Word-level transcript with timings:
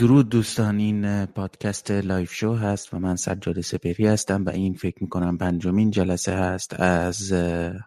درود 0.00 0.28
دوستان 0.28 0.78
این 0.78 1.26
پادکست 1.26 1.90
لایف 1.90 2.32
شو 2.32 2.54
هست 2.54 2.94
و 2.94 2.98
من 2.98 3.16
سجاد 3.16 3.60
سپری 3.60 4.06
هستم 4.06 4.44
و 4.44 4.50
این 4.50 4.74
فکر 4.74 4.96
می‌کنم 5.00 5.38
پنجمین 5.38 5.90
جلسه 5.90 6.32
هست 6.32 6.80
از 6.80 7.32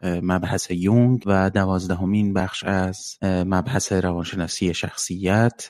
مبحث 0.04 0.72
یونگ 0.72 1.24
و 1.26 1.50
دوازدهمین 1.50 2.34
بخش 2.34 2.64
از 2.64 3.18
مبحث 3.24 3.92
روانشناسی 3.92 4.74
شخصیت. 4.74 5.70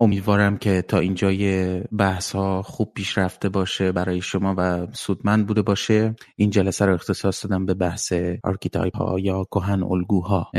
امیدوارم 0.00 0.56
که 0.56 0.82
تا 0.82 0.98
اینجای 0.98 1.80
بحث 1.80 2.32
ها 2.32 2.62
خوب 2.62 2.92
پیش 2.94 3.18
رفته 3.18 3.48
باشه 3.48 3.92
برای 3.92 4.20
شما 4.20 4.54
و 4.58 4.86
سودمند 4.92 5.46
بوده 5.46 5.62
باشه. 5.62 6.14
این 6.36 6.50
جلسه 6.50 6.84
رو 6.86 6.94
اختصاص 6.94 7.46
دادم 7.46 7.66
به 7.66 7.74
بحث 7.74 8.12
archetype 8.44 8.96
ها 8.96 9.18
یا 9.18 9.44
کهن 9.44 9.82
الگوها. 9.82 10.50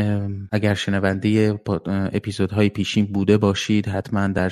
اگر 0.51 0.73
شنونده 0.73 1.59
اپیزودهای 2.13 2.69
پیشین 2.69 3.05
بوده 3.05 3.37
باشید 3.37 3.87
حتما 3.87 4.27
در 4.27 4.49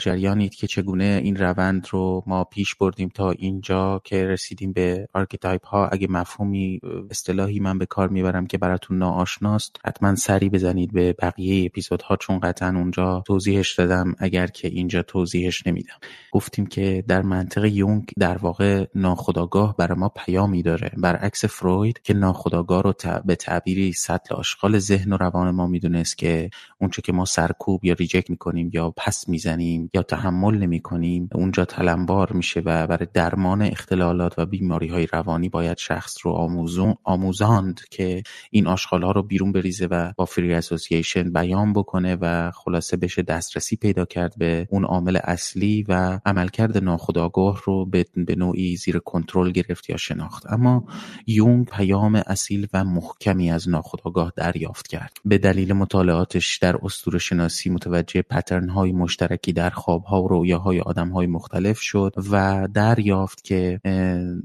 که 0.55 0.67
چگونه 0.67 1.21
این 1.23 1.35
روند 1.35 1.87
رو 1.91 2.23
ما 2.27 2.43
پیش 2.43 2.75
بردیم 2.75 3.09
تا 3.09 3.31
اینجا 3.31 4.01
که 4.03 4.25
رسیدیم 4.25 4.73
به 4.73 5.07
archetype 5.13 5.65
ها. 5.65 5.87
اگه 5.87 6.07
مفهومی 6.09 6.79
اصطلاحی 7.09 7.59
من 7.59 7.77
به 7.77 7.85
کار 7.85 8.09
می‌برم 8.09 8.47
که 8.47 8.57
براتون 8.57 8.97
ناآشناست 8.97 9.75
حتما 9.85 10.15
سری 10.15 10.49
بزنید 10.49 10.93
به 10.93 11.13
بقیه 11.13 11.65
اپیزودها 11.65 12.15
چون 12.15 12.39
قطعا 12.39 12.69
اونجا 12.69 13.23
توضیحش 13.27 13.73
دادم 13.79 14.15
اگر 14.17 14.47
که 14.47 14.67
اینجا 14.67 15.03
توضیحش 15.03 15.67
نمیدم. 15.67 15.95
گفتیم 16.31 16.65
که 16.65 17.03
در 17.07 17.21
منطق 17.21 17.65
یونگ 17.65 18.11
در 18.19 18.37
واقع 18.37 18.85
ناخداگاه 18.95 19.75
برای 19.77 19.97
ما 19.97 20.09
پیامی 20.09 20.63
داره. 20.63 20.91
برعکس 20.97 21.45
فروید 21.45 22.01
که 22.01 22.13
ناخداگاه 22.13 22.83
رو 22.83 22.93
به 23.25 23.35
تعبیری 23.35 23.93
سطل 23.93 24.35
آشغال 24.35 24.79
ذهن 24.79 25.13
و 25.13 25.17
روان 25.17 25.51
ما 25.51 25.67
می‌دونست 25.67 26.17
که 26.17 26.49
اونچه 26.81 27.01
که 27.01 27.11
ما 27.11 27.25
سرکوب 27.25 27.85
یا 27.85 27.93
ریجکت 27.93 28.29
می‌کنیم 28.29 28.69
یا 28.73 28.93
پس 28.97 29.29
می‌زنیم 29.29 29.89
یا 29.93 30.03
تحمل 30.03 30.29
نمی 30.47 30.79
کنیم 30.79 31.29
اونجا 31.35 31.65
تلمبار 31.65 32.31
میشه 32.33 32.59
و 32.59 32.87
برای 32.87 33.07
درمان 33.13 33.61
اختلالات 33.61 34.39
و 34.39 34.45
بیماری 34.45 34.87
های 34.87 35.05
روانی 35.05 35.49
باید 35.49 35.77
شخص 35.77 36.17
رو 36.23 36.31
آموزون 36.31 36.95
آموزاند 37.03 37.81
که 37.91 38.23
این 38.51 38.67
آشغال 38.67 39.03
ها 39.03 39.11
رو 39.11 39.23
بیرون 39.23 39.51
بریزه 39.51 39.85
و 39.85 40.13
با 40.17 40.25
فری 40.25 40.53
اسوسییشن 40.53 41.33
بیان 41.33 41.73
بکنه 41.73 42.17
و 42.21 42.51
خلاصه 42.51 42.97
بشه 42.97 43.21
دسترسی 43.21 43.75
پیدا 43.75 44.05
کرد 44.05 44.33
به 44.37 44.67
اون 44.69 44.85
عامل 44.85 45.19
اصلی 45.23 45.85
و 45.87 46.19
عملکرد 46.25 46.77
ناخودآگاه 46.77 47.61
رو 47.65 47.85
به 47.85 48.35
نوعی 48.37 48.75
زیر 48.75 48.99
کنترل 48.99 49.51
گرفت 49.51 49.89
یا 49.89 49.97
شناخت. 49.97 50.45
اما 50.49 50.85
یونگ 51.27 51.65
پیام 51.65 52.23
اصیل 52.27 52.67
و 52.73 52.83
محکمی 52.83 53.51
از 53.51 53.69
ناخودآگاه 53.69 54.33
دریافت 54.35 54.87
کرد. 54.87 55.17
به 55.25 55.37
دلیل 55.37 55.73
مطالعاتش 55.73 56.57
در 56.57 56.75
اسطوره 56.83 57.19
شناسی 57.19 57.69
متوجه 57.69 58.21
پترن 58.21 58.69
های 58.69 58.91
مشترکی 58.91 59.53
در 59.53 59.69
خواب 59.69 60.03
ها 60.03 60.18
و 60.19 60.27
رویاهای 60.27 60.79
آدم 60.79 61.09
های 61.09 61.27
مختلف 61.27 61.79
شد 61.79 62.13
و 62.31 62.67
دریافت 62.73 63.43
که 63.43 63.79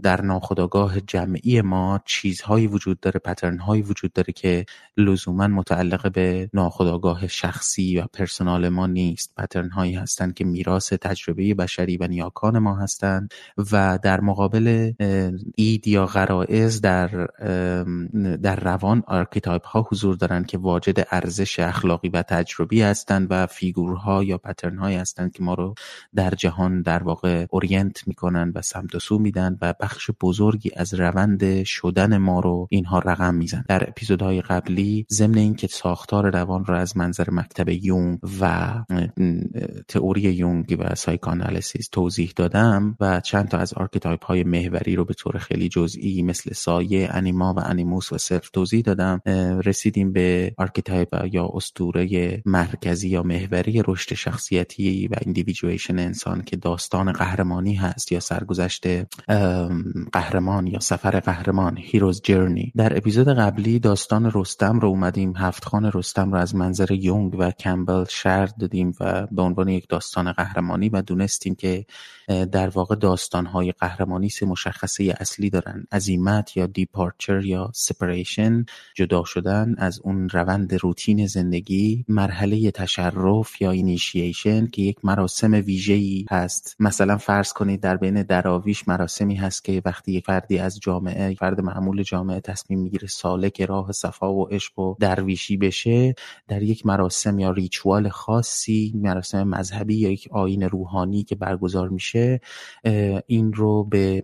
در 0.03 0.21
ناخودآگاه 0.21 1.01
جمعی 1.01 1.61
ما 1.61 2.01
چیزهایی 2.05 2.67
وجود 2.67 3.01
داره 3.01 3.21
پترن 3.25 3.59
هایی 3.59 3.83
وجود 3.83 4.13
داره 4.13 4.33
که 4.33 4.65
لزوما 4.97 5.47
متعلق 5.47 6.13
به 6.13 6.51
ناخودآگاه 6.55 7.27
شخصی 7.27 7.99
و 7.99 8.07
پرسنال 8.13 8.69
ما 8.69 8.87
نیست. 8.87 9.35
پترن 9.37 9.71
هایی 9.71 9.95
هستند 9.95 10.35
که 10.35 10.45
میراث 10.45 10.93
تجربه 10.93 11.55
بشری 11.55 11.97
و 11.97 12.07
نیاکان 12.07 12.59
ما 12.59 12.77
هستند 12.77 13.35
و 13.73 13.99
در 14.03 14.21
مقابل 14.21 14.93
id 15.57 15.89
یا 15.89 16.07
غرائز 16.07 16.81
در 16.81 17.27
در 18.43 18.57
روان 18.57 19.03
archetype 19.07 19.67
ها 19.67 19.87
حضور 19.91 20.17
دارند 20.17 20.47
که 20.47 20.59
واجد 20.59 21.07
ارزش 21.11 21.59
اخلاقی 21.59 22.09
و 22.09 22.23
تجربی 22.23 22.83
هستند 22.83 23.27
و 23.31 23.47
figure 23.47 24.14
ها 24.14 24.25
یا 24.25 24.39
pattern 24.39 24.79
هایی 24.79 24.97
هستند 24.97 25.33
که 25.33 25.43
ما 25.43 25.55
رو 25.55 25.64
در 26.15 26.31
جهان 26.31 26.83
در 26.83 27.03
واقع 27.03 27.47
orient 27.51 28.09
می‌کنن 28.09 28.53
و 28.55 28.63
سمت 28.63 28.95
و 28.95 28.99
سو 28.99 29.19
میدن 29.19 29.59
و 29.63 29.75
بخش 29.81 30.11
بزرگی 30.21 30.71
از 30.77 30.95
روند 30.95 31.65
شدن 31.65 32.17
ما 32.17 32.41
رو 32.41 32.69
اینها 32.71 32.99
رقم 32.99 33.35
میزنن 33.35 33.65
در 33.69 33.89
اپیزودهای 33.89 34.43
قبلی 34.43 35.07
ضمن 35.11 35.39
اینکه 35.39 35.67
ساختار 35.67 36.31
روان 36.31 36.65
رو 36.65 36.75
از 36.75 36.97
منظر 36.97 37.31
مکتب 37.31 37.69
یونگ 37.69 38.19
و 38.41 38.75
تئوری 39.89 40.21
یونگ 40.21 40.77
و 40.81 40.95
psychoanalysis 40.95 41.89
توضیح 41.89 42.33
دادم 42.37 42.97
و 43.01 43.21
چند 43.21 43.49
تا 43.49 43.59
از 43.59 43.75
archetype 43.75 44.25
های 44.25 44.45
محوری 44.45 44.97
رو 44.97 45.05
به 45.05 45.15
طور 45.15 45.39
خیلی 45.39 45.69
جزئی 45.69 46.23
مثل 46.23 46.53
سایه 46.53 47.09
انیما 47.11 47.55
و 47.55 47.61
animus 47.61 48.13
و 48.13 48.19
self 48.19 48.51
توضیح 48.51 48.83
دادم. 48.83 49.21
رسیدیم 49.65 50.13
به 50.13 50.55
archetype 50.59 51.27
یا 51.33 51.51
اسطوره 51.55 52.43
مرکزی 52.47 53.09
یا 53.09 53.23
محوری 53.23 53.83
رشد 53.87 54.15
شخصیتی 54.15 55.09
و 55.09 55.15
individuation 55.55 55.99
انسان 55.99 56.43
که 56.43 56.57
داستان 56.57 57.13
قهرمانی 57.13 57.75
هست 57.75 58.13
یا 58.13 58.21
سرگذشت 58.21 58.87
قهرمان 60.13 60.67
یا 60.67 60.81
سفر 60.81 61.21
قهرمان 61.21 61.79
hero's 61.79 62.21
journey 62.25 62.73
در 62.77 62.97
اپیزود 62.97 63.29
قبلی 63.29 63.79
داستان 63.79 64.31
رستم 64.35 64.81
رو 64.81 64.89
اومدیم 64.89 65.37
هفت 65.37 65.65
خان 65.65 65.91
رستم 65.95 66.33
رو 66.33 66.39
از 66.39 66.55
منظر 66.55 66.93
یونگ 66.93 67.35
و 67.39 67.51
کمبل 67.51 68.05
شرح 68.09 68.55
دادیم 68.57 68.93
و 69.01 69.27
به 69.31 69.43
عنوان 69.43 69.69
یک 69.69 69.89
داستان 69.89 70.33
قهرمانی 70.33 70.89
و 70.89 71.03
دونستیم 71.03 71.55
که 71.55 71.87
در 72.53 72.69
واقع 72.69 72.95
داستانهای 72.95 73.73
قهرمانی 73.73 74.29
سه 74.29 74.47
مشخصه 74.47 75.15
اصلی 75.21 75.51
دارن. 75.51 75.85
عزیمت 75.93 76.57
یا 76.57 76.67
departure 76.67 77.45
یا 77.45 77.71
separation 77.75 78.65
جدا 78.95 79.25
شدن 79.25 79.75
از 79.79 80.01
اون 80.05 80.29
روند 80.29 80.75
روتین 80.75 81.27
زندگی 81.27 82.05
مرحله 82.09 82.71
تشرف 82.71 83.61
یا 83.61 83.71
اینیشیشن 83.71 84.67
که 84.67 84.83
یک 84.83 84.97
مراسم 85.05 85.44
ویژه‌ای 85.53 86.25
هست. 86.31 86.77
مثلا 86.81 87.17
فرض 87.17 87.53
کنید 87.53 87.81
در 87.81 87.97
بین 87.97 88.23
دراویش 88.23 88.89
مراسمی 88.89 89.35
هست 89.35 89.65
که 89.65 89.83
وقتی 89.85 90.13
یک 90.13 90.25
فردی 90.25 90.59
از 90.59 90.81
جامعه 90.81 91.35
فرد 91.35 91.61
معمول 91.61 92.03
جامعه 92.03 92.41
تصمیم 92.41 92.81
می‌گیره 92.81 93.09
سالک 93.09 93.63
راه 93.63 93.93
صفا 93.93 94.35
و 94.35 94.49
عشق 94.49 94.79
و 94.79 94.95
درویشی 95.01 95.57
بشه 95.57 96.15
در 96.49 96.63
یک 96.63 96.87
مراسم 96.87 97.39
یا 97.39 97.51
ritual 97.51 98.09
خاصی 98.09 98.93
مراسم 98.97 99.49
مذهبی 99.49 99.97
یا 99.97 100.11
یک 100.11 100.29
آیین 100.33 100.63
روحانی 100.63 101.25
که 101.25 101.35
برگزار 101.35 101.89
میشه 101.89 102.41
این 103.27 103.53
رو 103.53 103.85
به 103.85 104.23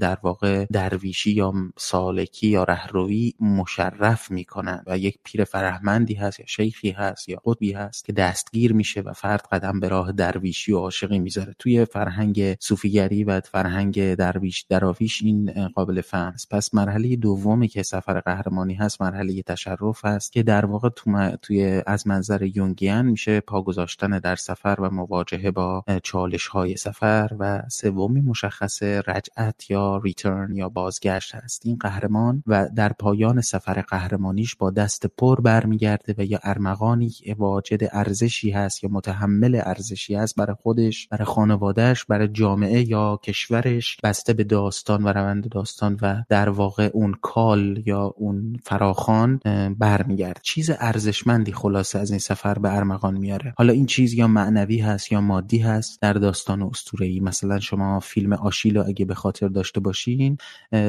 در 0.00 0.18
واقع 0.22 0.64
درویشی 0.64 1.32
یا 1.32 1.52
سالکی 1.78 2.48
یا 2.48 2.64
رهروی 2.64 3.32
مشرف 3.40 4.30
می‌کنن 4.30 4.82
و 4.86 4.98
یک 4.98 5.18
پیر 5.24 5.44
فرهمندی 5.44 6.14
هست 6.14 6.40
یا 6.40 6.46
شیخی 6.46 6.90
هست 6.90 7.28
یا 7.28 7.40
قطبی 7.44 7.72
هست 7.72 8.04
که 8.04 8.12
دستگیر 8.12 8.72
میشه 8.72 9.00
و 9.00 9.12
فرد 9.12 9.48
قدم 9.52 9.80
به 9.80 9.88
راه 9.88 10.12
درویشی 10.12 10.43
و 10.68 10.76
عاشقی 10.76 11.18
می‌ذاره. 11.18 11.54
توی 11.58 11.84
فرهنگ 11.84 12.56
صوفیگری 12.60 13.24
و 13.24 13.40
فرهنگ 13.40 14.14
درویش 14.14 14.62
دراویش 14.68 15.22
این 15.22 15.68
قابل 15.68 16.00
فهم 16.00 16.32
است. 16.34 16.48
پس 16.48 16.74
مرحله 16.74 17.16
دومی 17.16 17.68
که 17.68 17.82
سفر 17.82 18.20
قهرمانی 18.20 18.74
هست 18.74 19.02
مرحله 19.02 19.42
تشرف 19.42 20.04
هست 20.04 20.32
که 20.32 20.42
در 20.42 20.66
واقع 20.66 20.88
تو 20.88 21.30
توی 21.42 21.82
از 21.86 22.06
منظر 22.06 22.42
یونگیان 22.42 23.06
میشه 23.06 23.40
پا 23.40 23.62
گذاشتن 23.62 24.18
در 24.18 24.36
سفر 24.36 24.76
و 24.78 24.90
مواجهه 24.90 25.50
با 25.50 25.84
چالش 26.02 26.46
های 26.46 26.76
سفر 26.76 27.30
و 27.38 27.62
سومی 27.68 28.20
مشخص 28.20 28.82
رجعت 28.82 29.70
یا 29.70 29.96
ریترن 29.96 30.56
یا 30.56 30.68
بازگشت 30.68 31.34
هست. 31.34 31.66
این 31.66 31.76
قهرمان 31.76 32.42
و 32.46 32.68
در 32.76 32.92
پایان 32.92 33.40
سفر 33.40 33.80
قهرمانیش 33.88 34.56
با 34.56 34.70
دست 34.70 35.06
پر 35.06 35.40
برمیگرده 35.40 36.14
و 36.18 36.24
یا 36.24 36.38
ارمغانی 36.42 37.12
واجد 37.38 37.88
ارزشی 37.92 38.50
هست 38.50 38.84
یا 38.84 38.90
متحمل 38.92 39.60
ارزشی 39.64 40.14
هست. 40.14 40.33
برای 40.34 40.56
خودش 40.62 41.08
برای 41.08 41.24
خانوادهش 41.24 42.04
برای 42.04 42.28
جامعه 42.28 42.88
یا 42.88 43.20
کشورش. 43.24 43.96
بسته 44.04 44.32
به 44.32 44.44
داستان 44.44 45.04
و 45.04 45.08
روند 45.08 45.48
داستان 45.48 45.98
و 46.02 46.22
در 46.28 46.48
واقع 46.48 46.90
اون 46.92 47.14
کال 47.22 47.82
یا 47.86 48.14
اون 48.16 48.56
فراخان 48.64 49.40
برمیگرد 49.78 50.40
چیز 50.42 50.70
ارزشمندی 50.78 51.52
خلاصه 51.52 51.98
از 51.98 52.10
این 52.10 52.18
سفر 52.18 52.58
به 52.58 52.76
ارمغان 52.76 53.16
میاره. 53.16 53.54
حالا 53.56 53.72
این 53.72 53.86
چیز 53.86 54.14
یا 54.14 54.28
معنوی 54.28 54.78
هست 54.78 55.12
یا 55.12 55.20
مادی 55.20 55.58
هست 55.58 56.02
در 56.02 56.12
داستان 56.12 56.62
اسطوره‌ای 56.62 57.20
مثلا 57.20 57.60
شما 57.60 58.00
فیلم 58.00 58.32
آشیل 58.32 58.76
رو 58.76 58.84
اگه 58.88 59.04
به 59.04 59.14
خاطر 59.14 59.48
داشته 59.48 59.80
باشین 59.80 60.38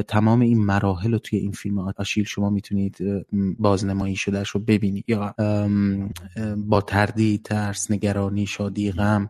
تمام 0.07 0.39
این 0.39 0.65
مراحل 0.65 1.12
رو 1.12 1.19
توی 1.19 1.39
این 1.39 1.51
فیلم 1.51 1.94
آشیل 1.98 2.24
شما 2.24 2.50
می‌تونید 2.50 2.98
بازنمایی 3.59 4.15
شدهش 4.15 4.50
رو 4.50 4.59
ببینید. 4.59 5.06
یا 5.07 5.36
با 6.57 6.81
تردید 6.81 7.44
ترس 7.44 7.91
نگرانی 7.91 8.45
شادی 8.45 8.91
غم 8.91 9.27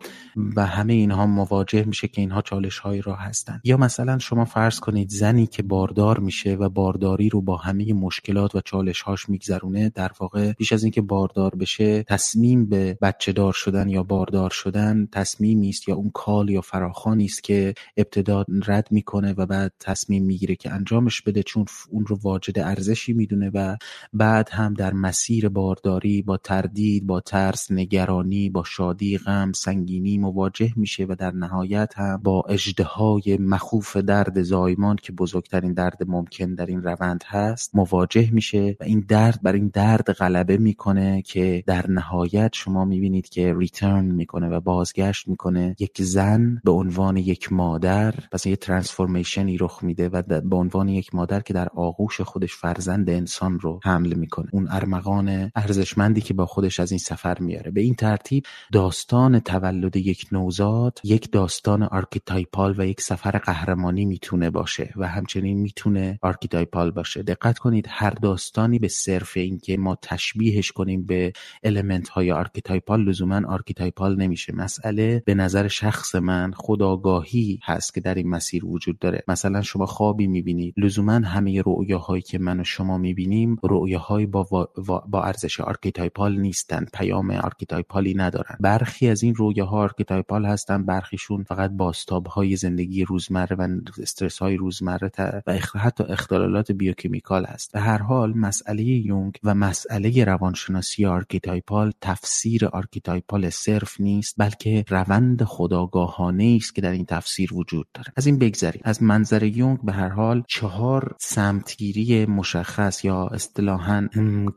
و 0.55 0.65
همه 0.65 0.93
اینها 0.93 1.25
مواجه 1.25 1.83
میشه 1.83 2.07
که 2.07 2.21
اینها 2.21 2.41
چالش 2.41 2.79
های 2.79 3.01
را 3.01 3.15
هستند. 3.15 3.61
یا 3.63 3.77
مثلا 3.77 4.19
شما 4.19 4.45
فرض 4.45 4.79
کنید 4.79 5.09
زنی 5.09 5.47
که 5.47 5.63
باردار 5.63 6.19
میشه 6.19 6.55
و 6.55 6.69
بارداری 6.69 7.29
رو 7.29 7.41
با 7.41 7.57
همه 7.57 7.93
مشکلات 7.93 8.55
و 8.55 8.61
چالش 8.61 9.01
هاش 9.01 9.29
میگذرونه 9.29 9.89
در 9.89 10.11
واقع 10.19 10.53
پیش 10.53 10.73
از 10.73 10.83
اینکه 10.83 11.01
باردار 11.01 11.55
بشه 11.55 12.03
تصمیم 12.03 12.65
به 12.65 12.97
بچه 13.01 13.31
دار 13.31 13.53
شدن 13.53 13.89
یا 13.89 14.03
باردار 14.03 14.49
شدن 14.49 15.07
تصمیمی 15.11 15.69
است 15.69 15.89
یا 15.89 15.95
اون 15.95 16.11
کال 16.13 16.49
یا 16.49 16.61
فراخانی 16.61 17.25
است 17.25 17.43
که 17.43 17.73
ابتدا 17.97 18.45
رد 18.65 18.87
می‌کنه 18.91 19.33
و 19.37 19.45
بعد 19.45 19.73
تصمیم 19.79 20.25
می‌گیره 20.25 20.55
که 20.55 20.71
انجامش 20.71 21.21
بده 21.21 21.43
چون 21.43 21.65
اون 21.89 22.05
رو 22.05 22.19
واجد 22.21 22.59
ارزشی 22.59 23.13
می‌دونه 23.13 23.51
و 23.53 23.75
بعد 24.13 24.49
هم 24.51 24.73
در 24.73 24.93
مسیر 24.93 25.49
بارداری 25.49 26.21
با 26.21 26.37
تردید 26.37 27.07
با 27.07 27.21
ترس 27.21 27.71
نگرانی 27.71 28.49
با 28.49 28.63
شادی 28.63 29.17
غم 29.17 29.51
سنگین 29.51 29.94
سنگینی 29.95 30.17
مواجه 30.17 30.73
میشه 30.75 31.05
و 31.09 31.15
در 31.19 31.31
نهایت 31.31 31.93
هم 31.95 32.17
با 32.23 32.43
اجدهای 32.49 33.37
مخوف 33.37 33.97
درد 33.97 34.41
زایمان 34.41 34.95
که 34.95 35.11
بزرگترین 35.11 35.73
درد 35.73 35.97
ممکن 36.07 36.53
در 36.53 36.65
این 36.65 36.83
روند 36.83 37.23
هست 37.27 37.75
مواجه 37.75 38.29
میشه 38.31 38.77
و 38.79 38.83
این 38.83 39.05
درد 39.07 39.39
بر 39.43 39.53
این 39.53 39.71
درد 39.73 40.11
غلبه 40.11 40.57
می‌کنه 40.57 41.21
که 41.21 41.63
در 41.67 41.85
نهایت 41.89 42.51
شما 42.53 42.85
می‌بینید 42.85 43.29
که 43.29 43.53
ریترن 43.57 44.05
می‌کنه 44.05 44.49
و 44.49 44.59
بازگشت 44.59 45.27
می‌کنه. 45.27 45.75
یک 45.79 46.01
زن 46.03 46.61
به 46.63 46.71
عنوان 46.71 47.17
یک 47.17 47.53
مادر 47.53 48.13
پس 48.31 48.45
یه 48.45 48.55
ترانسفورمیشنی 48.55 49.57
رخ 49.57 49.83
میده 49.83 50.09
و 50.09 50.21
به 50.41 50.55
عنوان 50.55 50.89
یک 50.89 51.15
مادر 51.15 51.39
که 51.39 51.53
در 51.53 51.67
آغوش 51.75 52.21
خودش 52.21 52.55
فرزند 52.55 53.09
انسان 53.09 53.59
رو 53.59 53.79
حمل 53.83 54.13
می‌کنه. 54.13 54.47
اون 54.51 54.67
ارمغان 54.69 55.51
ارزشمندی 55.55 56.21
که 56.21 56.33
با 56.33 56.45
خودش 56.45 56.79
از 56.79 56.91
این 56.91 56.99
سفر 56.99 57.39
میاره 57.39 57.71
به 57.71 57.81
این 57.81 57.95
ترتیب 57.95 58.43
داستان 58.71 59.39
تولد 59.39 59.74
یک 59.95 60.27
نوزاد 60.31 60.99
یک 61.03 61.31
داستان 61.31 61.83
archetypal 61.83 62.75
و 62.77 62.87
یک 62.87 63.01
سفر 63.01 63.31
قهرمانی 63.31 64.05
می‌تونه 64.05 64.49
باشه 64.49 64.93
و 64.95 65.07
همچنین 65.07 65.59
می‌تونه 65.59 66.19
archetypal 66.21 66.91
باشه. 66.91 67.23
دقت 67.23 67.57
کنید 67.57 67.85
هر 67.89 68.09
داستانی 68.09 68.79
به 68.79 68.87
صرف 68.87 69.37
اینکه 69.37 69.77
ما 69.77 69.97
تشبیهش 70.01 70.71
کنیم 70.71 71.05
به 71.05 71.33
element 71.63 72.09
های 72.09 72.31
archetypal 72.31 73.03
لزوما 73.03 73.41
archetypal 73.47 74.15
نمیشه. 74.15 74.55
مسئله 74.55 75.23
به 75.25 75.33
نظر 75.33 75.67
شخص 75.67 76.15
من 76.15 76.51
خودآگاهی 76.55 77.59
هست 77.63 77.93
که 77.93 78.01
در 78.01 78.15
این 78.15 78.29
مسیر 78.29 78.65
وجود 78.65 78.99
داره. 78.99 79.23
مثلا 79.27 79.61
شما 79.61 79.85
خوابی 79.85 80.27
می‌بینید. 80.27 80.73
لزوما 80.77 81.13
همه 81.13 81.61
رؤیاهایی 81.65 82.21
که 82.21 82.39
من 82.39 82.59
و 82.59 82.63
شما 82.63 82.97
می‌بینیم 82.97 83.57
رؤیاهای 83.63 84.25
با, 84.25 84.69
با 85.07 85.23
ارزش 85.23 85.59
archetypal 85.59 86.39
نیستن. 86.39 86.85
پیام 86.93 87.31
archetypal 87.31 88.06
ی 88.06 88.13
ندارن. 88.13 88.57
برخی 88.59 89.09
از 89.09 89.23
این 89.23 89.35
رویاها 89.65 89.83
archetypal 89.83 90.45
هستن. 90.45 90.83
برخیشون 90.83 91.43
فقط 91.43 91.71
بازتاب 91.71 92.27
های 92.27 92.55
زندگی 92.55 93.05
روزمره 93.05 93.55
و 93.55 93.67
استرس 94.01 94.37
های 94.37 94.57
روزمره 94.57 95.11
و 95.47 95.57
حتی 95.75 96.03
اختلالات 96.03 96.71
biochemical 96.71 97.45
هست. 97.45 97.71
به 97.71 97.79
هر 97.79 97.97
حال 97.97 98.37
مسئله 98.37 98.83
یونگ 98.83 99.39
و 99.43 99.55
مسئله 99.55 100.23
روانشناسی 100.23 101.05
archetypal 101.05 101.91
تفسیر 102.01 102.65
archetypal 102.65 103.49
صرف 103.49 104.01
نیست 104.01 104.35
بلکه 104.37 104.85
روند 104.89 105.43
خودآگاهانه 105.43 106.57
است 106.61 106.75
که 106.75 106.81
در 106.81 106.91
این 106.91 107.05
تفسیر 107.05 107.53
وجود 107.53 107.87
داره. 107.93 108.13
از 108.15 108.25
این 108.25 108.39
بگذریم. 108.39 108.81
از 108.83 109.03
منظر 109.03 109.43
یونگ 109.43 109.81
به 109.81 109.91
هر 109.91 110.09
حال 110.09 110.43
چهار 110.47 111.15
سمتگیری 111.19 112.25
مشخص 112.25 113.05
یا 113.05 113.27
اصطلاحا 113.27 114.07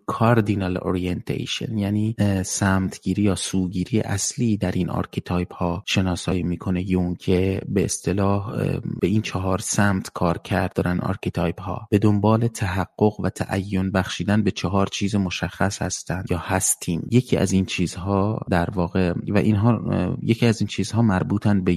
cardinal 0.06 0.76
orientation 0.76 1.78
یعنی 1.78 2.14
سمتگیری 2.44 3.22
یا 3.22 3.34
سوگیری 3.34 4.00
اصلی 4.00 4.56
در 4.56 4.72
این 4.72 4.90
archetype 4.98 5.54
ها 5.54 5.82
شناسایی 5.86 6.42
می‌کنه. 6.42 6.90
یونگ 6.90 7.14
که 7.14 7.60
به 7.68 7.84
اصطلاح 7.84 8.56
به 9.00 9.06
این 9.06 9.22
چهار 9.22 9.58
سمت 9.58 10.10
کار 10.14 10.38
کرد 10.38 10.72
دارن 10.74 11.00
archetype 11.00 11.60
ها 11.60 11.88
به 11.90 11.98
دنبال 11.98 12.46
تحقق 12.46 13.20
و 13.20 13.28
تعین 13.28 13.90
بخشیدن 13.90 14.42
به 14.42 14.50
چهار 14.50 14.86
چیز 14.86 15.14
مشخص 15.14 15.82
هستند 15.82 16.26
یا 16.30 16.38
هستیم. 16.38 17.06
یکی 17.10 17.36
از 17.36 17.52
این 17.52 17.64
چیزها 17.64 18.40
در 18.50 18.68
واقع 18.70 19.12
و 19.28 19.38
اینها 19.38 19.80
یکی 20.22 20.46
از 20.46 20.60
این 20.60 20.68
چیزها 20.68 21.02
مربوطن 21.02 21.64
به 21.64 21.76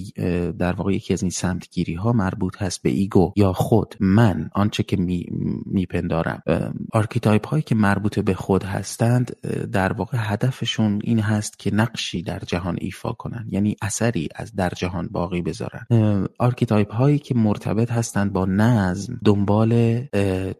در 0.59 0.73
واقع 0.73 0.93
یکی 0.93 1.13
از 1.13 1.21
این 1.21 1.31
سمتگیری 1.31 1.93
ها 1.93 2.11
مربوط 2.11 2.61
هست 2.61 2.83
به 2.83 2.89
ego 2.89 3.33
یا 3.35 3.53
خود. 3.53 3.95
من 3.99 4.49
آنچه 4.53 4.83
که 4.83 4.97
می 4.97 5.25
میپندارم 5.65 6.43
archetype 6.93 7.47
هایی 7.47 7.63
که 7.63 7.75
مربوط 7.75 8.19
به 8.19 8.33
خود 8.33 8.63
هستند 8.63 9.41
در 9.71 9.93
واقع 9.93 10.17
هدفشون 10.21 10.99
این 11.03 11.19
هست 11.19 11.59
که 11.59 11.75
نقشی 11.75 12.21
در 12.21 12.39
جهان 12.39 12.77
ایفا 12.81 13.10
کنن 13.13 13.45
یعنی 13.49 13.75
اثری 13.81 14.29
از 14.35 14.55
در 14.55 14.69
جهان 14.69 15.07
باقی 15.07 15.41
بذارن. 15.41 16.27
archetype 16.39 16.93
هایی 16.93 17.19
که 17.19 17.35
مرتبط 17.35 17.91
هستند 17.91 18.33
با 18.33 18.45
نظم 18.45 19.19
دنبال 19.25 20.01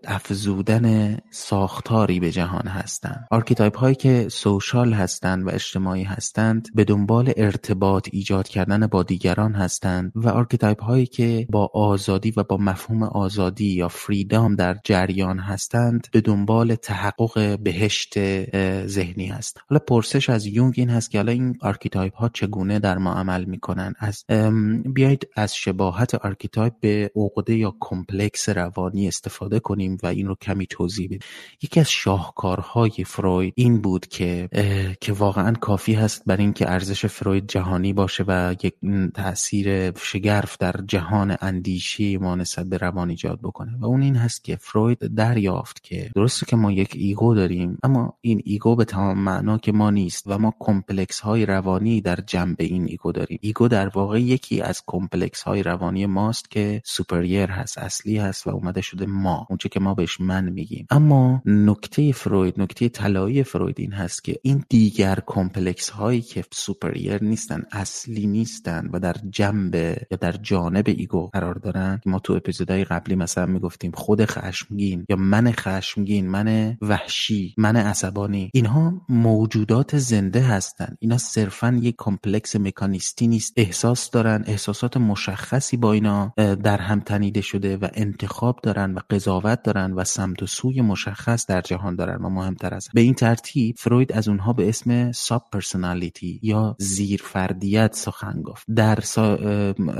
افزودن 0.03 1.18
ساختاری 1.31 2.19
به 2.19 2.31
جهان 2.31 2.68
هستند 2.68 3.27
archetype 3.31 3.77
هایی 3.77 3.95
که 3.95 4.27
social 4.30 4.94
هستند 4.94 5.48
و 5.48 5.50
اجتماعی 5.50 6.03
هستند 6.03 6.68
به 6.75 6.83
دنبال 6.83 7.33
ارتباط 7.38 8.09
ایجاد 8.12 8.48
کردن 8.48 8.88
با 8.88 9.03
دیگران 9.03 9.53
هستند 9.53 10.12
و 10.15 10.30
archetype 10.30 10.83
هایی 10.83 11.06
که 11.06 11.48
با 11.50 11.71
آزادی 11.74 12.33
و 12.38 12.44
با 12.44 12.57
مفهوم 12.57 13.03
آزادی 13.03 13.74
یا 13.74 13.88
freedom 13.88 14.56
در 14.56 14.77
جریان 14.83 15.39
هستند 15.39 16.07
به 16.12 16.21
دنبال 16.21 16.75
تحقق 16.75 17.59
بهشت 17.59 18.13
ذهنی 18.86 19.25
هست. 19.25 19.57
حالا 19.69 19.80
پرسش 19.88 20.30
از 20.30 20.45
یونگ 20.45 20.74
این 20.77 20.89
هست 20.89 21.12
که 21.12 21.18
حالا 21.18 21.31
این 21.31 21.57
archetype 21.62 22.15
ها 22.15 22.30
چگونه 22.41 22.79
در 22.79 22.97
ما 22.97 23.13
عمل 23.13 23.45
می‌کنن. 23.45 23.93
از 23.99 24.25
بیایید 24.85 25.27
از 25.35 25.55
شباهت 25.55 26.15
archetype 26.15 26.74
به 26.79 27.11
عقده 27.15 27.55
یا 27.55 27.75
complex 27.80 28.50
روانی 28.49 29.07
استفاده 29.07 29.59
کنیم 29.59 29.97
و 30.03 30.07
این 30.07 30.27
رو 30.27 30.35
کمی 30.35 30.67
توضیح 30.67 31.05
بدیم. 31.05 31.19
یکی 31.61 31.79
از 31.79 31.89
شاهکارهای 31.89 33.03
فروید 33.05 33.53
این 33.57 33.81
بود 33.81 34.07
که 34.07 34.49
که 35.01 35.13
واقعا 35.13 35.53
کافی 35.53 35.93
هست 35.93 36.23
بر 36.25 36.38
اینکه 36.38 36.71
ارزش 36.71 37.05
فروید 37.05 37.47
جهانی 37.47 37.93
باشه 37.93 38.23
و 38.27 38.55
یک 38.63 38.73
تاثیر 39.13 39.97
شگرف 39.97 40.57
در 40.57 40.75
جهان 40.88 41.38
اندیشی 41.41 42.17
ما 42.17 42.35
نسبت 42.35 42.65
به 42.65 42.77
روان 42.77 43.09
ایجاد 43.09 43.39
بکنه. 43.39 43.77
و 43.79 43.85
اون 43.85 44.01
این 44.01 44.15
هست 44.15 44.43
که 44.43 44.55
فروید 44.55 45.15
دریافت 45.15 45.83
که 45.83 46.11
درسته 46.15 46.45
که 46.45 46.55
ما 46.55 46.71
یک 46.71 46.91
ego 46.95 47.36
داریم 47.35 47.77
اما 47.83 48.13
این 48.21 48.41
ego 48.45 48.75
به 48.75 48.85
تمام 48.85 49.19
معنا 49.19 49.57
که 49.57 49.71
ما 49.71 49.89
نیست 49.89 50.23
و 50.27 50.38
ما 50.38 50.53
complex 50.59 51.19
های 51.19 51.45
روانی 51.45 52.01
در 52.01 52.15
جنب 52.31 52.56
این 52.60 52.86
ego 52.86 53.12
داریم. 53.12 53.39
ego 53.42 53.68
در 53.68 53.88
واقع 53.88 54.22
یکی 54.22 54.62
از 54.62 54.83
complex 54.88 55.42
های 55.42 55.63
روانی 55.63 56.06
ماست 56.06 56.51
که 56.51 56.81
superior 56.86 57.50
هست 57.51 57.78
اصلی 57.78 58.18
هست 58.18 58.48
و 58.48 58.50
اومده 58.50 58.81
شده 58.81 59.06
ما 59.06 59.48
اونچه 59.50 59.69
که 59.69 59.80
ما 59.80 59.94
بهش 59.94 60.22
من 60.22 60.50
میگیم. 60.50 60.88
اما 60.89 61.42
نکته 61.45 62.12
فروید 62.12 62.62
نکته 62.62 62.89
طلایی 62.89 63.44
فروید 63.44 63.80
این 63.80 63.94
هست 63.94 64.24
که 64.24 64.36
این 64.42 64.63
دیگر 64.69 65.19
complex 65.25 65.89
هایی 65.89 66.22
که 66.22 66.44
superior 66.51 67.24
نیستن 67.24 67.63
اصلی 67.72 68.28
نیستن 68.28 68.89
و 68.94 69.00
در 69.00 69.16
جنب 69.30 69.75
یا 69.75 70.18
در 70.22 70.31
جانب 70.31 70.84
ego 70.88 71.30
قرار 71.34 71.56
دارن. 71.56 72.01
ما 72.06 72.19
تو 72.19 72.34
اپیزودهای 72.34 72.84
قبلی 72.84 73.16
مثلا 73.16 73.45
می‌گفتیم 73.45 73.92
خود 73.92 74.25
خشمگین 74.25 75.06
یا 75.10 75.16
من 75.16 75.51
خشمگین 75.51 76.30
من 76.30 76.77
وحشی 76.81 77.56
من 77.57 77.75
عصبانی 77.75 78.50
اینها 78.54 79.01
موجودات 79.10 79.98
زنده 79.98 80.42
هستند 80.42 80.98
اینا 81.00 81.18
صرفا 81.18 81.80
یک 81.81 81.95
complex 82.24 82.56
مکانیستی 82.56 83.27
نیست 83.27 83.53
احساس 83.57 84.09
دارن 84.09 84.44
احساسات 84.47 84.97
مشخصی 84.97 85.77
با 85.77 85.94
اینا 85.94 86.34
در 86.38 86.77
هم 86.77 87.00
تنیده 87.00 87.41
شده 87.41 87.77
و 87.77 87.88
انتخاب 87.93 88.60
دارن 88.63 88.93
و 88.93 89.00
قضاوت 89.10 89.63
دارن 89.63 89.93
و 89.93 90.03
سمت 90.03 90.43
و 90.43 90.48
سوی 90.48 90.81
مشخص 90.81 91.46
در 91.46 91.62
جهان 91.62 91.96
دارن 91.96 92.25
و 92.25 92.29
مهمتر 92.29 92.74
از 92.74 92.89
به 92.93 93.01
این 93.01 93.13
ترتیب 93.13 93.75
فروید 93.77 94.12
از 94.12 94.27
اونها 94.27 94.53
به 94.53 94.69
اسم 94.69 95.12
subpersonality 95.12 96.39
یا 96.43 96.75
زیر 96.79 97.22
فردیت 97.24 97.96
سخن 97.96 98.41
گفت. 98.41 98.65
در 98.75 99.00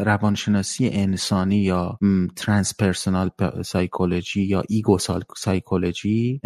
روانشناسی 0.06 0.90
انسانی 0.90 1.58
یا 1.58 1.98
transpersonal 2.36 3.30
psychology 3.66 4.44
یا 4.44 4.64
ego 4.70 4.98
psychology 5.38 6.42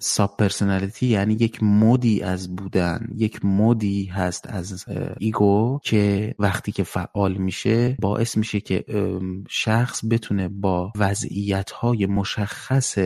subpersonality 0.00 1.06
یعنی 1.06 1.34
یک 1.34 1.62
mode 1.62 2.10
ی 2.10 2.22
از 2.22 2.56
بودن 2.56 3.08
یک 3.16 3.44
mode 3.44 3.92
ی 3.92 4.04
هست 4.04 4.46
از 4.46 4.73
ego 5.18 5.80
که 5.82 6.34
وقتی 6.38 6.72
که 6.72 6.82
فعال 6.82 7.34
میشه 7.34 7.96
باعث 8.00 8.36
میشه 8.36 8.60
که 8.60 8.84
شخص 9.48 10.04
بتونه 10.10 10.48
با 10.48 10.92
وضعیت 10.96 11.70
های 11.70 12.06
مشخص 12.06 12.98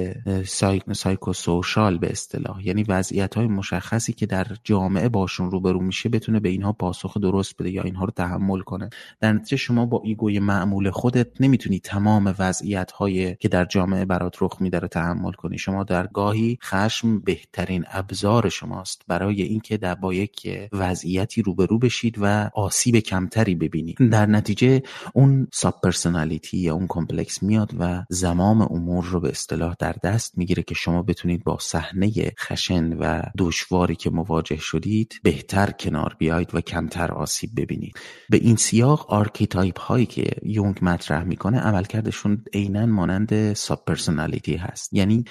psychosocial 0.92 1.98
به 1.98 2.10
اصطلاح 2.10 2.66
یعنی 2.66 2.82
وضعیت 2.82 3.34
های 3.34 3.46
مشخصی 3.46 4.12
که 4.12 4.26
در 4.26 4.46
جامعه 4.64 5.08
باشون 5.08 5.50
روبرو 5.50 5.80
میشه 5.80 6.08
بتونه 6.08 6.40
به 6.40 6.48
اینها 6.48 6.72
پاسخ 6.72 7.18
درست 7.18 7.54
بده 7.58 7.70
یا 7.70 7.82
اینها 7.82 8.04
رو 8.04 8.10
تحمل 8.10 8.60
کنه. 8.60 8.90
در 9.20 9.32
نتیجه 9.32 9.56
شما 9.56 9.86
با 9.86 10.02
ego 10.04 10.30
ی 10.30 10.38
معمول 10.38 10.90
خودت 10.90 11.40
نمی‌تونی 11.40 11.78
تمام 11.78 12.34
وضعیت 12.38 12.92
های 12.92 13.36
که 13.36 13.48
در 13.48 13.64
جامعه 13.64 14.04
برات 14.04 14.36
رخ 14.40 14.56
میده 14.60 14.78
رو 14.78 14.88
تحمل 14.88 15.32
کنی. 15.32 15.58
شما 15.58 15.84
در 15.84 16.06
گاهی 16.06 16.58
خشم 16.62 17.20
بهترین 17.20 17.84
ابزار 17.88 18.48
شماست. 18.48 19.02
برای 19.08 19.42
اینکه 19.42 19.76
در 19.76 19.94
با 19.94 20.14
یک 20.14 20.68
وضعیتی 20.72 21.42
روبرو 21.58 21.78
بشید 21.78 22.16
و 22.20 22.50
آسیب 22.54 22.96
کمتری 22.96 23.54
ببینید. 23.54 24.10
در 24.10 24.26
نتیجه 24.26 24.82
اون 25.14 25.48
subpersonality 25.52 26.58
یا 26.58 26.74
اون 26.74 26.86
complex 26.88 27.42
میاد 27.42 27.70
و 27.78 28.04
زمام 28.08 28.62
امور 28.62 29.04
رو 29.04 29.20
به 29.20 29.28
اصطلاح 29.28 29.74
در 29.78 29.94
دست 30.04 30.38
می‌گیره 30.38 30.62
که 30.62 30.74
شما 30.74 31.02
بتونید 31.02 31.44
با 31.44 31.58
صحنه 31.60 32.32
خشن 32.38 32.92
و 32.92 33.22
دشواری 33.38 33.96
که 33.96 34.10
مواجه 34.10 34.56
شدید 34.56 35.14
بهتر 35.22 35.70
کنار 35.70 36.16
بیاید 36.18 36.54
و 36.54 36.60
کمتر 36.60 37.12
آسیب 37.12 37.50
ببینید. 37.56 37.96
به 38.30 38.36
این 38.36 38.56
سیاق 38.56 39.10
archetype 39.10 39.80
هایی 39.80 40.06
که 40.06 40.30
یونگ 40.42 40.78
مطرح 40.82 41.24
می‌کنه 41.24 41.60
عملکردشون 41.60 42.44
عینا 42.54 42.86
مانند 42.86 43.52
subpersonality 43.52 44.56
هست. 44.56 44.92
یعنی 44.92 45.24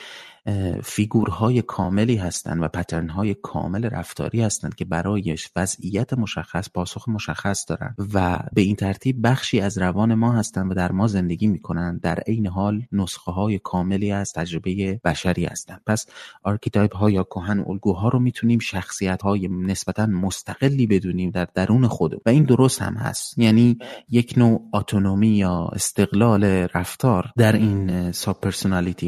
figure 0.83 1.42
های 1.42 1.61
کاملی 1.61 2.15
هستند 2.15 2.63
و 2.63 2.67
pattern 2.67 3.18
های 3.18 3.33
کامل 3.33 3.85
رفتاری 3.85 4.41
هستند 4.41 4.75
که 4.75 4.85
برای 4.85 5.37
وضعیت 5.55 6.13
مشخص 6.13 6.69
پاسخ 6.73 7.09
مشخص 7.09 7.65
دارن 7.69 7.95
و 8.13 8.39
به 8.53 8.61
این 8.61 8.75
ترتیب 8.75 9.27
بخشی 9.27 9.59
از 9.59 9.77
روان 9.77 10.13
ما 10.13 10.31
هستند 10.31 10.71
و 10.71 10.73
در 10.73 10.91
ما 10.91 11.07
زندگی 11.07 11.47
می‌کنن. 11.47 11.97
در 11.97 12.19
عین 12.19 12.47
حال 12.47 12.81
نسخه 12.91 13.31
های 13.31 13.59
کاملی 13.59 14.11
از 14.11 14.33
تجربه 14.33 14.99
بشری 15.05 15.45
هستند. 15.45 15.81
پس 15.87 16.05
archetype 16.43 16.95
ها 16.95 17.09
یا 17.09 17.23
کهن 17.23 17.59
الگوها 17.67 18.09
رو 18.09 18.19
می‌تونیم 18.19 18.59
شخصیت 18.59 19.21
های 19.21 19.47
نسبتا 19.47 20.05
مستقلی 20.05 20.87
بدونیم 20.87 21.29
در 21.29 21.47
درون 21.53 21.87
خود 21.87 22.13
و 22.25 22.29
این 22.29 22.43
درست 22.43 22.81
هم 22.81 22.93
هست. 22.93 23.37
یعنی 23.37 23.77
یک 24.09 24.33
نوع 24.37 24.69
autonomy 24.73 25.29
یا 25.29 25.69
استقلال 25.73 26.43
رفتار 26.73 27.31
در 27.37 27.55
این 27.55 28.11
sub 28.11 28.45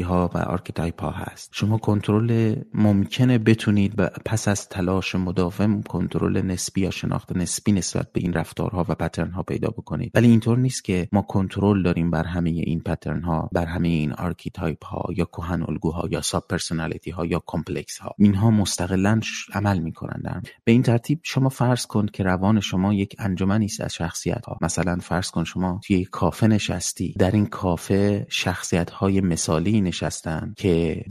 ها 0.04 0.30
و 0.34 0.38
archetype 0.38 1.02
ها 1.02 1.10
هست. 1.10 1.29
شما 1.52 1.78
کنترل 1.78 2.54
ممکنه 2.74 3.38
بتونید 3.38 3.94
پس 4.24 4.48
از 4.48 4.68
تلاش 4.68 5.14
مداوم 5.14 5.82
کنترل 5.82 6.42
نسبی 6.42 6.80
یا 6.80 6.90
شناخت 6.90 7.36
نسبی 7.36 7.72
نسبت 7.72 8.12
به 8.12 8.20
این 8.20 8.32
رفتارها 8.32 8.86
و 8.88 8.94
pattern 8.94 9.30
ها 9.30 9.42
پیدا 9.42 9.68
بکنید. 9.68 10.10
ولی 10.14 10.28
اینطور 10.28 10.58
نیست 10.58 10.84
که 10.84 11.08
ما 11.12 11.22
کنترل 11.22 11.82
داریم 11.82 12.10
بر 12.10 12.24
همه 12.24 12.50
این 12.50 12.80
pattern 12.80 13.22
ها 13.22 13.48
بر 13.52 13.66
همه 13.66 13.88
این 13.88 14.12
archetype 14.12 14.84
ها 14.84 15.04
یا 15.16 15.24
کهن 15.24 15.62
الگوها 15.62 16.08
یا 16.10 16.20
subpersonality 16.20 17.10
ها 17.10 17.26
یا 17.26 17.42
complex 17.46 17.98
ها 17.98 18.14
اینها 18.18 18.50
مستقلا 18.50 19.20
عمل 19.52 19.78
می‌کنن 19.78 20.42
به 20.64 20.72
این 20.72 20.82
ترتیب 20.82 21.20
شما 21.22 21.48
فرض 21.48 21.86
کن 21.86 22.06
که 22.06 22.22
روان 22.22 22.60
شما 22.60 22.94
یک 22.94 23.16
انجمنی 23.18 23.64
است 23.64 23.80
از 23.80 23.94
شخصیت 23.94 24.46
ها 24.46 24.58
مثلا 24.60 24.96
فرض 24.96 25.30
کن 25.30 25.44
شما 25.44 25.80
توی 25.86 26.04
کافه 26.04 26.46
نشستی. 26.46 27.14
در 27.18 27.30
این 27.30 27.46
کافه 27.46 28.26
شخصیت 28.28 28.90
های 28.90 29.20
مثالی 29.20 29.80
نشستن 29.80 30.54
که 30.56 31.04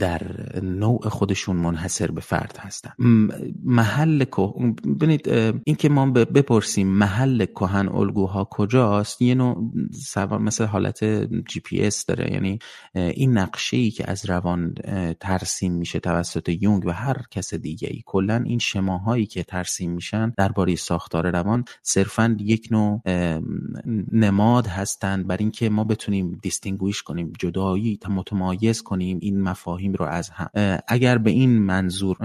نوع 0.62 1.08
خودشون 1.08 1.56
منحصر 1.56 2.10
به 2.10 2.20
فرد 2.20 2.58
هستن. 2.60 2.90
محل 3.64 4.24
ببینید 5.00 5.28
این 5.64 5.76
که 5.76 5.88
ما 5.88 6.10
بپرسیم 6.10 6.88
محل 6.88 7.44
کهن 7.44 7.88
الگوها 7.88 8.44
کجاست 8.50 9.22
یه 9.22 9.34
نوع 9.34 9.72
مثل 10.40 10.64
حالت 10.64 11.04
جی 11.48 11.60
پی 11.60 11.80
اس 11.80 12.06
داره. 12.06 12.32
یعنی 12.32 12.58
این 12.94 13.38
نقشه 13.38 13.76
ای 13.76 13.90
که 13.90 14.10
از 14.10 14.30
روان 14.30 14.74
ترسیم 15.20 15.72
میشه 15.72 16.00
توسط 16.00 16.48
یونگ 16.48 16.86
و 16.86 16.90
هر 16.90 17.16
کس 17.30 17.54
دیگه 17.54 17.88
ای 17.90 18.02
کلا 18.06 18.42
این 18.46 18.58
شماهایی 18.58 19.26
که 19.26 19.42
ترسیم 19.42 19.90
میشن 19.90 20.32
درباره 20.36 20.76
ساختار 20.76 21.30
روان 21.30 21.64
صرفا 21.82 22.36
یک 22.40 22.68
نوع 22.70 23.02
نماد 24.12 24.66
هستند 24.66 25.26
بر 25.26 25.36
اینکه 25.36 25.68
ما 25.68 25.84
بتونیم 25.84 26.38
distinguish 26.42 27.02
کنیم 27.02 27.32
جدایی 27.38 27.98
متمایز 28.10 28.82
کنیم 28.82 29.18
این 29.22 29.42
مفاهیم 29.42 29.89
رو 29.94 30.06
از 30.06 30.30
هم. 30.30 30.78
اگر 30.88 31.18
به 31.18 31.30
این 31.30 31.58
منظور 31.58 32.16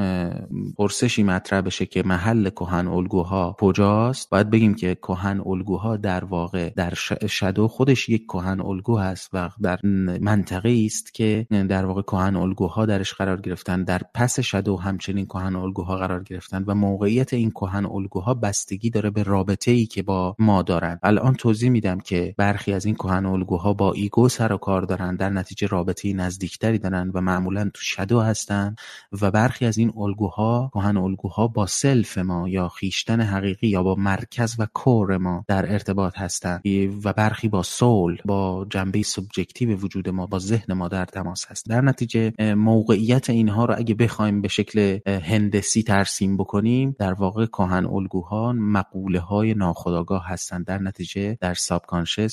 پرسشی 0.77 1.23
مطرح 1.23 1.61
بشه 1.61 1.85
که 1.85 2.03
محل 2.03 2.49
کهن 2.49 2.87
الگوها 2.87 3.55
کجاست 3.59 4.29
باید 4.29 4.49
بگیم 4.49 4.73
که 4.73 4.95
کهن 4.95 5.41
الگوها 5.45 5.97
در 5.97 6.25
واقع 6.25 6.69
در 6.69 6.93
شدو 7.27 7.67
خودش 7.67 8.09
یک 8.09 8.23
کهن 8.25 8.61
الگو 8.61 8.97
هست 8.97 9.29
و 9.33 9.49
در 9.61 9.79
منطقه 10.21 10.83
است 10.85 11.13
که 11.13 11.47
در 11.49 11.85
واقع 11.85 12.01
کهن 12.01 12.35
الگوها 12.35 12.85
درش 12.85 13.13
قرار 13.13 13.41
گرفتن. 13.41 13.83
در 13.83 14.01
پس 14.13 14.39
شدو 14.39 14.77
همچنین 14.77 15.25
کهن 15.25 15.55
الگوها 15.55 15.97
قرار 15.97 16.23
گرفتن 16.23 16.63
و 16.67 16.75
موقعیت 16.75 17.33
این 17.33 17.51
کهن 17.51 17.85
الگوها 17.85 18.33
بستگی 18.33 18.89
داره 18.89 19.09
به 19.09 19.23
رابطه 19.23 19.71
ای 19.71 19.85
که 19.85 20.03
با 20.03 20.35
ما 20.39 20.61
دارن. 20.61 20.99
الان 21.03 21.33
توضیح 21.33 21.69
میدم 21.69 21.99
که 21.99 22.35
برخی 22.37 22.73
از 22.73 22.85
این 22.85 22.95
کهن 22.95 23.25
الگوها 23.25 23.73
با 23.73 23.93
ایگو 23.93 24.29
سر 24.29 24.53
و 24.53 24.57
کار 24.57 24.81
دارن 24.81 25.15
در 25.15 25.29
نتیجه 25.29 25.67
رابطه 25.67 26.13
نزدیکتری 26.13 26.77
دارن 26.77 27.11
و 27.13 27.21
معمولا 27.21 27.54
تو 27.63 27.81
شدو 27.81 28.21
هستن 28.21 28.75
و 29.21 29.31
برخی 29.31 29.65
از 29.65 29.77
این 29.77 29.93
الگوها 29.97 30.71
کهن 30.73 30.97
الگوها 30.97 31.47
با 31.47 31.65
self 31.65 32.17
ما 32.17 32.49
یا 32.49 32.69
خویشتن 32.69 33.21
حقیقی 33.21 33.67
یا 33.67 33.83
با 33.83 33.95
مرکز 33.95 34.55
و 34.59 34.67
core 34.73 35.17
ما 35.17 35.45
در 35.47 35.71
ارتباط 35.73 36.17
هستند 36.17 36.61
و 37.03 37.13
برخی 37.13 37.47
با 37.47 37.63
soul 37.63 38.17
با 38.25 38.65
جنبه 38.69 39.03
subjective 39.03 39.77
وجود 39.77 40.09
ما 40.09 40.25
با 40.25 40.39
ذهن 40.39 40.73
ما 40.73 40.87
در 40.87 41.05
تماس 41.05 41.45
هست 41.49 41.69
در 41.69 41.81
نتیجه 41.81 42.33
موقعیت 42.39 43.29
اینها 43.29 43.65
رو 43.65 43.75
اگه 43.77 43.95
بخوایم 43.95 44.41
به 44.41 44.47
شکل 44.47 44.99
هندسی 45.05 45.83
ترسیم 45.83 46.37
بکنیم 46.37 46.95
در 46.99 47.13
واقع 47.13 47.45
کهن 47.45 47.85
الگوها 47.85 48.53
مقوله 48.53 49.19
های 49.19 49.53
ناخودآگاه 49.53 50.27
هستند 50.27 50.65
در 50.65 50.77
نتیجه 50.77 51.37
در 51.41 51.53
sub 51.53 51.85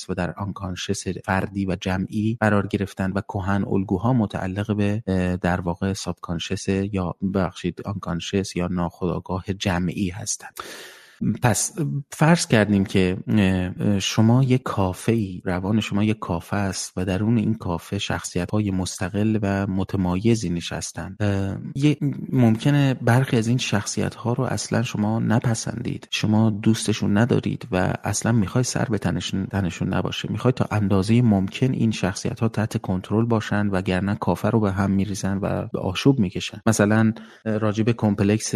و 0.08 0.14
در 0.14 0.32
unconscious 0.32 1.08
فردی 1.08 1.66
و 1.66 1.76
جمعی 1.80 2.36
قرار 2.40 2.66
گرفتن 2.66 3.12
و 3.12 3.20
کهن 3.20 3.64
الگوها 3.64 4.12
متعلق 4.12 4.76
به 4.76 5.02
در 5.42 5.60
واقع 5.60 5.92
ساب 5.92 6.16
یا 6.68 7.14
بخشید 7.34 7.82
آنکانشس 7.84 8.56
یا 8.56 8.66
ناخودآگاه 8.66 9.44
جمعی 9.58 10.08
هستند. 10.08 10.54
پس 11.42 11.72
فرض 12.10 12.46
کردیم 12.46 12.84
که 12.84 13.16
شما 14.00 14.42
یک 14.42 14.62
کافه 14.62 15.12
ای 15.12 15.42
روان 15.44 15.80
شما 15.80 16.04
یک 16.04 16.18
کافه 16.18 16.56
است 16.56 16.92
و 16.96 17.04
درون 17.04 17.38
این 17.38 17.54
کافه 17.54 17.98
شخصیت 17.98 18.50
های 18.50 18.70
مستقل 18.70 19.38
و 19.42 19.66
متمایزی 19.66 20.50
نشستن 20.50 21.16
ممکنه 22.32 22.94
برخی 22.94 23.36
از 23.36 23.46
این 23.46 23.58
شخصیت 23.58 24.14
ها 24.14 24.32
رو 24.32 24.44
اصلا 24.44 24.82
شما 24.82 25.18
نپسندید. 25.18 26.08
شما 26.10 26.50
دوستشون 26.50 27.18
ندارید 27.18 27.68
و 27.72 27.94
اصلا 28.04 28.32
می‌خوای 28.32 28.64
سر 28.64 28.84
به 28.84 28.98
تنشون, 28.98 29.46
تنشون 29.46 29.94
نباشه. 29.94 30.32
می‌خوای 30.32 30.52
تا 30.52 30.66
اندازه 30.70 31.22
ممکن 31.22 31.72
این 31.72 31.90
شخصیت 31.90 32.40
ها 32.40 32.48
تحت 32.48 32.76
کنترل 32.76 33.24
باشن 33.24 33.66
و 33.66 33.82
گرنه 33.82 34.14
کافه 34.14 34.50
رو 34.50 34.60
به 34.60 34.72
هم 34.72 34.90
میریزن 34.90 35.38
و 35.42 35.66
به 35.72 35.78
آشوب 35.78 36.18
می‌کشن. 36.18 36.60
مثلا 36.66 37.12
راجب 37.44 37.90
complex 37.90 38.54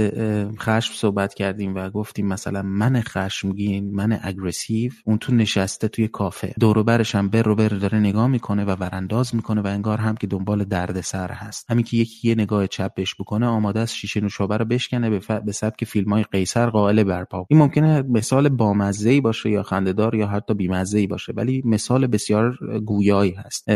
خشم 0.59 0.95
صحبت 0.95 1.35
کردیم 1.35 1.75
و 1.75 1.91
گفتیم 1.91 2.27
مثلا 2.27 2.56
من 2.63 3.01
خشمگین 3.01 3.95
من 3.95 4.19
aggressive 4.23 4.93
اون 5.05 5.19
تو 5.19 5.35
نشسته 5.35 5.89
توی 5.89 6.09
کافه. 6.09 6.55
دور 6.61 6.83
برش 6.83 7.15
هم 7.15 7.29
بر 7.29 7.43
رو 7.43 7.55
بر 7.55 7.69
داره 7.69 7.99
نگاه 7.99 8.27
می‌کنه 8.27 8.65
و 8.65 8.71
ورانداز 8.71 9.35
می‌کنه 9.35 9.61
و 9.61 9.67
انگار 9.67 9.99
هم 9.99 10.15
که 10.15 10.27
دنبال 10.27 10.65
درد 10.65 11.01
سر 11.01 11.33
هست. 11.33 11.71
همین 11.71 11.85
که 11.85 11.97
یکی 11.97 12.29
یه 12.29 12.35
نگاه 12.35 12.67
چپ 12.67 12.95
بهش 12.95 13.15
بکنه 13.15 13.47
آماده 13.47 13.81
است 13.81 13.95
شیشه 13.95 14.21
نوشابه 14.21 14.57
رو 14.57 14.65
بشکنه 14.65 15.11
به, 15.11 15.19
ف... 15.19 15.31
به 15.31 15.53
سبک 15.53 15.85
فیلم 15.85 16.13
های 16.13 16.25
قیصر 16.33 16.71
قائل 16.71 17.03
برپا. 17.03 17.47
این 17.51 17.61
ممکنه 17.61 18.03
مثال 18.03 18.49
بامزه 18.49 19.11
ای 19.11 19.21
باشه 19.21 19.51
یا 19.51 19.63
خنده‌دار 19.62 20.15
یا 20.15 20.27
حتی 20.27 20.55
بیمزه 20.55 20.99
ای 20.99 21.07
باشه 21.07 21.33
ولی 21.37 21.63
مثال 21.65 22.07
بسیار 22.07 22.59
گویایی 22.87 23.33
هست. 23.33 23.69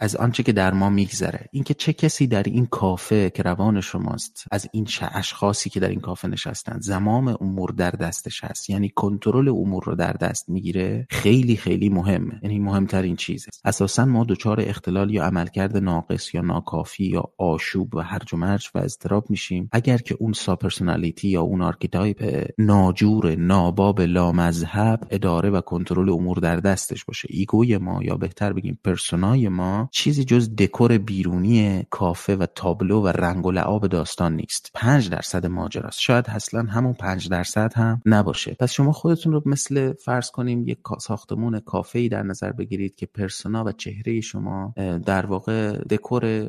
از 0.00 0.16
آنچه 0.16 0.42
که 0.42 0.52
در 0.52 0.72
ما 0.72 0.90
میگذره. 0.90 1.48
اینکه 1.52 1.74
چه 1.74 1.92
کسی 1.92 2.26
در 2.26 2.42
این 2.42 2.66
کافه 2.66 3.30
که 3.30 3.42
روان 3.42 3.80
شماست 3.80 4.44
از 4.50 4.68
این 4.72 4.86
اشخاصی 5.12 5.70
که 5.70 5.80
در 5.80 5.88
این 5.88 6.00
کافه 6.00 6.28
نشستن. 6.28 6.78
زمام 6.80 7.36
امور 7.40 7.70
در 7.70 7.90
دست 7.90 8.23
دستش 8.24 8.44
هست. 8.44 8.70
یعنی 8.70 8.88
کنترل 8.88 9.48
امور 9.48 9.84
رو 9.84 9.94
در 9.94 10.12
دست 10.12 10.48
می‌گیره 10.48 11.06
خیلی 11.10 11.56
خیلی 11.56 11.88
مهمه. 11.88 12.40
یعنی 12.42 12.58
مهمترین 12.58 13.16
چیزه. 13.16 13.50
اساسا 13.64 14.04
ما 14.04 14.24
دچار 14.24 14.60
اختلال 14.60 15.10
یا 15.10 15.24
عملکرد 15.24 15.76
ناقص 15.76 16.34
یا 16.34 16.40
ناکافی 16.40 17.04
یا 17.04 17.22
آشوب 17.38 17.94
و 17.94 18.00
هرج 18.00 18.34
و 18.34 18.36
مرج 18.36 18.70
و 18.74 18.78
اضطراب 18.78 19.30
میشیم. 19.30 19.68
اگر 19.72 19.98
که 19.98 20.16
اون 20.20 20.32
sub-personality 20.32 21.28
یا 21.28 21.42
اون 21.42 21.62
archetype 21.62 22.50
ناجور 22.58 23.34
ناباب 23.34 24.00
لامذهب 24.00 25.06
اداره 25.10 25.50
و 25.50 25.60
کنترل 25.60 26.10
امور 26.10 26.38
در 26.38 26.56
دستش 26.56 27.04
باشه. 27.04 27.28
ego 27.30 27.66
ی 27.66 27.78
ما 27.78 28.02
یا 28.02 28.16
بهتر 28.16 28.52
بگیم 28.52 28.78
persona 28.84 29.40
ی 29.40 29.48
ما 29.48 29.88
چیزی 29.92 30.24
جز 30.24 30.56
دکور 30.56 30.98
بیرونی 30.98 31.86
کافه 31.90 32.36
و 32.36 32.46
تابلو 32.54 33.02
و 33.02 33.08
رنگ 33.08 33.46
و 33.46 33.50
لعاب 33.50 33.86
داستان 33.86 34.36
نیست. 34.36 34.70
پنج 34.74 35.10
درصد 35.10 35.46
ماجراست. 35.46 36.00
شاید 36.00 36.24
اصلا 36.28 36.62
همون 36.62 36.92
پنج 36.92 37.28
درصد 37.28 37.72
هم 37.76 38.02
نباشه. 38.14 38.56
پس 38.60 38.72
شما 38.72 38.92
خودتون 38.92 39.32
رو 39.32 39.42
مثل 39.46 39.92
فرض 39.92 40.30
کنیم 40.30 40.68
یک 40.68 40.78
ساختمون 41.00 41.60
کافه 41.60 41.98
ای 41.98 42.08
در 42.08 42.22
نظر 42.22 42.52
بگیرید 42.52 42.94
که 42.94 43.06
persona 43.06 43.64
و 43.64 43.72
چهره 43.72 44.20
شما 44.20 44.74
در 45.06 45.26
واقع 45.26 45.72
دکور 45.72 46.48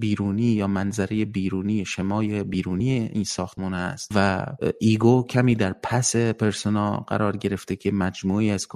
بیرونی 0.00 0.42
یا 0.42 0.66
منظره 0.66 1.24
بیرونی 1.24 1.84
شمای 1.84 2.44
بیرونی 2.44 2.90
این 2.90 3.24
ساختمون 3.24 3.74
است 3.74 4.12
و 4.14 4.46
ego 4.80 5.26
کمی 5.30 5.54
در 5.54 5.74
پس 5.82 6.16
persona 6.16 6.96
قرار 6.96 7.36
گرفته 7.36 7.76
که 7.76 7.92
مجموعی 7.92 8.50
از 8.50 8.66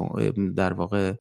در 0.57 0.73
واقع 0.73 1.13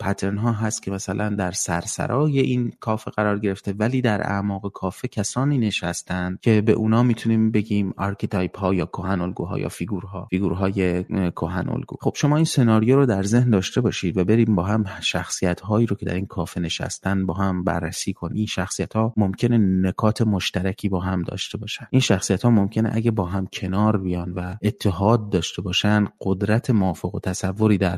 pattern 0.00 0.38
ها 0.38 0.52
هست 0.52 0.82
که 0.82 0.90
مثلا 0.90 1.28
در 1.28 1.50
سرسرای 1.50 2.40
این 2.40 2.72
کافه 2.80 3.10
قرار 3.10 3.38
گرفته 3.38 3.74
ولی 3.78 4.00
در 4.00 4.20
اعماق 4.22 4.72
کافه 4.72 5.08
کسانی 5.08 5.58
نشستند 5.58 6.40
که 6.40 6.60
به 6.60 6.72
اونا 6.72 7.02
می‌تونیم 7.02 7.50
بگیم 7.50 7.94
archetype 7.96 8.58
ها 8.58 8.74
یا 8.74 8.86
کهن 8.86 9.20
الگوها 9.20 9.58
یا 9.58 9.68
فیگورها 9.68 10.21
فیگورهای 10.30 11.04
کهن 11.30 11.68
الگو. 11.68 11.96
خب 12.00 12.12
شما 12.16 12.36
این 12.36 12.44
سناریو 12.44 12.96
رو 12.96 13.06
در 13.06 13.22
ذهن 13.22 13.50
داشته 13.50 13.80
باشید 13.80 14.16
و 14.18 14.24
بریم 14.24 14.54
با 14.54 14.62
هم 14.62 14.84
شخصیت 15.00 15.60
هایی 15.60 15.86
رو 15.86 15.96
که 15.96 16.06
در 16.06 16.14
این 16.14 16.26
کافه 16.26 16.60
نشستن 16.60 17.26
با 17.26 17.34
هم 17.34 17.64
بررسی 17.64 18.12
کنید 18.12 18.36
این 18.36 18.46
شخصیت 18.46 18.96
ها 18.96 19.14
ممکنه 19.16 19.58
نکات 19.58 20.22
مشترکی 20.22 20.88
با 20.88 21.00
هم 21.00 21.22
داشته 21.22 21.58
باشن. 21.58 21.86
این 21.90 22.00
شخصیت 22.00 22.42
ها 22.42 22.50
ممکنه 22.50 22.90
اگه 22.92 23.10
با 23.10 23.24
هم 23.24 23.46
کنار 23.52 23.96
بیان 23.96 24.32
و 24.32 24.56
اتحاد 24.62 25.30
داشته 25.30 25.62
باشن 25.62 26.06
قدرت 26.20 26.70
مافوق 26.70 27.20
تصوری 27.20 27.78
در 27.78 27.96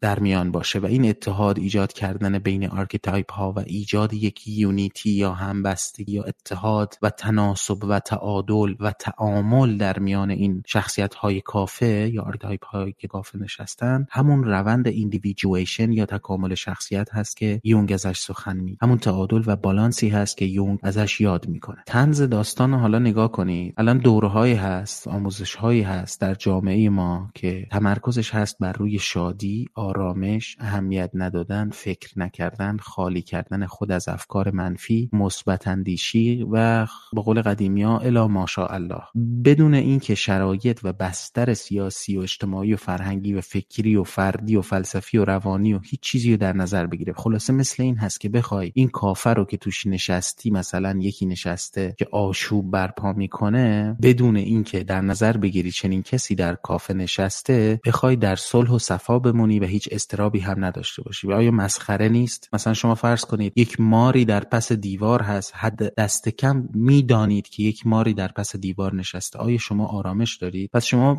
در 0.00 0.18
میان 0.20 0.52
باشه 0.52 0.78
و 0.78 0.86
این 0.86 1.08
اتحاد 1.08 1.58
ایجاد 1.58 1.92
کردن 1.92 2.38
بین 2.38 2.68
archetype 2.68 3.32
ها 3.32 3.52
و 3.52 3.58
ایجاد 3.66 4.14
یک 4.14 4.48
unity 4.48 5.10
یا 5.10 5.32
همبستگی 5.32 6.12
یا 6.12 6.22
اتحاد 6.22 6.94
و 7.02 7.10
تناسب 7.10 7.84
و 7.84 7.98
تعادل 7.98 8.74
و 8.80 8.92
تعامل 8.92 9.76
در 9.76 9.98
میان 9.98 10.30
این 10.30 10.62
شخصیت 10.66 11.14
های 11.14 11.37
کافه 11.40 12.10
یا 12.14 12.22
archetype 12.22 12.64
هایی 12.64 12.94
که 12.98 13.08
کافه 13.08 13.38
نشستن 13.38 14.06
همون 14.10 14.44
روند 14.44 14.88
individuation 14.88 15.92
یا 15.92 16.06
تکامل 16.06 16.54
شخصیت 16.54 17.14
هست 17.14 17.36
که 17.36 17.60
یونگ 17.64 17.92
ازش 17.92 18.18
سخن 18.18 18.56
می 18.56 18.78
همون 18.82 18.98
تعادل 18.98 19.42
و 19.46 19.56
بالانسی 19.56 20.08
هست 20.08 20.36
که 20.36 20.44
یونگ 20.44 20.78
ازش 20.82 21.20
یاد 21.20 21.48
می‌کنه. 21.48 21.82
طنز 21.86 22.22
داستان 22.22 22.74
حالا 22.74 22.98
نگاه 22.98 23.32
کنید 23.32 23.74
الان 23.76 23.98
دورهایی 23.98 24.54
هست 24.54 25.08
آموزش 25.08 25.54
هایی 25.54 25.82
هست 25.82 26.20
در 26.20 26.34
جامعه 26.34 26.88
ما 26.88 27.30
که 27.34 27.66
تمرکزش 27.70 28.34
هست 28.34 28.58
بر 28.58 28.72
روی 28.72 28.98
شادی 28.98 29.68
آرامش 29.74 30.56
اهمیت 30.60 31.10
ندادن 31.14 31.70
فکر 31.70 32.18
نکردن 32.18 32.76
خالی 32.76 33.22
کردن 33.22 33.66
خود 33.66 33.92
از 33.92 34.08
افکار 34.08 34.50
منفی 34.50 35.10
مثبت 35.12 35.68
اندیشی 35.68 36.46
و 36.50 36.86
به 37.12 37.20
قول 37.22 37.42
قدیمی 37.42 37.82
ها 37.82 37.98
الا 37.98 38.28
ماشاءالله. 38.28 39.02
بدون 39.44 39.74
اینکه 39.74 40.14
شرایط 40.14 40.80
و 40.82 40.92
بستر 41.28 41.54
سیاسی 41.54 42.16
و 42.16 42.20
اجتماعی 42.20 42.74
و 42.74 42.76
فرهنگی 42.76 43.34
و 43.34 43.40
فکری 43.40 43.96
و 43.96 44.04
فردی 44.04 44.56
و 44.56 44.62
فلسفی 44.62 45.18
و 45.18 45.24
روانی 45.24 45.74
و 45.74 45.78
هیچ 45.78 46.00
چیزی 46.00 46.30
رو 46.30 46.36
در 46.36 46.52
نظر 46.52 46.86
بگیره. 46.86 47.12
خلاصه 47.12 47.52
مثل 47.52 47.82
این 47.82 47.96
هست 47.96 48.20
که 48.20 48.28
بخوای 48.28 48.72
این 48.74 48.88
کافر 48.88 49.34
رو 49.34 49.44
که 49.44 49.56
توش 49.56 49.86
نشستی 49.86 50.50
مثلا 50.50 50.98
یکی 51.00 51.26
نشسته 51.26 51.94
که 51.98 52.06
آشوب 52.12 52.70
برپا 52.70 53.12
می‌کنه 53.12 53.96
بدون 54.02 54.36
اینکه 54.36 54.84
در 54.84 55.00
نظر 55.00 55.36
بگیری 55.36 55.70
چنین 55.70 56.02
کسی 56.02 56.34
در 56.34 56.54
کافه 56.54 56.94
نشسته 56.94 57.80
بخوای 57.86 58.16
در 58.16 58.36
صلح 58.36 58.70
و 58.70 58.78
صفا 58.78 59.18
بمونی 59.18 59.58
و 59.60 59.64
هیچ 59.64 59.88
استرابی 59.92 60.40
هم 60.40 60.64
نداشته 60.64 61.02
باشی. 61.02 61.26
و 61.26 61.32
آیا 61.32 61.50
مسخره 61.50 62.08
نیست؟ 62.08 62.48
مثلا 62.52 62.74
شما 62.74 62.94
فرض 62.94 63.24
کنید 63.24 63.52
یک 63.56 63.80
ماری 63.80 64.24
در 64.24 64.44
پس 64.44 64.72
دیوار 64.72 65.22
هست 65.22 65.52
حد 65.56 65.94
دست 65.94 66.28
کم 66.28 66.68
می‌دانید 66.74 67.48
که 67.48 67.62
یک 67.62 67.86
ماری 67.86 68.14
در 68.14 68.28
پس 68.28 68.56
دیوار 68.56 68.94
نشسته. 68.94 69.38
آیا 69.38 69.58
شما 69.58 69.86
آرامش 69.86 70.36
دارید؟ 70.36 70.70
پس 70.72 70.84
شما 70.84 71.17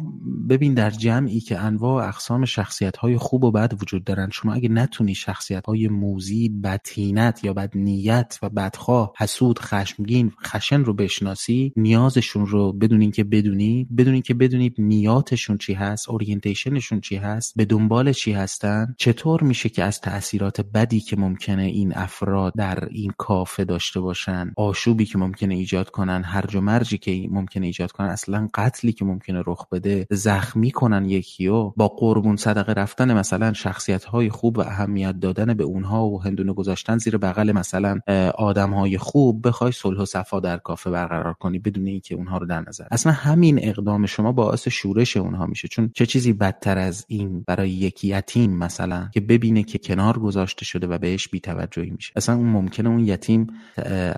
ببین 0.49 0.73
در 0.73 0.89
جمعی 0.89 1.39
که 1.39 1.59
انواع 1.59 2.05
و 2.05 2.07
اقسام 2.07 2.45
شخصیت 2.45 2.97
های 2.97 3.17
خوب 3.17 3.43
و 3.43 3.51
بد 3.51 3.73
وجود 3.81 4.03
دارن 4.03 4.29
شما 4.31 4.53
اگه 4.53 4.69
نتونی 4.69 5.15
شخصیت 5.15 5.65
های 5.65 5.87
موزی 5.87 6.49
بدتینت 6.49 7.43
یا 7.43 7.53
بد 7.53 7.71
نیت 7.75 8.39
و 8.41 8.49
بدخواه 8.49 9.13
حسود 9.17 9.59
خشمگین 9.59 10.31
خشن 10.45 10.83
رو 10.83 10.93
بشناسی 10.93 11.73
نیازشون 11.75 12.45
رو 12.45 12.73
بدونین 12.73 13.11
که 13.11 13.23
بدونی 13.23 13.87
بدونین 13.97 14.21
که 14.21 14.33
بدونید 14.33 14.75
نیاتشون 14.77 15.57
چی 15.57 15.73
هست 15.73 16.09
اورینتیشنشون 16.09 17.01
چی 17.01 17.15
هست 17.15 17.53
به 17.55 17.65
دنبال 17.65 18.13
چی 18.13 18.31
هستن 18.31 18.95
چطور 18.97 19.43
میشه 19.43 19.69
که 19.69 19.83
از 19.83 20.01
تاثیرات 20.01 20.61
بدی 20.61 20.99
که 20.99 21.17
ممکنه 21.17 21.63
این 21.63 21.93
افراد 21.95 22.53
در 22.57 22.87
این 22.91 23.11
کافه 23.17 23.65
داشته 23.65 23.99
باشن 23.99 24.53
آشوبی 24.57 25.05
که 25.05 25.17
ممکنه 25.17 25.55
ایجاد 25.55 25.89
کنن 25.89 26.23
هرج 26.23 26.55
و 26.55 26.61
مرجی 26.61 26.97
که 26.97 27.27
ممکنه 27.31 27.65
ایجاد 27.65 27.91
کنن 27.91 28.07
اصلا 28.07 28.49
قتلی 28.53 28.93
که 28.93 29.05
ممکنه 29.05 29.43
رخ 29.47 29.69
بده 29.69 29.88
زخمی 30.11 30.71
کنن 30.71 31.05
یکیو 31.05 31.73
با 31.75 31.87
قربون 31.87 32.35
صدقه 32.35 32.73
رفتن 32.73 33.13
مثلا 33.13 33.53
شخصیت 33.53 34.03
های 34.03 34.29
خوب 34.29 34.57
و 34.57 34.61
اهمیت 34.61 35.19
دادن 35.19 35.53
به 35.53 35.63
اونها 35.63 36.05
و 36.05 36.21
هندونه 36.21 36.53
گذاشتن 36.53 36.97
زیر 36.97 37.17
بغل 37.17 37.51
مثلا 37.51 37.99
آدم 38.35 38.73
های 38.73 38.97
خوب 38.97 39.47
بخوای 39.47 39.71
صلح 39.71 39.99
و 39.99 40.05
صفا 40.05 40.39
در 40.39 40.57
کافه 40.57 40.89
برقرار 40.89 41.33
کنی 41.33 41.59
بدون 41.59 41.87
اینکه 41.87 42.15
اونها 42.15 42.37
رو 42.37 42.45
در 42.45 42.63
نظر. 42.67 42.85
اصلا 42.91 43.11
همین 43.11 43.59
اقدام 43.63 44.05
شما 44.05 44.31
باعث 44.31 44.67
شورش 44.67 45.17
اونها 45.17 45.45
میشه. 45.45 45.67
چون 45.67 45.91
چه 45.95 46.05
چیزی 46.05 46.33
بدتر 46.33 46.77
از 46.77 47.05
این 47.07 47.43
برای 47.47 47.69
یک 47.69 48.03
یتیم 48.03 48.57
مثلا 48.57 49.09
که 49.13 49.19
ببینه 49.19 49.63
که 49.63 49.77
کنار 49.77 50.19
گذاشته 50.19 50.65
شده 50.65 50.87
و 50.87 50.97
بهش 50.97 51.27
بیتوجهی 51.27 51.89
میشه؟ 51.89 52.13
اصلا 52.15 52.35
اون 52.35 52.47
ممکنه 52.47 52.89
اون 52.89 52.99
یتیم 52.99 53.47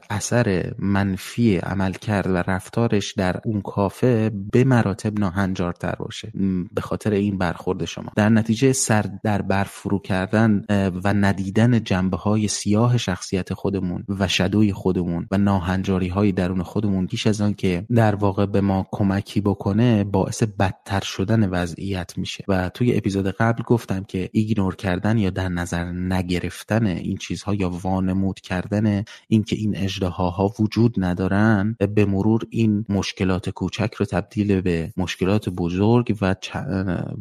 اثر 0.09 0.73
منفی 0.79 1.57
عمل 1.57 1.91
کرد 1.91 2.27
و 2.27 2.35
رفتارش 2.35 3.13
در 3.13 3.39
اون 3.45 3.61
کافه 3.61 4.31
به 4.51 4.63
مراتب 4.63 5.19
ناهنجارتر 5.61 5.95
باشه. 5.95 6.31
به 6.71 6.81
خاطر 6.81 7.11
این 7.11 7.37
برخورد 7.37 7.85
شما. 7.85 8.11
در 8.15 8.29
نتیجه 8.29 8.73
سر 8.73 9.05
در 9.23 9.41
برفرو 9.41 9.99
کردن 9.99 10.65
و 11.03 11.13
ندیدن 11.13 11.83
جنبه 11.83 12.17
های 12.17 12.47
سیاه 12.47 12.97
شخصیت 12.97 13.53
خودمون 13.53 14.03
و 14.09 14.27
شدوی 14.27 14.73
خودمون 14.73 15.27
و 15.31 15.37
ناهنجاری 15.37 16.07
های 16.07 16.31
درون 16.31 16.63
خودمون 16.63 17.07
پیش 17.07 17.27
از 17.27 17.41
آن 17.41 17.53
که 17.53 17.85
در 17.95 18.15
واقع 18.15 18.45
به 18.45 18.61
ما 18.61 18.87
کمکی 18.91 19.41
بکنه 19.41 20.03
باعث 20.03 20.43
بدتر 20.43 21.01
شدن 21.03 21.49
وضعیت 21.49 22.17
میشه. 22.17 22.43
و 22.47 22.69
توی 22.69 22.97
اپیزود 22.97 23.27
قبل 23.27 23.63
گفتم 23.63 24.03
که 24.03 24.29
ایگنور 24.33 24.75
کردن 24.75 25.17
یا 25.17 25.29
در 25.29 25.49
نظر 25.49 25.85
نگرفتن 25.91 26.85
این 26.85 27.17
چیزها 27.17 27.53
یا 27.53 27.69
وانمود 27.69 28.39
کردن 28.39 29.03
اینکه 29.27 29.55
این 29.55 29.77
اجدهاها 29.77 30.53
وجود 30.59 30.95
ندارن 30.97 31.75
به 31.95 32.05
مرور 32.05 32.41
این 32.49 32.85
مشکلات 32.89 33.49
کوچک 33.49 33.93
رو 33.93 34.05
تبدیل 34.05 34.61
به 34.61 34.93
مشکلات 34.97 35.49
بزرگ 35.57 36.17
و 36.21 36.35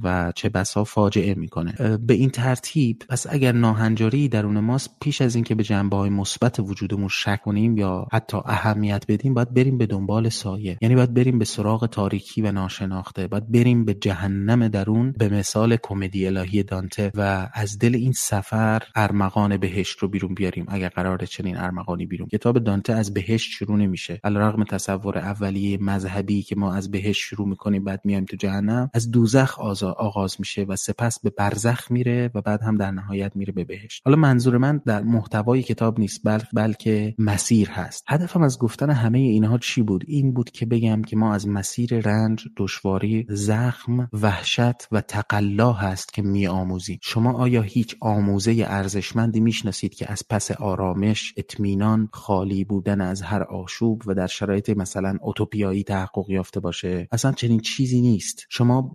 و 0.03 0.33
چه 0.35 0.49
بسا 0.49 0.85
فاجعه 0.85 1.35
می‌کنه. 1.35 1.99
به 2.07 2.15
این 2.15 2.31
ترتیب 2.31 3.03
پس 3.09 3.27
اگر 3.31 3.53
ناهنجاری 3.53 4.29
درون 4.29 4.61
ماست 4.61 4.91
پیش 5.01 5.21
از 5.23 5.35
اینکه 5.35 5.55
به 5.55 5.63
جنبه 5.63 5.97
های 5.97 6.11
مثبت 6.11 6.61
وجودمون 6.61 7.09
شک 7.09 7.41
کنیم 7.45 7.77
یا 7.79 8.07
حتی 8.13 8.37
اهمیت 8.45 9.05
بدیم 9.09 9.35
باید 9.35 9.55
بریم 9.55 9.79
به 9.79 9.87
دنبال 9.87 10.29
سایه. 10.29 10.79
یعنی 10.83 10.95
باید 10.95 11.15
بریم 11.15 11.39
به 11.39 11.45
سراغ 11.45 11.87
تاریکی 11.87 12.43
و 12.43 12.53
ناشناخته. 12.53 13.27
باید 13.27 13.53
بریم 13.53 13.85
به 13.85 13.95
جهنم 13.95 14.69
درون 14.69 15.13
به 15.19 15.29
مثال 15.29 15.77
کمدی 15.83 16.27
الهی 16.27 16.63
دانته 16.63 17.13
و 17.15 17.49
از 17.55 17.79
دل 17.79 17.95
این 17.95 18.13
سفر 18.13 18.83
ارمغان 18.95 19.57
بهشت 19.57 19.99
رو 19.99 20.09
بیرون 20.09 20.35
بیاریم 20.35 20.65
اگر 20.69 20.89
قرار 20.89 21.27
چنین 21.27 21.57
ارمغانی 21.57 22.07
بیرون. 22.07 22.29
کتاب 22.29 22.59
دانته 22.59 22.93
از 22.93 23.15
بهشت 23.15 23.51
شروع 23.51 23.77
نمیشه. 23.77 24.21
علیرغم 24.25 24.65
تصور 24.65 25.19
اولیه 25.19 25.79
مذهبی 25.81 26.43
که 26.43 26.57
ما 26.57 26.75
از 26.75 26.91
بهشت 26.91 27.23
شروع 27.23 27.49
می‌کنیم 27.49 27.85
بعد 27.85 28.01
میایم 28.05 28.20
تو 28.25 28.37
جهنم 28.37 28.91
از 28.95 29.11
دوزخ 29.11 29.59
آغاز 29.83 30.37
میشه 30.39 30.63
و 30.63 30.77
سپس 30.77 31.21
به 31.21 31.31
برزخ 31.31 31.91
میره 31.91 32.31
و 32.35 32.41
بعد 32.41 32.63
هم 32.63 32.77
در 32.77 32.91
نهایت 32.91 33.37
میره 33.37 33.53
به 33.53 33.65
بهشت. 33.65 34.03
حالا 34.05 34.17
منظور 34.17 34.59
من 34.59 34.81
در 34.87 35.03
محتوای 35.03 35.63
کتاب 35.63 35.99
نیست 36.01 36.21
بل 36.25 36.39
بلکه 36.53 37.15
مسیر 37.19 37.71
هست. 37.71 38.05
هدفم 38.09 38.43
از 38.43 38.59
گفتن 38.59 38.91
همه 38.91 39.19
اینها 39.19 39.59
چی 39.59 39.83
بود؟ 39.83 40.05
این 40.07 40.33
بود 40.33 40.51
که 40.51 40.67
بگم 40.67 41.03
که 41.03 41.17
ما 41.17 41.35
از 41.35 41.49
مسیر 41.49 42.01
رنج 42.01 42.45
دشواری 42.57 43.27
زخم 43.29 44.09
وحشت 44.13 44.89
و 44.93 45.01
تقلا 45.01 45.73
هست 45.73 46.13
که 46.13 46.23
میآموزیم. 46.23 46.99
شما 47.03 47.33
آیا 47.33 47.63
هیچ 47.63 47.97
آموزه 48.01 48.65
ارزشمندی 48.69 49.41
می‌شناسید 49.41 49.95
که 49.95 50.13
از 50.13 50.23
پس 50.31 50.51
آرامش 50.51 51.35
اطمینان 51.37 52.09
خالی 52.13 52.65
بودن 52.65 53.01
از 53.01 53.23
هر 53.23 53.43
آشوب 53.43 54.03
و 54.07 54.15
در 54.15 54.27
شرایط 54.27 54.71
مثلا 54.71 55.19
اوتوپیایی 55.23 55.83
تحقق 55.83 56.31
یافته 56.31 56.61
باشه؟ 56.61 57.09
اصلا 57.13 57.33
چنین 57.33 57.61
چیزی 57.61 58.01
نیست. 58.11 58.47
شما 58.49 58.93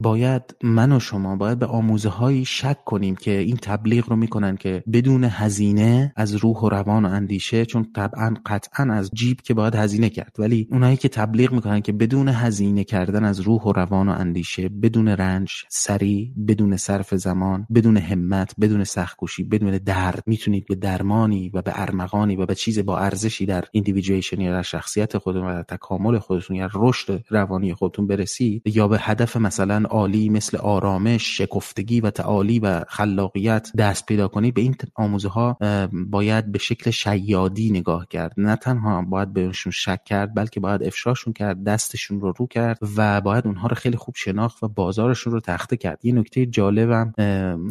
باید 0.00 0.42
من 0.62 0.92
و 0.92 1.00
شما 1.00 1.36
باید 1.36 1.58
به 1.58 1.66
آموزه 1.66 2.08
هایی 2.08 2.44
شک 2.44 2.84
کنیم 2.84 3.16
که 3.16 3.38
این 3.38 3.56
تبلیغ 3.56 4.10
رو 4.10 4.16
می‌کنن 4.16 4.56
که 4.56 4.84
بدون 4.92 5.24
هزینه 5.24 6.12
از 6.16 6.34
روح 6.34 6.56
و 6.56 6.68
روان 6.68 7.04
و 7.04 7.08
اندیشه 7.08 7.66
چون 7.66 7.86
طبعا 7.94 8.34
قطعا 8.46 8.92
از 8.92 9.10
جیب 9.14 9.40
که 9.40 9.54
باید 9.54 9.74
هزینه 9.74 10.10
کرد. 10.10 10.36
ولی 10.38 10.68
اونایی 10.70 10.96
که 10.96 11.08
تبلیغ 11.08 11.52
می‌کنن 11.52 11.80
که 11.80 11.92
بدون 11.92 12.28
هزینه 12.28 12.84
کردن 12.84 13.24
از 13.24 13.40
روح 13.40 13.62
و 13.62 13.72
روان 13.72 14.08
و 14.08 14.12
اندیشه 14.12 14.68
بدون 14.68 15.08
رنج 15.08 15.50
سری 15.68 16.34
بدون 16.48 16.76
صرف 16.76 17.14
زمان 17.14 17.66
بدون 17.74 17.96
همت 17.96 18.54
بدون 18.60 18.84
سختکوشی 18.84 19.44
بدون 19.44 19.70
درد 19.78 20.22
می‌تونید 20.26 20.66
به 20.66 20.74
درمانی 20.74 21.50
و 21.54 21.62
به 21.62 21.72
ارمغانی 21.74 22.36
و 22.36 22.46
به 22.46 22.54
چیز 22.54 22.78
با 22.78 22.98
ارزشی 22.98 23.46
در 23.46 23.64
ایندیویدویشن 23.72 24.40
یا 24.40 24.52
در 24.52 24.62
شخصیت 24.62 25.18
خودتون 25.18 25.46
و 25.46 25.52
در 25.52 25.62
تکامل 25.62 26.18
خودتون 26.18 26.56
یا 26.56 26.68
رشد 26.74 27.24
روانی 27.30 27.74
خودتون 27.74 28.06
برسید. 28.06 28.41
یا 28.64 28.88
به 28.88 28.98
هدف 29.00 29.36
مثلا 29.36 29.82
عالی 29.90 30.28
مثل 30.28 30.56
آرامش 30.56 31.38
شکفتگی 31.38 32.00
و 32.00 32.10
تعالی 32.10 32.58
و 32.58 32.84
خلاقیت 32.88 33.70
دست 33.78 34.06
پیدا 34.06 34.28
کنید 34.28 34.54
به 34.54 34.60
این 34.60 34.76
آموزه 34.94 35.28
ها 35.28 35.58
باید 35.92 36.52
به 36.52 36.58
شکل 36.58 36.90
شیادی 36.90 37.70
نگاه 37.70 38.06
کرد. 38.10 38.34
نه 38.36 38.56
تنها 38.56 39.02
باید 39.02 39.32
بهشون 39.32 39.72
شک 39.72 40.04
کرد 40.04 40.34
بلکه 40.34 40.60
باید 40.60 40.82
افشاشون 40.82 41.32
کرد 41.32 41.64
دستشون 41.64 42.20
رو 42.20 42.32
رو 42.36 42.46
کرد 42.46 42.78
و 42.96 43.20
باید 43.20 43.46
اونها 43.46 43.68
رو 43.68 43.74
خیلی 43.74 43.96
خوب 43.96 44.14
شناخت 44.16 44.62
و 44.62 44.68
بازارشون 44.68 45.32
رو 45.32 45.40
تخته 45.40 45.76
کرد. 45.76 45.98
یه 46.02 46.12
نکته 46.12 46.46
جالبم 46.46 47.12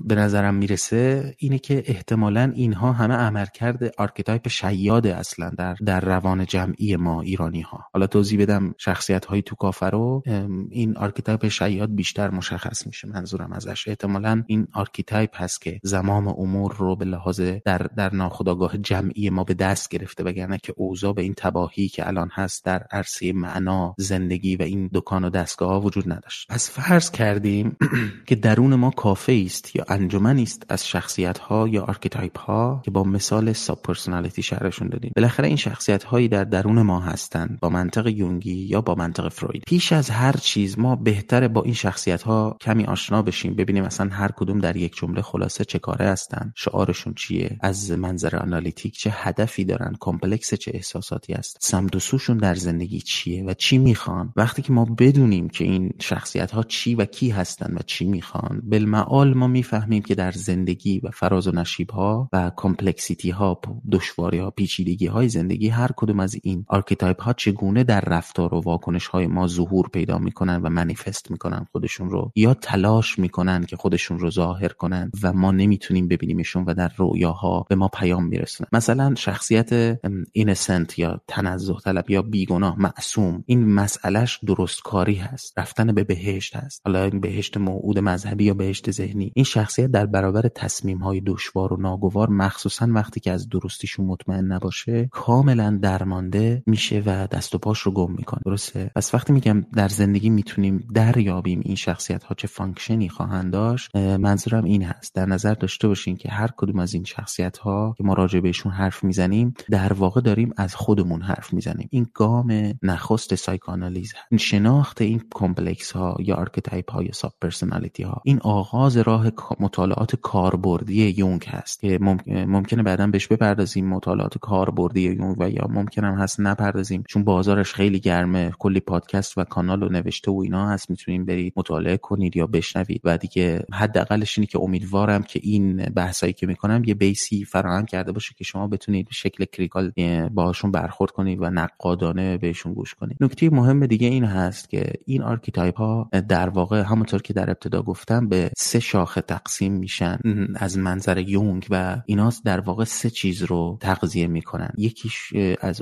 به 0.06 0.16
نظرم 0.16 0.56
می‌رسه 0.56 1.36
اینه 1.38 1.60
که 1.60 1.84
احتمالا 1.86 2.52
اینها 2.56 2.92
همه 2.92 3.14
عملکرد 3.14 3.92
archetype 3.98 4.48
شیاده 4.48 5.16
اصلا 5.16 5.52
در 5.58 5.76
در 5.86 6.00
روان 6.00 6.46
جمعی 6.46 6.96
ما 6.96 7.22
ایرانی 7.22 7.62
ها 7.62 7.86
حالا 7.94 8.08
توضیح 8.08 8.42
بدم 8.42 8.76
شخصیت 8.78 9.26
های 9.26 9.42
تو 9.42 9.56
کافه 9.56 9.86
رو. 9.86 10.24
این 10.70 10.98
archetype 10.98 11.48
شیاد 11.48 11.96
بیشتر 11.96 12.30
مشخص 12.30 12.88
میشه 12.88 13.08
منظورم 13.08 13.54
ازش. 13.54 13.88
احتمالا 13.88 14.44
این 14.48 14.68
archetype 14.74 15.42
هست 15.42 15.62
که 15.62 15.80
زمام 15.84 16.28
امور 16.28 16.76
رو 16.78 16.96
به 16.96 17.06
لحاظ 17.06 17.42
در 17.66 17.78
در 17.78 18.16
ناخودآگاه 18.16 18.78
جمعی 18.78 19.30
ما 19.30 19.44
به 19.44 19.54
دست 19.54 19.90
گرفته 19.90 20.24
وگرنه 20.24 20.58
که 20.58 20.74
اوضاع 20.78 21.14
به 21.14 21.22
این 21.22 21.34
تباهی 21.38 21.88
که 21.88 22.08
الان 22.08 22.30
هست 22.34 22.66
در 22.66 22.84
عرصه 22.92 23.34
معنا 23.34 23.96
زندگی 23.98 24.56
و 24.56 24.62
این 24.62 24.90
دکان 24.94 25.24
و 25.24 25.30
دستگاه 25.30 25.70
ها 25.70 25.82
وجود 25.82 26.12
نداشت. 26.12 26.48
پس 26.50 26.70
فرض 26.70 27.12
کردیم 27.12 27.78
که 28.28 28.36
درون 28.36 28.76
ما 28.76 28.90
کافه 28.90 29.44
است 29.46 29.76
یا 29.76 29.86
انجمنی 29.88 30.44
است 30.44 30.66
از 30.70 30.88
شخصیت 30.88 31.38
ها 31.38 31.68
یا 31.68 31.84
archetype 31.84 32.40
ها 32.40 32.82
که 32.86 32.92
با 32.92 33.04
مثال 33.04 33.54
sub-personality 33.54 34.44
شرحشون 34.44 34.90
دادیم. 34.90 35.12
بالاخره 35.16 35.48
این 35.48 35.58
شخصیت 35.58 36.04
هایی 36.04 36.28
در 36.28 36.44
درون 36.44 36.82
ما 36.82 37.00
هستند 37.00 37.60
با 37.60 37.70
منطق 37.70 38.08
یونگی 38.08 38.56
یا 38.56 38.82
با 38.82 38.96
منطق 38.96 39.30
فروید. 39.30 39.64
پیش 39.68 39.94
از 39.94 40.10
هر 40.10 40.38
چیز 40.52 40.80
ما 40.80 40.96
بهتره 40.96 41.48
با 41.48 41.62
این 41.62 41.74
شخصیت 41.74 42.22
ها 42.22 42.58
کمی 42.62 42.84
آشنا 42.84 43.22
بشیم 43.22 43.56
ببینیم 43.56 43.86
مثلا 43.86 44.10
هر 44.10 44.32
کدوم 44.32 44.60
در 44.60 44.78
یک 44.78 44.96
جمله 44.96 45.22
خلاصه 45.22 45.66
چه 45.66 45.80
کاره 45.80 46.06
هستن 46.06 46.54
شعارشون 46.56 47.14
چیه 47.14 47.58
از 47.62 47.92
منظر 47.92 48.36
analytic 48.36 48.98
چه 48.98 49.10
هدفی 49.14 49.66
دارن 49.66 49.96
complex 50.00 50.54
چه 50.54 50.72
احساساتی 50.74 51.34
است 51.34 51.58
سمت 51.60 51.88
و 51.88 51.98
سوشون 51.98 52.38
در 52.38 52.56
زندگی 52.56 53.00
چیه 53.00 53.44
و 53.44 53.54
چی 53.54 53.78
می‌خوان. 53.78 54.34
وقتی 54.36 54.62
که 54.62 54.74
ما 54.74 54.86
بدونیم 54.86 55.50
که 55.50 55.64
این 55.64 55.92
شخصیت 56.00 56.52
ها 56.52 56.64
چی 56.64 56.96
و 56.96 57.06
کی 57.06 57.30
هستن 57.30 57.74
و 57.74 57.80
چی 57.86 58.06
می‌خوان 58.06 58.62
بالمآل 58.64 59.34
ما 59.34 59.48
می‌فهمیم 59.48 60.02
که 60.02 60.16
در 60.16 60.32
زندگی 60.32 61.00
و 61.04 61.12
فراز 61.12 61.48
و 61.48 61.52
نشیب 61.52 61.90
ها 61.90 62.30
و 62.34 62.52
complexity 62.56 63.30
ها 63.30 63.62
دشواری 63.92 64.38
ها 64.38 64.50
پیچیدگی 64.50 65.08
های 65.08 65.30
زندگی 65.30 65.68
هر 65.68 65.90
کدوم 65.96 66.20
از 66.20 66.36
این 66.44 66.66
archetype 66.68 67.22
ها 67.22 67.34
چگونه 67.34 67.84
در 67.84 68.02
رفتار 68.02 68.54
و 68.54 68.62
واکنش 68.62 69.08
های 69.08 69.28
ما 69.28 69.48
ظهور 69.48 69.90
پیدا 69.94 70.18
می‌کنن 70.18 70.41
و 70.50 70.70
منیفست 70.70 71.32
می‌کنن 71.32 71.68
خودشون 71.72 72.10
رو 72.10 72.32
یا 72.36 72.54
تلاش 72.54 73.20
می‌کنن 73.20 73.66
که 73.66 73.76
خودشون 73.76 74.20
رو 74.20 74.32
ظاهر 74.32 74.68
کنن 74.68 75.12
و 75.24 75.34
ما 75.34 75.52
نمی‌تونیم 75.52 76.08
ببینیمشون 76.08 76.64
و 76.66 76.74
در 76.74 76.92
رویاها 76.98 77.66
به 77.70 77.76
ما 77.76 77.88
پیام 77.88 78.26
میرسونن 78.26 78.68
مثلا 78.72 79.16
شخصیت 79.16 80.00
innocent 80.32 81.00
یا 81.00 81.22
تنزه 81.28 81.76
طلب 81.84 82.10
یا 82.10 82.22
بیگناه 82.22 82.80
معصوم 82.80 83.44
این 83.46 83.74
مسئلهش 83.74 84.40
درستکاری 84.48 85.16
هست. 85.16 85.60
رفتن 85.60 85.92
به 85.92 86.04
بهشت 86.04 86.56
هست. 86.56 86.82
حالا 86.86 87.04
این 87.04 87.20
بهشت 87.20 87.58
موعود 87.58 88.00
مذهبی 88.00 88.44
یا 88.44 88.54
بهشت 88.54 88.92
ذهنی. 88.92 89.32
این 89.36 89.46
شخصیت 89.46 89.92
در 89.92 90.06
برابر 90.06 90.42
تصمیم 90.48 90.98
های 90.98 91.22
دشوار 91.22 91.74
و 91.74 91.82
ناگوار 91.82 92.30
مخصوصا 92.30 92.88
وقتی 92.90 93.20
که 93.20 93.32
از 93.32 93.50
درستیشون 93.50 94.06
مطمئن 94.06 94.46
نباشه 94.46 95.10
کاملا 95.12 95.80
درمانده 95.82 96.64
میشه 96.66 97.04
و 97.06 97.28
دست 97.28 97.56
و 97.56 97.58
پاش 97.58 97.80
رو 97.80 97.92
گم 97.92 98.12
می‌کنه. 98.12 98.42
درسته؟ 98.46 98.92
پس 98.96 99.14
وقتی 99.14 99.34
میگم 99.34 99.66
در 99.76 99.88
زندگی 99.88 100.30
می‌تونیم 100.32 100.88
دریابیم 100.94 101.62
این 101.64 101.76
شخصیت 101.76 102.24
ها 102.24 102.36
چه 102.36 102.48
function 102.48 103.03
ی 103.03 103.10
خواهند 103.10 103.54
داشت. 103.54 103.96
منظورم 103.96 104.64
این 104.64 104.84
هست. 104.84 105.16
در 105.16 105.26
نظر 105.26 105.54
داشته 105.54 105.88
باشین 105.88 106.16
که 106.16 106.30
هر 106.30 106.50
کدوم 106.58 106.80
از 106.80 106.94
این 106.94 107.04
شخصیت 107.04 107.58
ها 107.58 107.96
که 107.98 108.04
ما 108.04 108.14
راجع 108.14 108.40
بهشون 108.40 108.72
حرف 108.72 109.04
می‌زنیم 109.04 109.54
در 109.70 109.94
واقع 109.94 110.22
داریم 110.22 110.54
از 110.58 110.76
خودمون 110.76 111.22
حرف 111.22 111.54
می‌زنیم. 111.54 111.88
این 111.92 112.08
گام 112.14 112.74
نخست 112.84 113.36
psychoanalyse 113.36 114.14
این 114.32 114.38
شناخت 114.38 115.02
این 115.02 115.22
complex 115.34 115.92
ها 115.92 116.18
یا 116.20 116.36
archetype 116.36 116.92
ها 116.92 117.04
یا 117.04 117.12
sub-personality 117.12 118.04
ها 118.04 118.22
این 118.26 118.40
آغاز 118.40 118.98
راه 118.98 119.32
مطالعات 119.60 120.16
کاربردی 120.16 121.08
یونگ 121.18 121.46
هست 121.48 121.80
که 121.80 122.00
ممکنه 122.28 122.84
بعدا 122.84 123.08
بهش 123.08 123.28
بپردازیم 123.28 123.90
مطالعات 123.90 124.38
کاربردی 124.38 125.02
یونگ 125.02 125.36
و 125.40 125.50
یا 125.50 125.68
ممکنم 125.70 126.20
هست 126.20 126.40
نپردازیم 126.40 127.04
چون 127.08 127.24
بازارش 127.24 127.74
خیلی 127.74 128.00
گرمه. 128.00 128.52
کلی 128.60 128.80
پادکست 128.80 129.38
و 129.38 129.44
کانال 129.44 129.84
و 129.84 129.90
نوشته 129.90 130.21
و 130.30 130.40
اینا 130.40 130.70
هست 130.70 130.90
می‌تونید 130.90 131.26
برید 131.26 131.54
مطالعه 131.56 131.98
کنید 131.98 132.38
یا 132.38 132.48
بشنوید. 132.48 133.02
و 133.04 133.18
دیگه 133.18 133.66
حداقلش 133.74 134.38
اینه 134.38 134.48
که 134.48 134.60
امیدوارم 134.60 135.24
که 135.24 135.40
این 135.44 135.78
بحثایی 135.78 136.34
که 136.34 136.48
می‌کنم 136.48 136.84
یه 136.86 136.94
base 136.94 137.35
ی 137.35 137.46
فراهم 137.46 137.86
کرده 137.86 138.12
باشه 138.12 138.34
که 138.38 138.44
شما 138.44 138.68
بتونید 138.68 139.06
به 139.06 139.14
شکل 139.14 139.46
critical 139.46 139.92
باهاشون 140.30 140.72
برخورد 140.72 141.12
کنید 141.12 141.42
و 141.42 141.50
نقادانه 141.50 142.38
بهشون 142.38 142.74
گوش 142.74 142.94
کنید. 142.94 143.18
نکته 143.22 143.50
مهم 143.50 143.86
دیگه 143.86 144.08
این 144.08 144.24
هست 144.24 144.70
که 144.70 144.94
این 145.06 145.22
archetype 145.22 145.78
ها 145.78 146.10
در 146.30 146.50
واقع 146.50 146.82
همونطور 146.82 147.22
که 147.22 147.34
در 147.34 147.50
ابتدا 147.50 147.82
گفتم 147.82 148.28
به 148.28 148.52
سه 148.58 148.80
شاخه 148.80 149.22
تقسیم 149.22 149.74
میشن. 149.74 150.20
از 150.56 150.78
منظر 150.78 151.18
یونگ 151.18 151.68
و 151.70 152.02
اینا 152.06 152.32
در 152.46 152.60
واقع 152.60 152.84
سه 152.84 153.10
چیز 153.10 153.44
رو 153.44 153.78
تغذیه 153.82 154.28
می‌کنن. 154.28 154.70
یکیش 154.78 155.34
از 155.62 155.82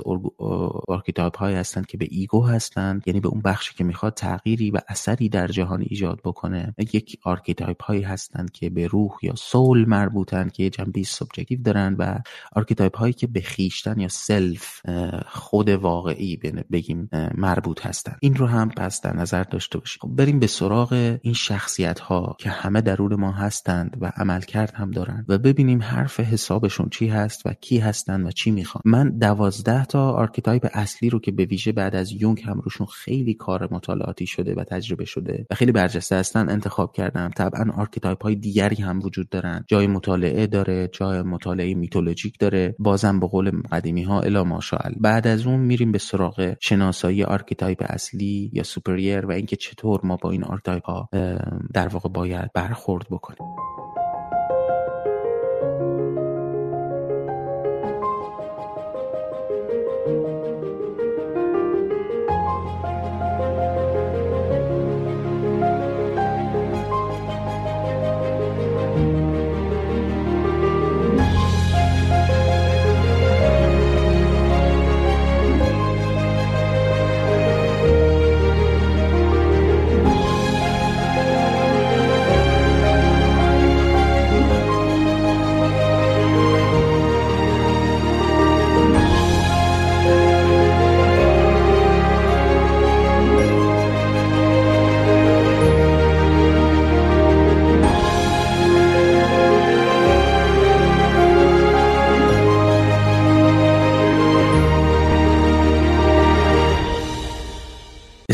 archetype 0.88 1.36
های 1.36 1.54
هستند 1.54 1.86
که 1.86 1.98
به 1.98 2.06
ego 2.10 2.46
هستند 2.46 3.02
یعنی 3.06 3.20
به 3.20 3.28
اون 3.28 3.40
بخشی 3.40 3.74
که 3.74 3.84
می‌خواد 3.84 4.14
تغییری 4.30 4.70
و 4.70 4.78
اثری 4.88 5.28
در 5.28 5.46
جهان 5.46 5.80
ایجاد 5.80 6.20
بکنه. 6.24 6.74
یک 6.92 7.18
archetype 7.24 7.82
هایی 7.82 8.02
هستند 8.02 8.52
که 8.52 8.70
به 8.70 8.86
روح 8.86 9.10
یا 9.22 9.34
soul 9.36 9.88
مربوطن 9.88 10.48
که 10.48 10.70
جنبه 10.70 11.02
subjective 11.02 11.62
دارن 11.62 11.96
و 11.98 12.18
archetype 12.52 12.96
هایی 12.96 13.12
که 13.12 13.26
به 13.26 13.40
خویشتن 13.40 14.00
یا 14.00 14.08
self 14.08 14.82
خود 15.26 15.68
واقعی 15.68 16.36
بگیم 16.72 17.08
مربوط 17.34 17.86
هستن. 17.86 18.16
این 18.20 18.34
رو 18.34 18.46
هم 18.46 18.68
پس 18.68 19.00
در 19.00 19.16
نظر 19.16 19.42
داشته 19.42 19.78
باشیم. 19.78 19.98
خب 20.02 20.08
بریم 20.08 20.38
به 20.38 20.46
سراغ 20.46 21.18
این 21.22 21.34
شخصیت 21.34 22.00
ها 22.00 22.36
که 22.38 22.50
همه 22.50 22.80
درون 22.80 23.14
ما 23.14 23.32
هستند 23.32 23.96
و 24.00 24.12
عملکرد 24.16 24.72
هم 24.74 24.90
دارن 24.90 25.24
و 25.28 25.38
ببینیم 25.38 25.82
حرف 25.82 26.20
حسابشون 26.20 26.88
چی 26.88 27.08
هست 27.08 27.46
و 27.46 27.52
کی 27.52 27.78
هستن 27.78 28.26
و 28.26 28.30
چی 28.30 28.50
می‌خوان. 28.50 28.82
من 28.84 29.18
دوازده 29.18 29.84
تا 29.84 30.10
archetype 30.12 30.68
اصلی 30.72 31.10
رو 31.10 31.20
که 31.20 31.32
به 31.32 31.44
ویژه 31.44 31.72
بعد 31.72 31.94
از 31.94 32.12
یونگ 32.12 32.42
هم 32.46 32.60
روشون 32.60 32.86
خیلی 32.86 33.34
کار 33.34 33.68
مطالعاتی 33.70 34.19
شده 34.26 34.54
و 34.54 34.64
تجربه 34.64 35.04
شده 35.04 35.46
و 35.50 35.54
خیلی 35.54 35.72
برجسته 35.72 36.16
هستن 36.16 36.48
انتخاب 36.48 36.92
کردم. 36.92 37.30
طبعا 37.36 37.72
archetype 37.76 38.22
های 38.22 38.34
دیگری 38.34 38.82
هم 38.82 39.00
وجود 39.02 39.28
دارن. 39.28 39.64
جای 39.66 39.86
مطالعه 39.86 40.46
داره 40.46 40.88
جای 40.92 41.22
مطالعه 41.22 41.74
mythologic 41.74 42.38
داره. 42.38 42.74
بازم 42.78 43.20
به 43.20 43.26
قول 43.26 43.50
قدیمی 43.72 44.02
ها 44.02 44.20
الا 44.20 44.44
ماشاءالله 44.44 44.98
بعد 45.00 45.26
از 45.26 45.46
اون 45.46 45.60
میریم 45.60 45.92
به 45.92 45.98
سراغ 45.98 46.56
شناسایی 46.60 47.24
archetype 47.24 47.84
اصلی 47.88 48.50
یا 48.52 48.62
superior 48.62 49.26
و 49.26 49.32
اینکه 49.32 49.56
چطور 49.56 50.00
ما 50.04 50.16
با 50.16 50.30
این 50.30 50.44
archetype 50.44 50.84
ها 50.84 51.08
در 51.74 51.88
واقع 51.88 52.08
باید 52.08 52.52
برخورد 52.54 53.06
بکنیم. 53.10 53.48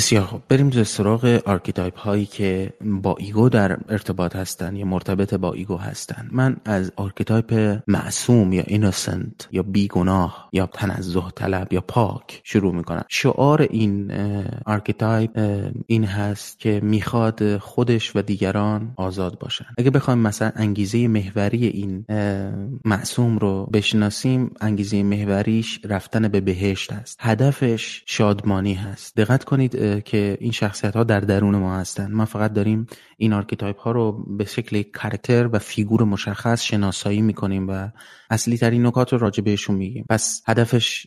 بسیار 0.07 0.25
خوب 0.25 0.46
بریم 0.49 0.71
به 0.71 0.85
سراغ 0.85 1.41
archetype 1.47 1.99
هایی 1.99 2.27
که 2.27 2.73
با 2.81 3.17
ego 3.19 3.49
در 3.49 3.79
ارتباط 3.89 4.37
هستن 4.37 4.77
یا 4.77 4.87
مرتبط 4.87 5.35
با 5.35 5.53
ego 5.53 5.77
هستن. 5.77 6.29
من 6.33 6.57
از 6.65 6.93
archetype 6.97 7.79
معصوم 7.87 8.53
یا 8.53 8.63
innocent 8.67 9.49
یا 9.53 9.63
بیگناه 9.63 10.49
یا 10.53 10.67
تنزه 10.67 11.23
طلب 11.35 11.73
یا 11.73 11.81
پاک 11.81 12.41
شروع 12.45 12.75
می‌کنم. 12.75 13.05
شعار 13.09 13.63
این 13.63 14.13
archetype 14.67 15.31
این 15.87 16.05
هست 16.05 16.59
که 16.59 16.81
می‌خواد 16.83 17.57
خودش 17.57 18.17
و 18.17 18.23
دیگران 18.23 18.93
آزاد 18.97 19.39
باشن. 19.39 19.67
اگه 19.79 19.91
بخوایم 19.91 20.19
مثلا 20.19 20.53
انگیزه 20.57 21.09
محوری 21.09 21.67
این 21.67 22.05
معصوم 22.85 23.39
رو 23.39 23.69
بشناسیم 23.73 24.51
انگیزه 24.61 25.03
محوریش 25.03 25.81
رفتن 25.85 26.29
به 26.29 26.41
بهشت 26.41 26.93
هست. 26.93 27.19
هدفش 27.21 28.03
شادمانی 28.07 28.75
هست. 28.75 29.17
دقت 29.17 29.45
کنید 29.45 30.03
که 30.05 30.36
این 30.41 30.53
شخصیت 30.53 30.97
ها 30.97 31.05
در 31.05 31.21
درون 31.21 31.57
ما 31.57 31.77
هستن. 31.77 32.13
ما 32.13 32.25
فقط 32.25 32.53
داریم 32.53 32.87
این 33.17 33.33
archetype 33.33 33.79
ها 33.79 33.91
رو 33.91 34.13
به 34.13 34.45
شکل 34.45 34.83
character 34.83 35.49
و 35.53 35.59
فیگور 35.59 36.05
مشخص 36.05 36.63
شناسایی 36.63 37.23
می‌کنیم 37.23 37.69
و 37.69 37.89
اصلی 38.31 38.59
ترین 38.59 38.87
نکات 38.87 39.13
رو 39.13 39.19
راجع 39.19 39.43
بهشون 39.43 39.77
میگیم. 39.77 40.05
پس 40.09 40.43
هدفش 40.47 41.07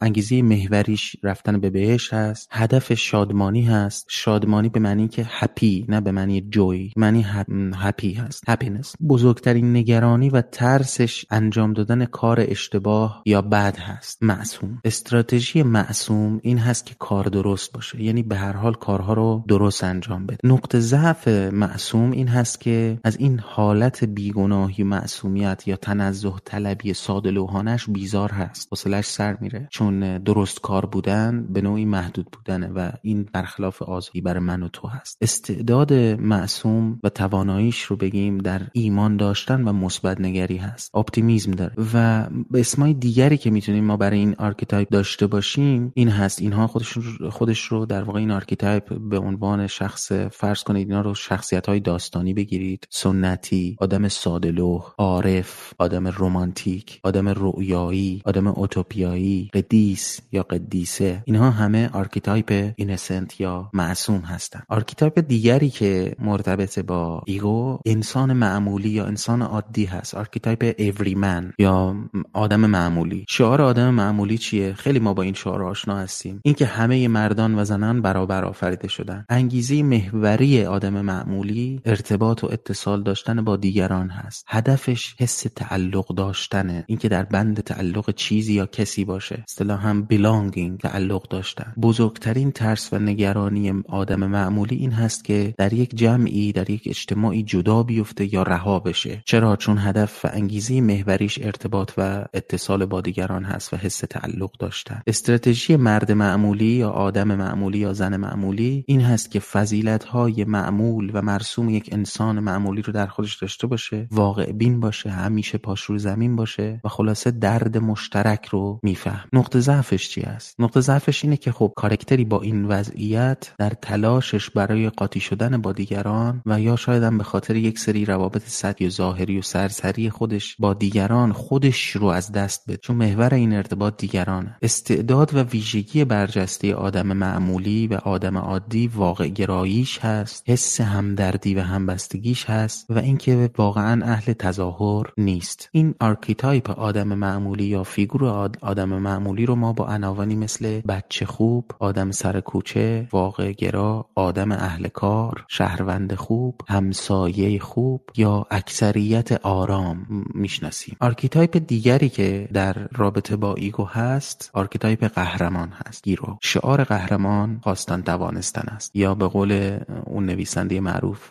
انگیزه 0.00 0.42
محوریش 0.42 1.16
رفتن 1.22 1.60
به 1.60 1.70
بهشت 1.70 2.14
هست. 2.14 2.48
هدفش 2.52 3.10
شادمانی 3.10 3.62
هست. 3.62 4.06
شادمانی 4.08 4.68
به 4.68 4.80
معنی 4.80 5.08
که 5.08 5.26
happy 5.28 5.86
نه 5.88 6.00
به 6.00 6.10
معنی 6.10 6.40
joy 6.40 6.92
معنی 6.96 7.26
happy 7.74 8.12
هست. 8.12 8.44
happiness 8.48 8.94
بزرگترین 9.08 9.76
نگرانی 9.76 10.30
و 10.30 10.40
ترسش 10.40 11.24
انجام 11.30 11.72
دادن 11.72 12.04
کار 12.04 12.44
اشتباه 12.48 13.22
یا 13.26 13.42
بد 13.42 13.76
هست. 13.76 14.22
معصوم. 14.22 14.80
استراتژی 14.84 15.62
معصوم 15.62 16.40
این 16.42 16.58
هست 16.58 16.86
که 16.86 16.94
کار 16.98 17.24
درست 17.24 17.72
باشه. 17.72 18.02
یعنی 18.02 18.22
به 18.22 18.36
هر 18.36 18.52
حال 18.52 18.74
کارها 18.74 19.12
رو 19.12 19.44
درست 19.48 19.84
انجام 19.84 20.26
بده. 20.26 20.38
نقطه 20.44 20.80
ضعف 20.80 21.28
معصوم 21.28 22.10
این 22.10 22.28
هست 22.28 22.60
که 22.60 22.98
از 23.04 23.16
این 23.16 23.38
حالت 23.38 24.04
بیگناهی 24.04 24.84
معصومیت 24.84 25.62
یا 25.66 25.76
تنزه 25.76 26.28
طلبی 26.56 26.94
ساده 26.94 27.30
لوحانش 27.30 27.90
بیزار 27.90 28.30
هست. 28.32 28.68
حوصلش 28.70 29.04
سر 29.04 29.36
میره. 29.40 29.68
چون 29.70 30.18
درست 30.18 30.60
کار 30.60 30.86
بودن 30.86 31.46
به 31.50 31.60
نوعی 31.60 31.84
محدود 31.84 32.28
بودنه 32.32 32.68
و 32.68 32.90
این 33.02 33.28
برخلاف 33.32 33.82
آزادی 33.82 34.20
برای 34.20 34.40
من 34.40 34.62
و 34.62 34.68
تو 34.68 34.88
هست. 34.88 35.18
استعداد 35.20 35.92
معصوم 35.92 37.00
و 37.02 37.08
تواناییش 37.08 37.82
رو 37.82 37.96
بگیم 37.96 38.38
در 38.38 38.62
ایمان 38.72 39.16
داشتن 39.16 39.68
و 39.68 39.72
مثبت 39.72 40.20
نگری 40.20 40.56
هست. 40.56 40.94
optimism 40.94 41.50
داره. 41.50 41.72
و 41.94 42.26
به 42.50 42.60
اسمای 42.60 42.94
دیگری 42.94 43.36
که 43.36 43.50
می‌تونیم 43.50 43.84
ما 43.84 43.96
برای 43.96 44.18
این 44.18 44.34
archetype 44.38 44.88
داشته 44.88 45.26
باشیم 45.26 45.92
این 45.94 46.08
هست. 46.08 46.40
اینها 46.42 46.66
خودش 46.66 46.98
خودش 47.30 47.60
رو 47.60 47.86
در 47.86 48.02
واقع 48.02 48.18
این 48.18 48.30
archetype 48.30 48.98
به 48.98 49.18
عنوان 49.18 49.66
شخص 49.66 50.12
فرض 50.12 50.62
کنید 50.62 50.88
اینا 50.88 51.00
رو 51.00 51.14
شخصیت 51.14 51.66
های 51.66 51.80
داستانی 51.80 52.34
بگیرید. 52.34 52.86
سنتی 52.90 53.76
آدم 53.80 54.08
ساده 54.08 54.52
عارف 54.98 55.72
آدم 55.78 56.06
رمانتیک 56.46 57.00
آدم 57.02 57.28
رؤیایی 57.28 58.22
آدم 58.24 58.46
اوتوپیایی 58.46 59.50
قدیس 59.54 60.20
یا 60.32 60.42
قدیسه. 60.42 61.22
اینها 61.24 61.50
همه 61.50 61.90
archetype 61.92 62.72
innocent 62.76 63.40
یا 63.40 63.70
معصوم 63.72 64.20
هستن. 64.20 64.62
archetype 64.68 65.18
دیگری 65.18 65.70
که 65.70 66.16
مرتبط 66.18 66.78
با 66.78 67.22
ego 67.26 67.78
انسان 67.86 68.32
معمولی 68.32 68.88
یا 68.88 69.04
انسان 69.04 69.42
عادی 69.42 69.84
هست. 69.84 70.14
archetype 70.14 70.74
everyman 70.78 71.52
یا 71.58 71.96
آدم 72.32 72.60
معمولی. 72.60 73.24
شعار 73.28 73.62
آدم 73.62 73.90
معمولی 73.90 74.38
چیه؟ 74.38 74.72
خیلی 74.72 74.98
ما 74.98 75.14
با 75.14 75.22
این 75.22 75.34
شعار 75.34 75.62
آشنا 75.62 75.98
هستیم. 75.98 76.40
اینکه 76.44 76.66
همه 76.66 77.08
مردان 77.08 77.58
و 77.58 77.64
زنان 77.64 78.02
برابر 78.02 78.44
آفریده 78.44 78.88
شدن. 78.88 79.24
انگیزه 79.28 79.82
محوری 79.82 80.64
آدم 80.64 81.00
معمولی 81.00 81.80
ارتباط 81.84 82.44
و 82.44 82.46
اتصال 82.52 83.02
داشتن 83.02 83.44
با 83.44 83.56
دیگران 83.56 84.10
هست. 84.10 84.44
هدفش 84.48 85.14
حس 85.18 85.46
تعلق 85.56 86.12
داشتنه 86.36 86.84
اینکه 86.86 87.08
در 87.08 87.22
بند 87.22 87.60
تعلق 87.60 88.14
چیزی 88.14 88.54
یا 88.54 88.66
کسی 88.66 89.04
باشه. 89.04 89.44
هم 89.60 90.08
belonging 90.12 90.82
تعلق 90.82 91.28
داشتن. 91.28 91.74
بزرگترین 91.82 92.52
ترس 92.52 92.92
و 92.92 92.98
نگرانی 92.98 93.82
آدم 93.88 94.26
معمولی 94.26 94.76
این 94.76 94.92
هست 94.92 95.24
که 95.24 95.54
در 95.58 95.72
یک 95.72 95.94
جمعی 95.94 96.52
در 96.52 96.70
یک 96.70 96.82
اجتماعی 96.86 97.42
جدا 97.42 97.82
بیفته 97.82 98.34
یا 98.34 98.42
رها 98.42 98.80
بشه. 98.80 99.22
چرا؟ 99.26 99.56
چون 99.56 99.78
هدف 99.78 100.24
و 100.24 100.28
انگیزه 100.32 100.80
محوریش 100.80 101.38
ارتباط 101.42 101.92
و 101.98 102.24
اتصال 102.34 102.86
با 102.86 103.00
دیگران 103.00 103.44
هست 103.44 103.74
و 103.74 103.76
حس 103.76 103.98
تعلق 103.98 104.50
داشتن. 104.58 105.02
استراتژی 105.06 105.76
مرد 105.76 106.12
معمولی 106.12 106.64
یا 106.64 106.90
آدم 106.90 107.34
معمولی 107.34 107.78
یا 107.78 107.92
زن 107.92 108.16
معمولی 108.16 108.84
این 108.86 109.00
هست 109.00 109.30
که 109.30 109.40
فضیلت 109.40 110.04
های 110.04 110.44
معمول 110.44 111.10
و 111.14 111.22
مرسوم 111.22 111.68
یک 111.70 111.88
انسان 111.92 112.40
معمولی 112.40 112.82
رو 112.82 112.92
در 112.92 113.06
خودش 113.06 113.34
داشته 113.36 113.66
باشه 113.66 114.08
واقع 114.10 114.52
بین 114.52 114.80
باشه 114.80 115.10
همیشه 115.10 115.58
پاش 115.58 115.82
رو 115.82 115.98
زمین 115.98 116.25
باشه 116.34 116.80
و 116.84 116.88
خلاصه 116.88 117.30
درد 117.30 117.78
مشترک 117.78 118.46
رو 118.46 118.80
میفهم. 118.82 119.28
نقطه 119.32 119.60
ضعفش 119.60 120.08
چی 120.08 120.22
است؟ 120.22 120.60
نقطه 120.60 120.80
ضعفش 120.80 121.24
اینه 121.24 121.36
که 121.36 121.52
خب 121.52 121.72
کارکتری 121.76 122.24
با 122.24 122.42
این 122.42 122.64
وضعیت 122.64 123.52
در 123.58 123.70
تلاشش 123.70 124.50
برای 124.50 124.90
قاطی 124.90 125.20
شدن 125.20 125.62
با 125.62 125.72
دیگران 125.72 126.42
و 126.46 126.60
یا 126.60 126.76
شاید 126.76 127.02
هم 127.02 127.18
به 127.18 127.24
خاطر 127.24 127.56
یک 127.56 127.78
سری 127.78 128.04
روابط 128.04 128.42
سطحی 128.48 128.86
و 128.86 128.90
ظاهری 128.90 129.38
و 129.38 129.42
سرسری 129.42 130.10
خودش 130.10 130.56
با 130.58 130.74
دیگران 130.74 131.32
خودش 131.32 131.90
رو 131.90 132.06
از 132.06 132.32
دست 132.32 132.64
بده. 132.68 132.76
چون 132.76 132.96
محور 132.96 133.34
این 133.34 133.52
ارتباط 133.52 133.96
دیگرانه. 133.96 134.56
استعداد 134.62 135.34
و 135.34 135.38
ویژگی 135.38 136.04
برجسته 136.04 136.74
آدم 136.74 137.06
معمولی 137.06 137.86
و 137.86 137.94
آدم 137.94 138.38
عادی 138.38 138.86
واقع 138.86 139.28
گراییش 139.28 139.98
هست 139.98 140.42
حس 140.46 140.80
همدردی 140.80 141.54
و 141.54 141.60
همبستگیش 141.60 142.44
هست 142.44 142.86
و 142.90 142.98
اینکه 142.98 143.50
واقعا 143.58 144.04
اهل 144.04 144.32
تظاهر 144.32 145.12
نیست. 145.18 145.68
این 145.72 145.94
archetype 146.16 146.70
آدم 146.70 147.08
معمولی 147.08 147.64
یا 147.64 147.82
فیگور 147.82 148.24
آدم 148.62 148.88
معمولی 148.88 149.46
رو 149.46 149.54
ما 149.54 149.72
با 149.72 149.86
عناوینی 149.86 150.36
مثل 150.36 150.80
بچه 150.80 151.26
خوب 151.26 151.72
آدم 151.78 152.10
سر 152.10 152.40
کوچه 152.40 153.08
واقع 153.12 153.52
گرا 153.52 154.06
آدم 154.14 154.52
اهل 154.52 154.88
کار 154.88 155.44
شهروند 155.48 156.14
خوب 156.14 156.60
همسایه 156.68 157.58
خوب 157.58 158.00
یا 158.16 158.46
اکثریت 158.50 159.32
آرام 159.32 160.06
می‌شناسیم. 160.34 160.96
archetype 161.00 161.56
دیگری 161.66 162.08
که 162.08 162.48
در 162.52 162.76
رابطه 162.92 163.36
با 163.36 163.54
ego 163.54 163.84
هست 163.84 164.50
archetype 164.52 165.04
قهرمان 165.04 165.68
هست. 165.68 166.04
hero 166.04 166.38
شعار 166.42 166.84
قهرمان 166.84 167.60
خواستن 167.62 168.02
توانستن 168.02 168.68
است. 168.68 168.96
یا 168.96 169.14
به 169.14 169.28
قول 169.28 169.78
اون 170.04 170.26
نویسنده 170.26 170.80
معروف 170.80 171.30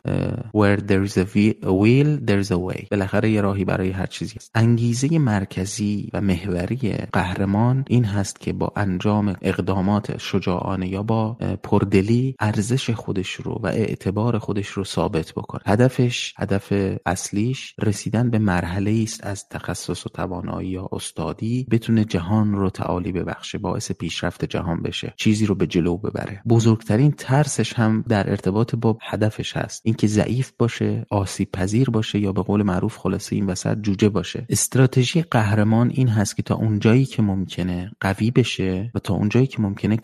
where 0.58 0.80
there 0.80 1.04
is 1.10 1.17
a 1.17 1.26
will 1.63 2.19
there 2.28 2.48
is 2.48 2.52
a 2.52 2.58
way. 2.58 2.88
بالاخره 2.91 3.32
یه 3.32 3.41
راهی 3.41 3.65
برای 3.65 3.89
هر 3.89 4.06
چیزی 4.06 4.36
است 4.38 4.52
انگیزه 4.75 5.19
مرکزی 5.19 6.09
و 6.13 6.21
محوری 6.21 6.93
قهرمان 7.13 7.85
این 7.88 8.05
هست 8.05 8.39
که 8.39 8.53
با 8.53 8.71
انجام 8.75 9.35
اقدامات 9.41 10.17
شجاعانه 10.17 10.88
یا 10.88 11.03
با 11.03 11.33
پردلی 11.63 12.35
ارزش 12.39 12.89
خودش 12.89 13.31
رو 13.31 13.59
و 13.63 13.67
اعتبار 13.67 14.39
خودش 14.39 14.67
رو 14.67 14.83
ثابت 14.83 15.31
بکنه. 15.31 15.61
هدفش 15.65 16.33
هدف 16.38 16.73
اصلیش 17.05 17.75
رسیدن 17.81 18.29
به 18.29 18.39
مرحله 18.39 18.99
است 19.03 19.23
از 19.23 19.49
تخصص 19.49 20.05
و 20.05 20.09
توانایی 20.09 20.69
یا 20.69 20.89
استادی 20.91 21.67
بتونه 21.71 22.05
جهان 22.05 22.53
رو 22.53 22.69
تعالی 22.69 23.11
ببخشه 23.11 23.57
باعث 23.57 23.91
پیشرفت 23.91 24.45
جهان 24.45 24.81
بشه 24.81 25.13
چیزی 25.17 25.45
رو 25.45 25.55
به 25.55 25.67
جلو 25.67 25.97
ببره. 25.97 26.41
بزرگترین 26.49 27.11
ترسش 27.11 27.73
هم 27.73 28.05
در 28.09 28.29
ارتباط 28.29 28.75
با 28.75 28.97
هدفش 29.01 29.57
هست. 29.57 29.81
اینکه 29.85 30.07
ضعیف 30.07 30.51
باشه 30.57 31.05
آسیب 31.09 31.51
پذیر 31.51 31.89
باشه 31.89 32.19
یا 32.19 32.31
به 32.31 32.41
قول 32.41 32.63
معروف 32.63 32.97
خلاصه 32.97 33.35
این 33.35 33.45
وسط 33.45 33.77
جوجه 33.81 34.09
باشه. 34.09 34.45
استراتژی 34.65 35.21
قهرمان 35.21 35.91
این 35.93 36.08
هست 36.08 36.36
که 36.36 36.43
تا 36.43 36.56
اونجایی 36.56 37.06
که 37.06 37.21
ممکنه 37.21 37.91
قوی 38.01 38.32
بشه 38.32 38.91
و 38.95 38.99
تا 38.99 39.13
اونجایی 39.13 39.47
که 39.47 39.62
ممکنه 39.62 39.97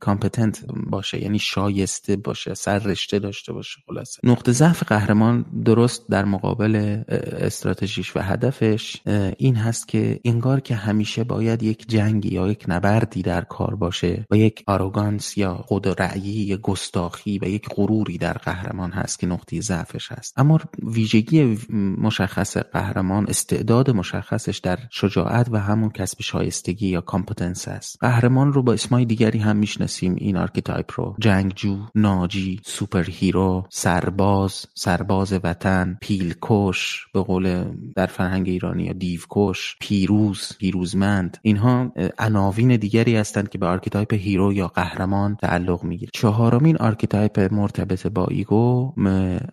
کامپتنت 0.00 0.64
باشه 0.86 1.22
یعنی 1.22 1.38
شایسته 1.38 2.16
باشه 2.16 2.54
سر 2.54 2.78
رشته 2.78 3.18
داشته 3.18 3.52
باشه 3.52 3.80
خلاصه. 3.86 4.20
نقطه 4.24 4.52
ضعف 4.52 4.82
قهرمان 4.82 5.44
درست 5.64 6.08
در 6.10 6.24
مقابل 6.24 7.02
استراتژیش 7.32 8.16
و 8.16 8.20
هدفش 8.20 8.96
این 9.38 9.56
هست 9.56 9.88
که 9.88 10.20
انگار 10.24 10.60
که 10.60 10.74
همیشه 10.74 11.24
باید 11.24 11.62
یک 11.62 11.88
جنگی 11.88 12.28
یا 12.28 12.48
یک 12.48 12.64
نبردی 12.68 13.22
در 13.22 13.40
کار 13.40 13.74
باشه 13.74 14.26
و 14.30 14.36
یک 14.36 14.64
arrogance 14.66 15.38
یا 15.38 15.54
خود 15.54 15.86
یا 16.24 16.56
گستاخی 16.56 17.38
و 17.38 17.44
یک 17.44 17.68
غروری 17.68 18.18
در 18.18 18.32
قهرمان 18.32 18.90
هست 18.90 19.18
که 19.18 19.26
نقطه 19.26 19.60
ضعفش 19.60 20.12
هست. 20.12 20.34
اما 20.36 20.60
ویژگی 20.82 21.58
مشخص 21.98 22.56
قهرمان 22.56 23.26
استعداد 23.32 23.90
مشخصش 23.90 24.58
در 24.58 24.78
شجاعت 24.90 25.48
و 25.50 25.56
همون 25.58 25.90
کسب 25.90 26.22
شایستگی 26.22 26.88
یا 26.88 27.00
competence 27.00 27.68
است. 27.68 27.98
قهرمان 28.00 28.52
رو 28.52 28.62
با 28.62 28.72
اسمای 28.72 29.04
دیگری 29.04 29.38
هم 29.38 29.56
می‌شناسیم. 29.56 30.14
این 30.18 30.36
archetype 30.36 30.90
رو 30.96 31.16
جنگجو 31.20 31.78
ناجی 31.94 32.60
super 32.64 33.04
hero 33.04 33.66
سرباز 33.70 34.66
سرباز 34.74 35.32
وطن 35.44 35.98
پیلکش 36.00 37.06
به 37.14 37.22
قول 37.22 37.64
در 37.96 38.06
فرهنگ 38.06 38.48
ایرانی 38.48 38.84
یا 38.84 38.92
دیوکش 38.92 39.76
پیروز 39.80 40.52
پیروزمند. 40.58 41.38
اینها 41.42 41.92
عناوین 42.18 42.76
دیگری 42.76 43.16
هستند 43.16 43.48
که 43.48 43.58
به 43.58 43.66
archetype 43.66 44.14
hero 44.14 44.52
یا 44.52 44.68
قهرمان 44.68 45.36
تعلق 45.36 45.84
می‌گیره. 45.84 46.10
چهارمین 46.14 46.76
archetype 46.76 47.40
مرتبط 47.52 48.06
با 48.06 48.26
ego 48.26 48.92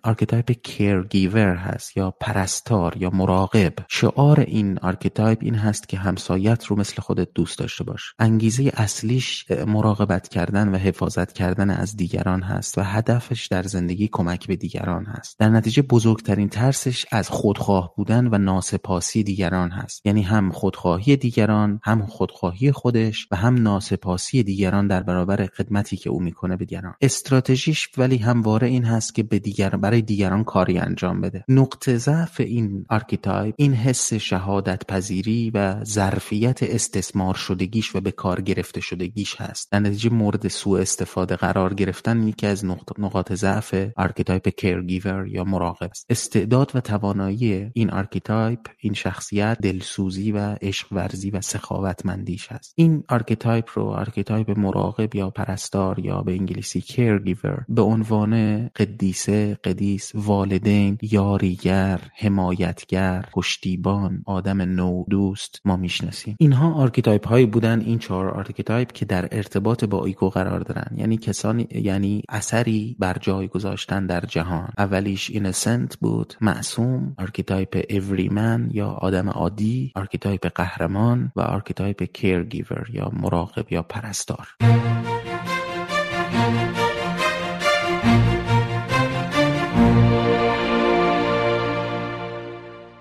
archetype 0.04 0.52
caregiver 0.52 1.56
هست 1.56 1.98
یا 1.98 2.14
پرستار 2.20 2.98
یا 2.98 3.10
مراقب. 3.10 3.69
شعار 3.88 4.40
این 4.40 4.80
archetype 4.80 5.38
این 5.42 5.56
هست 5.56 5.90
که 5.90 5.98
همسایت 5.98 6.66
رو 6.66 6.80
مثل 6.80 7.02
خودت 7.02 7.28
دوست 7.36 7.60
داشته 7.60 7.84
باش. 7.84 8.14
انگیزه 8.20 8.72
اصلیش 8.76 9.46
مراقبت 9.68 10.28
کردن 10.28 10.70
و 10.70 10.78
حفاظت 10.78 11.34
کردن 11.34 11.70
از 11.70 11.98
دیگران 11.98 12.42
هست 12.42 12.78
و 12.78 12.82
هدفش 12.82 13.48
در 13.48 13.64
زندگی 13.64 14.10
کمک 14.12 14.48
به 14.48 14.56
دیگران 14.56 15.06
هست. 15.06 15.40
در 15.40 15.50
نتیجه 15.50 15.82
بزرگترین 15.82 16.50
ترسش 16.50 17.06
از 17.12 17.30
خودخواه 17.30 17.94
بودن 17.96 18.28
و 18.28 18.38
ناسپاسی 18.38 19.24
دیگران 19.24 19.70
هست. 19.70 20.06
یعنی 20.06 20.22
هم 20.22 20.52
خودخواهی 20.52 21.16
دیگران 21.16 21.80
هم 21.84 22.06
خودخواهی 22.06 22.72
خودش 22.72 23.28
و 23.32 23.36
هم 23.36 23.54
ناسپاسی 23.54 24.44
دیگران 24.44 24.88
در 24.88 25.04
برابر 25.04 25.50
خدمتی 25.58 25.98
که 25.98 26.10
او 26.10 26.20
می‌کنه 26.20 26.58
به 26.58 26.66
دیگران. 26.66 26.94
استراتژیش 27.02 27.90
ولی 27.98 28.18
همواره 28.18 28.68
این 28.68 28.86
هست 28.86 29.16
که 29.16 29.24
به 29.24 29.40
دیگر 29.40 29.70
برای 29.70 30.02
دیگران 30.02 30.44
کاری 30.44 30.80
انجام 30.80 31.22
بده. 31.22 31.44
نقطه 31.48 31.98
ضعف 31.98 32.40
این 32.40 32.86
archetype 32.90 33.56
این 33.62 33.74
حس 33.74 34.14
شهادت 34.14 34.88
پذیری 34.88 35.52
و 35.54 35.84
ظرفیت 35.84 36.64
استثمار 36.64 37.36
شدگیش 37.36 37.96
و 37.96 38.02
به 38.02 38.12
کار 38.12 38.42
گرفته 38.42 38.82
شدگیش 38.82 39.42
هست. 39.42 39.72
در 39.72 39.80
نتیجه 39.80 40.10
مورد 40.10 40.48
سوء 40.48 40.82
استفاده 40.82 41.36
قرار 41.36 41.74
گرفتن 41.74 42.28
یکی 42.28 42.48
از 42.48 42.66
نقاط 42.98 43.34
ضعف 43.34 43.76
archetype 43.98 44.50
caregiver 44.50 45.28
یا 45.28 45.44
مراقب 45.44 45.90
است. 45.92 46.06
استعداد 46.10 46.72
و 46.76 46.82
توانایی 46.82 47.72
این 47.74 47.90
archetype 47.90 48.60
این 48.80 48.94
شخصیت 48.94 49.58
دلسوزی 49.62 50.32
و 50.32 50.56
عشق 50.62 50.88
ورزی 50.92 51.30
و 51.30 51.42
سخاوتمندیش 51.42 52.52
هست 52.52 52.74
این 52.76 53.04
archetype 53.10 53.70
رو 53.76 53.84
archetype 53.84 54.60
مراقب 54.60 55.16
یا 55.16 55.30
پرستار 55.30 56.00
یا 56.00 56.22
به 56.22 56.32
انگلیسی 56.32 56.82
caregiver 56.82 57.66
به 57.70 57.82
عنوان 57.82 58.68
قدیسه 58.68 59.60
قدیس 59.64 60.12
والدین 60.16 60.98
یاریگر 61.02 62.02
حمایتگر 62.16 63.26
پشتیبان 63.50 64.24
آدم 64.26 64.62
نوع 64.62 65.04
دوست 65.10 65.62
ما 65.66 65.76
می‌شناسیم. 65.78 66.36
اینها 66.40 66.74
archetype 66.74 67.28
هایی 67.28 67.46
بودن 67.46 67.80
این 67.82 68.00
چهار 68.00 68.30
archetype 68.30 68.92
که 68.92 69.06
در 69.06 69.28
ارتباط 69.32 69.84
با 69.84 70.06
ego 70.06 70.30
قرار 70.30 70.60
دارن. 70.60 70.98
یعنی 70.98 71.18
کسانی 71.18 71.68
یعنی 71.72 72.22
اثری 72.30 72.96
بر 73.00 73.18
جای 73.22 73.48
گذاشتن 73.48 74.06
در 74.06 74.20
جهان. 74.20 74.70
اولیش 74.78 75.30
innocent 75.30 75.98
بود 75.98 76.34
معصوم 76.42 77.16
archetype 77.18 77.86
everyman 77.90 78.70
یا 78.74 78.88
آدم 78.88 79.30
عادی 79.30 79.92
archetype 79.96 80.48
قهرمان 80.56 81.32
و 81.36 81.42
archetype 81.42 82.04
caregiver 82.04 82.88
یا 82.94 83.12
مراقب 83.14 83.72
یا 83.72 83.82
پرستار. 83.82 84.48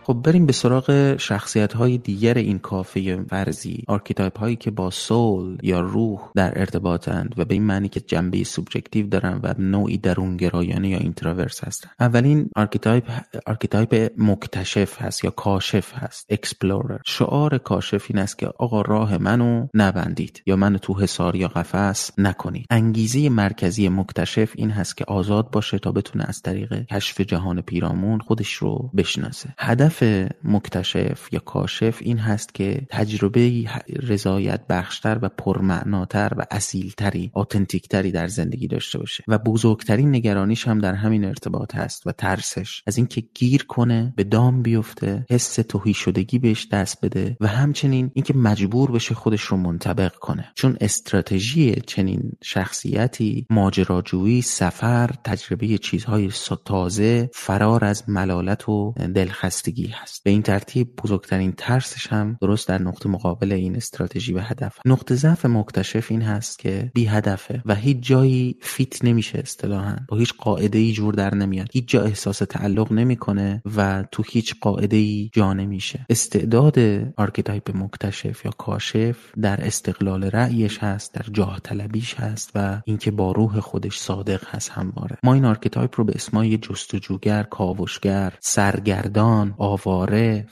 خب 0.08 0.22
بریم 0.22 0.46
به 0.46 0.52
سراغ 0.52 1.16
شخصیت 1.16 1.72
های 1.72 1.98
دیگر 1.98 2.34
این 2.34 2.58
کافه 2.58 3.24
فرضی 3.30 3.84
archetype 3.88 4.38
هایی 4.38 4.56
که 4.56 4.70
با 4.70 4.90
soul 4.90 5.58
یا 5.62 5.80
روح 5.80 6.20
در 6.34 6.58
ارتباطند 6.60 7.34
و 7.36 7.44
به 7.44 7.54
این 7.54 7.62
معنی 7.62 7.88
که 7.88 8.00
جنبه 8.00 8.44
سوبژکتیو 8.44 9.06
دارن 9.06 9.40
و 9.42 9.54
نوعی 9.58 9.98
درونگرایانه 9.98 10.88
یا 10.88 10.98
introvert 10.98 11.64
هستن. 11.64 11.90
اولین 12.00 12.50
archetype 12.56 13.04
archetype 13.46 14.12
مکتشف 14.18 15.02
هست 15.02 15.24
یا 15.24 15.30
کاشف 15.30 15.94
هست 15.94 16.26
explorer. 16.30 16.98
شعار 17.06 17.58
کاشف 17.58 18.06
این 18.08 18.18
است 18.18 18.38
که 18.38 18.46
آقا 18.46 18.82
راه 18.82 19.18
منو 19.18 19.66
نبندید 19.74 20.42
یا 20.46 20.56
منو 20.56 20.78
تو 20.78 20.94
حصار 20.94 21.36
یا 21.36 21.48
قفس 21.48 22.10
نکنید. 22.18 22.66
انگیزه 22.70 23.28
مرکزی 23.28 23.88
مکتشف 23.88 24.52
این 24.54 24.70
هست 24.70 24.96
که 24.96 25.04
آزاد 25.04 25.50
باشه 25.50 25.78
تا 25.78 25.92
بتونه 25.92 26.24
از 26.28 26.42
طریق 26.42 26.86
کشف 26.86 27.20
جهان 27.20 27.60
پیرامون 27.60 28.20
خودش 28.20 28.52
رو 28.52 28.90
بشناسه. 28.96 29.54
هدف 29.58 29.97
مکتشف 30.44 31.28
یا 31.32 31.40
کاشف 31.40 31.98
این 32.00 32.18
هست 32.18 32.54
که 32.54 32.86
تجربه 32.90 33.64
رضایت 34.02 34.66
بخشتر 34.66 35.18
و 35.22 35.28
پرمعناتر 35.28 36.32
و 36.36 36.46
اصیلتری 36.50 37.30
authentic 37.34 37.91
تری 37.91 38.10
در 38.10 38.28
زندگی 38.28 38.68
داشته 38.68 38.98
باشه. 38.98 39.24
و 39.28 39.38
بزرگترین 39.38 40.14
نگرانیش 40.14 40.68
هم 40.68 40.78
در 40.78 40.94
همین 40.94 41.24
ارتباط 41.24 41.74
هست 41.74 42.06
و 42.06 42.12
ترسش 42.12 42.82
از 42.86 42.96
اینکه 42.96 43.22
گیر 43.34 43.64
کنه 43.64 44.12
به 44.16 44.24
دام 44.24 44.62
بیفته 44.62 45.26
حس 45.30 45.54
تهی 45.54 45.94
شدگی 45.94 46.38
بهش 46.38 46.68
دست 46.72 47.04
بده 47.04 47.36
و 47.40 47.46
همچنین 47.46 48.10
اینکه 48.14 48.34
مجبور 48.34 48.90
بشه 48.90 49.14
خودش 49.14 49.42
رو 49.42 49.56
منطبق 49.56 50.14
کنه. 50.14 50.52
چون 50.54 50.76
استراتژی 50.80 51.74
چنین 51.86 52.32
شخصیتی 52.42 53.46
ماجراجویی 53.50 54.42
سفر 54.42 55.10
تجربه 55.24 55.78
چیزهای 55.78 56.30
تازه 56.64 57.30
فرار 57.34 57.84
از 57.84 58.08
ملالت 58.08 58.68
و 58.68 58.94
دلخستگی 59.14 59.87
هست. 59.88 60.24
به 60.24 60.30
این 60.30 60.42
ترتیب 60.42 60.96
بزرگترین 60.96 61.52
ترسش 61.52 62.06
هم 62.06 62.38
درست 62.40 62.68
در 62.68 62.82
نقطه 62.82 63.08
مقابل 63.08 63.52
این 63.52 63.76
استراتژی 63.76 64.32
و 64.32 64.38
هدف. 64.38 64.78
نقطه 64.84 65.14
ضعف 65.14 65.46
مکتشف 65.46 66.10
این 66.10 66.22
هست 66.22 66.58
که 66.58 66.90
بی 66.94 67.06
هدفه 67.06 67.62
و 67.66 67.74
هیچ 67.74 67.96
جایی 68.00 68.56
fit 68.60 69.04
نمیشه 69.04 69.38
اصطلاحا. 69.38 69.96
با 70.08 70.16
هیچ 70.16 70.34
قاعده 70.38 70.78
ای 70.78 70.92
جور 70.92 71.14
در 71.14 71.34
نمیاد. 71.34 71.68
هیچ 71.72 71.88
جا 71.88 72.02
احساس 72.02 72.38
تعلق 72.38 72.92
نمی‌کنه 72.92 73.62
و 73.76 74.04
تو 74.12 74.22
هیچ 74.26 74.54
قاعده 74.60 74.96
ای 74.96 75.30
جا 75.32 75.52
نمیشه. 75.52 76.06
استعداد 76.10 76.78
archetype 77.16 77.70
مکتشف 77.74 78.44
یا 78.44 78.50
کاشف 78.50 79.16
در 79.42 79.66
استقلال 79.66 80.24
رأیش 80.24 80.78
هست 80.78 81.14
در 81.14 81.24
جاه 81.32 81.60
طلبیش 81.60 82.14
هست 82.14 82.50
و 82.54 82.82
اینکه 82.84 83.10
با 83.10 83.32
روح 83.32 83.60
خودش 83.60 83.98
صادق 83.98 84.44
هست 84.54 84.70
همواره. 84.70 85.18
ما 85.22 85.34
این 85.34 85.44
archetype 85.44 85.94
رو 85.98 86.04
به 86.04 86.12
اسمای 86.14 86.58
جستجوگر 86.58 87.42
کاوشگر 87.42 88.32
سرگردان 88.40 89.54
آواره 89.78 90.46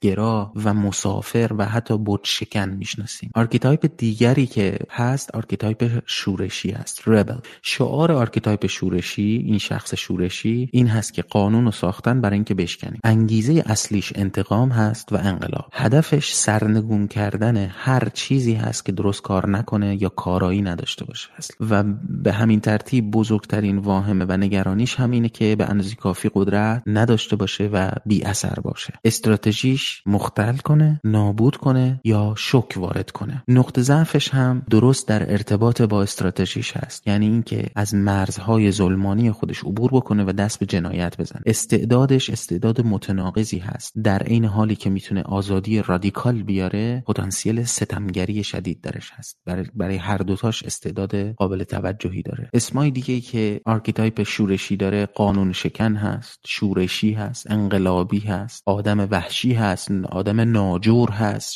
گرا 0.00 0.52
و 0.64 0.74
مسافر 0.74 1.50
و 1.58 1.66
حتی 1.66 1.94
شکن 2.22 2.68
می‌شناسیم. 2.68 3.30
archetype 3.34 3.90
دیگری 3.96 4.46
که 4.46 4.78
هست 4.90 5.34
archetype 5.34 6.02
شورشی 6.06 6.72
است 6.72 7.02
rebel 7.06 7.36
شعار 7.62 8.12
archetype 8.12 8.66
شورشی 8.66 9.44
این 9.46 9.58
شخص 9.58 9.94
شورشی 9.94 10.68
این 10.72 10.86
هست 10.86 11.14
که 11.14 11.22
قانون 11.22 11.64
رو 11.64 11.70
ساختن 11.70 12.20
برای 12.20 12.34
اینکه 12.34 12.54
بشکنیم. 12.54 13.00
انگیزه 13.04 13.62
اصلیش 13.66 14.12
انتقام 14.14 14.68
هست 14.68 15.12
و 15.12 15.16
انقلاب. 15.16 15.68
هدفش 15.72 16.32
سرنگون 16.32 17.08
کردن 17.08 17.56
هر 17.56 18.08
چیزی 18.14 18.54
هست 18.54 18.86
که 18.86 18.92
درست 18.92 19.22
کار 19.22 19.48
نکنه 19.50 20.02
یا 20.02 20.08
کارایی 20.08 20.62
نداشته 20.62 21.04
باشه. 21.04 21.28
هست. 21.36 21.56
و 21.70 21.82
به 22.08 22.32
همین 22.32 22.60
ترتیب 22.60 23.10
بزرگترین 23.10 23.78
واهمه 23.78 24.24
و 24.24 24.36
نگرانیش 24.36 24.94
همینه 24.94 25.28
که 25.28 25.56
به 25.56 25.64
اندازه 25.64 25.94
کافی 25.94 26.30
قدرت 26.34 26.82
نداشته 26.86 27.36
باشه 27.36 27.66
و 27.72 27.90
بی 28.06 28.24
اثر 28.32 28.54
باشه. 28.62 28.92
استراتژیش 29.04 30.02
مختل 30.06 30.56
کنه 30.56 31.00
نابود 31.04 31.56
کنه 31.56 32.00
یا 32.04 32.34
شوک 32.38 32.72
وارد 32.76 33.10
کنه. 33.10 33.42
نقطه 33.48 33.82
ضعفش 33.82 34.34
هم 34.34 34.62
درست 34.70 35.08
در 35.08 35.32
ارتباط 35.32 35.82
با 35.82 36.02
استراتژیش 36.02 36.76
هست. 36.76 37.08
یعنی 37.08 37.26
اینکه 37.26 37.70
از 37.76 37.94
مرزهای 37.94 38.72
ظلمانی 38.72 39.30
خودش 39.30 39.64
عبور 39.64 39.90
بکنه 39.90 40.24
و 40.24 40.32
دست 40.32 40.58
به 40.58 40.66
جنایت 40.66 41.16
بزنه. 41.20 41.42
استعدادش 41.46 42.30
استعداد 42.30 42.80
متناقضی 42.80 43.58
هست. 43.58 43.92
در 44.04 44.22
عین 44.22 44.44
حالی 44.44 44.76
که 44.76 44.90
می‌تونه 44.90 45.22
آزادی 45.22 45.82
رادیکال 45.82 46.42
بیاره 46.42 47.02
پتانسیل 47.06 47.64
ستمگری 47.64 48.44
شدید 48.44 48.80
درش 48.80 49.10
هست. 49.14 49.38
برای, 49.46 49.64
برای 49.74 49.96
هر 49.96 50.18
دوتاش 50.18 50.62
استعداد 50.62 51.32
قابل 51.32 51.64
توجهی 51.64 52.22
داره. 52.22 52.50
اسمای 52.54 52.90
دیگه 52.90 53.20
که 53.20 53.60
archetype 53.64 54.22
شورشی 54.22 54.76
داره 54.76 55.06
قانون 55.06 55.52
شکن 55.52 55.96
هست 55.96 56.40
شورشی 56.46 57.12
هست 57.12 57.50
انقلاب 57.50 58.11
انقلابی 58.12 58.28
هست 58.28 58.62
آدم 58.66 59.08
وحشی 59.10 59.54
هست 59.54 59.90
آدم 59.90 60.40
ناجور 60.40 61.10
هست 61.10 61.54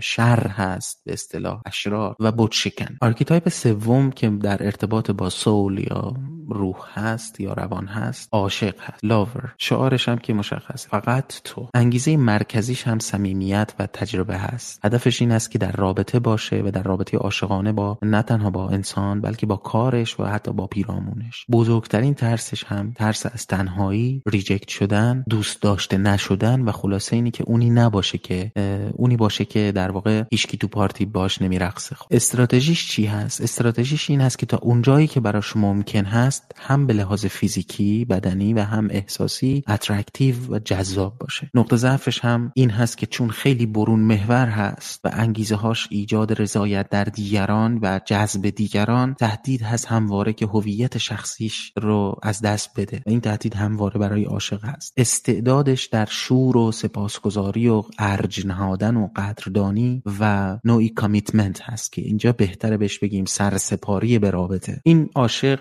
شر 0.00 0.48
هست 0.48 1.02
به 1.04 1.12
اصطلاح 1.12 1.60
اشرار 1.66 2.16
و 2.20 2.32
بت 2.32 2.52
شکن 2.52 2.96
archetype 3.00 3.48
سوم 3.48 4.10
که 4.10 4.30
در 4.30 4.64
ارتباط 4.64 5.10
با 5.10 5.30
soul 5.30 5.78
یا 5.78 6.14
روح 6.48 6.76
هست 6.94 7.40
یا 7.40 7.52
روان 7.52 7.86
هست 7.86 8.28
عاشق 8.32 8.80
هست 8.80 9.04
لاور 9.04 9.54
شعارش 9.58 10.08
هم 10.08 10.18
که 10.18 10.34
مشخص 10.34 10.86
فقط 10.86 11.40
تو. 11.44 11.68
انگیزه 11.74 12.16
مرکزیش 12.16 12.86
هم 12.86 12.98
صمیمیت 12.98 13.74
و 13.78 13.86
تجربه 13.86 14.36
هست. 14.36 14.80
هدفش 14.84 15.20
این 15.20 15.32
است 15.32 15.50
که 15.50 15.58
در 15.58 15.72
رابطه 15.72 16.18
باشه 16.18 16.62
و 16.64 16.70
در 16.70 16.82
رابطه 16.82 17.18
عاشقانه 17.18 17.72
با 17.72 17.98
نه 18.02 18.22
تنها 18.22 18.50
با 18.50 18.68
انسان 18.68 19.20
بلکه 19.20 19.46
با 19.46 19.56
کارش 19.56 20.20
و 20.20 20.24
حتی 20.24 20.52
با 20.52 20.66
پیرامونش. 20.66 21.46
بزرگترین 21.50 22.14
ترسش 22.14 22.64
هم 22.64 22.92
ترس 22.92 23.26
از 23.26 23.46
تنهایی 23.46 24.22
reject 24.26 24.68
شدن 24.68 25.24
دوست 25.30 25.60
داشته 25.86 26.10
نشدن 26.10 26.60
و 26.60 26.72
خلاصه 26.72 27.16
اینی 27.16 27.30
که 27.30 27.44
اونی 27.46 27.70
نباشه 27.70 28.18
که 28.18 28.52
اونی 28.94 29.16
باشه 29.16 29.44
که 29.44 29.72
در 29.74 29.90
واقع 29.90 30.24
هیچکی 30.30 30.56
تو 30.56 30.68
پارتی 30.68 31.04
باش 31.04 31.42
نمیرقصه. 31.42 31.94
خب 31.94 32.06
استراتژیش 32.10 32.88
چی 32.88 33.06
هست؟ 33.06 33.40
استراتژیش 33.40 34.10
این 34.10 34.20
هست 34.20 34.38
که 34.38 34.46
تا 34.46 34.56
اونجایی 34.56 35.06
که 35.06 35.20
براش 35.20 35.56
ممکن 35.56 36.04
هست 36.04 36.52
هم 36.56 36.86
به 36.86 36.92
لحاظ 36.92 37.26
فیزیکی 37.26 38.04
بدنی 38.04 38.54
و 38.54 38.60
هم 38.60 38.88
احساسی 38.90 39.62
attractive 39.68 40.36
و 40.48 40.58
جذاب 40.58 41.18
باشه. 41.18 41.50
نقطه 41.54 41.76
ضعفش 41.76 42.24
هم 42.24 42.52
این 42.54 42.70
هست 42.70 42.98
که 42.98 43.06
چون 43.06 43.30
خیلی 43.30 43.66
برون 43.66 44.00
محور 44.00 44.46
هست 44.46 45.00
و 45.04 45.10
انگیزه 45.12 45.54
هاش 45.54 45.88
ایجاد 45.90 46.42
رضایت 46.42 46.88
در 46.88 47.04
دیگران 47.04 47.78
و 47.82 48.00
جذب 48.04 48.50
دیگران 48.50 49.14
تهدید 49.14 49.62
هست 49.62 49.86
همواره 49.86 50.32
که 50.32 50.46
هویت 50.46 50.98
شخصیش 50.98 51.72
رو 51.76 52.16
از 52.22 52.40
دست 52.40 52.70
بده. 52.76 53.02
این 53.06 53.20
تهدید 53.20 53.54
همواره 53.54 54.00
برای 54.00 54.24
عاشق 54.24 54.64
هست. 54.64 54.92
استعداد 54.96 55.75
استعدادش 55.76 55.86
در 55.86 56.06
شور 56.10 56.56
و 56.56 56.72
سپاسگزاری 56.72 57.68
و 57.68 57.82
ارج 57.98 58.46
نهادن 58.46 58.96
و 58.96 59.08
قدردانی 59.16 60.02
و 60.20 60.58
نوعی 60.64 60.88
commitment 60.88 61.62
هست 61.62 61.92
که 61.92 62.02
اینجا 62.02 62.32
بهتره 62.32 62.76
بهش 62.76 62.98
بگیم 62.98 63.24
سرسپاری 63.24 64.18
به 64.18 64.30
رابطه. 64.30 64.80
این 64.84 65.10
عاشق 65.14 65.60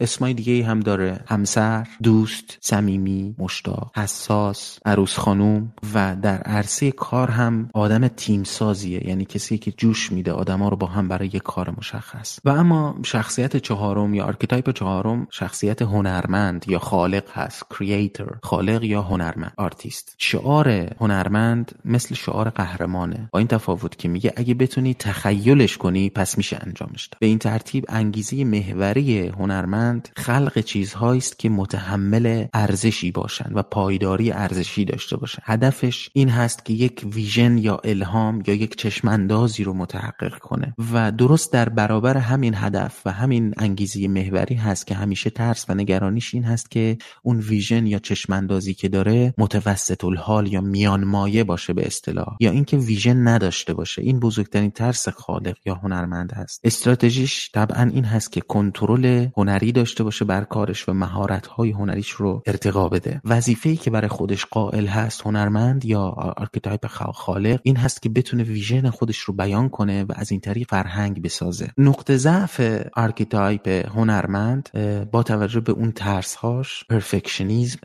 اسمای 0.00 0.34
دیگه 0.34 0.64
هم 0.64 0.80
داره. 0.80 1.20
همسر 1.26 1.86
دوست 2.02 2.58
صمیمی 2.60 3.34
مشتاق 3.38 3.92
حساس 3.96 4.78
عروس 4.84 5.18
خانوم 5.18 5.72
و 5.94 6.16
در 6.22 6.38
عرصه 6.38 6.90
کار 6.90 7.30
هم 7.30 7.70
آدم 7.74 8.08
تیم 8.08 8.44
سازیه 8.44 9.08
یعنی 9.08 9.24
کسی 9.24 9.58
که 9.58 9.72
جوش 9.72 10.12
میده 10.12 10.32
آدما 10.32 10.68
رو 10.68 10.76
با 10.76 10.86
هم 10.86 11.08
برای 11.08 11.26
یک 11.26 11.42
کار 11.42 11.74
مشخص. 11.78 12.38
و 12.44 12.50
اما 12.50 12.98
شخصیت 13.04 13.56
چهارم 13.56 14.14
یا 14.14 14.24
archetype 14.24 14.70
چهارم 14.70 15.26
شخصیت 15.30 15.82
هنرمند 15.82 16.64
یا 16.68 16.78
خالق 16.78 17.30
هست. 17.32 17.64
creator 17.70 18.38
خالق 18.42 18.84
یا 18.84 19.02
هنرمند 19.30 19.52
آرتیست. 19.56 20.14
شعار 20.18 20.68
هنرمند 21.00 21.72
مثل 21.84 22.14
شعار 22.14 22.50
قهرمانه. 22.50 23.28
با 23.32 23.38
این 23.38 23.48
تفاوت 23.48 23.98
که 23.98 24.08
میگه 24.08 24.32
اگه 24.36 24.54
بتونی 24.54 24.94
تخیلش 24.94 25.76
کنی 25.76 26.10
پس 26.10 26.38
میشه 26.38 26.58
انجامش 26.60 27.06
داد. 27.06 27.18
به 27.20 27.26
این 27.26 27.38
ترتیب 27.38 27.84
انگیزه 27.88 28.44
محوری 28.44 29.28
هنرمند 29.28 30.08
خلق 30.16 30.58
چیزهایی 30.58 31.18
است 31.18 31.38
که 31.38 31.48
متحمل 31.48 32.46
ارزشی 32.54 33.10
باشند 33.10 33.52
و 33.54 33.62
پایداری 33.62 34.32
ارزشی 34.32 34.84
داشته 34.84 35.16
باشند 35.16 35.42
هدفش 35.44 36.10
این 36.12 36.28
هست 36.28 36.64
که 36.64 36.72
یک 36.72 37.06
vision 37.14 37.58
یا 37.58 37.80
الهام 37.84 38.42
یا 38.46 38.54
یک 38.54 38.76
چشماندازی 38.76 39.64
رو 39.64 39.74
متحقق 39.74 40.38
کنه 40.38 40.74
و 40.92 41.12
درست 41.12 41.52
در 41.52 41.68
برابر 41.68 42.16
همین 42.16 42.54
هدف 42.56 43.02
و 43.06 43.12
همین 43.12 43.54
انگیزه 43.56 44.08
محوری 44.08 44.54
هست 44.54 44.86
که 44.86 44.94
همیشه 44.94 45.30
ترس 45.30 45.66
و 45.68 45.74
نگرانیش 45.74 46.34
این 46.34 46.44
هست 46.44 46.70
که 46.70 46.98
اون 47.22 47.38
ویژن 47.40 47.86
یا 47.86 47.98
چشماندازی 47.98 48.74
که 48.74 48.88
داره 48.88 49.19
متوسط 49.38 50.04
الحال 50.04 50.52
یا 50.52 50.60
میان 50.60 51.04
مایه 51.04 51.44
باشه 51.44 51.72
به 51.72 51.86
اصطلاح 51.86 52.36
یا 52.40 52.50
اینکه 52.50 52.76
ویژن 52.76 53.28
نداشته 53.28 53.74
باشه. 53.74 54.02
این 54.02 54.20
بزرگترین 54.20 54.70
ترس 54.70 55.08
خالق 55.08 55.56
یا 55.66 55.74
هنرمند 55.74 56.32
هست. 56.32 56.60
استراتژیش 56.64 57.50
طبعا 57.54 57.90
این 57.94 58.04
هست 58.04 58.32
که 58.32 58.40
کنترل 58.40 59.26
هنری 59.36 59.72
داشته 59.72 60.04
باشه 60.04 60.24
بر 60.24 60.44
کارش 60.44 60.88
و 60.88 60.92
مهارت 60.92 61.46
های 61.46 61.70
هنریش 61.70 62.10
رو 62.10 62.42
ارتقا 62.46 62.88
بده. 62.88 63.20
وظیفه‌ای 63.24 63.76
که 63.76 63.90
برای 63.90 64.08
خودش 64.08 64.44
قائل 64.44 64.86
هست 64.86 65.22
هنرمند 65.22 65.84
یا 65.84 66.02
archetype 66.36 66.86
خالق 66.86 67.60
این 67.62 67.76
هست 67.76 68.02
که 68.02 68.08
بتونه 68.08 68.42
vision 68.42 68.90
خودش 68.90 69.18
رو 69.18 69.34
بیان 69.34 69.68
کنه 69.68 70.04
و 70.04 70.12
از 70.16 70.30
این 70.30 70.40
طریق 70.40 70.66
فرهنگ 70.70 71.22
بسازه. 71.22 71.70
نقطه 71.78 72.16
ضعف 72.16 72.60
archetype 72.96 73.68
هنرمند 73.68 74.70
با 75.12 75.22
توجه 75.22 75.60
به 75.60 75.72
اون 75.72 75.92
ترسهاش 75.92 76.84
perfectionism 76.90 77.78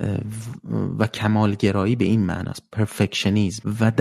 و 0.99 1.07
کمالگرایی 1.25 1.95
به 1.95 2.05
این 2.05 2.25
معناست 2.25 2.63
perfectionism 2.71 3.75
و 3.81 3.91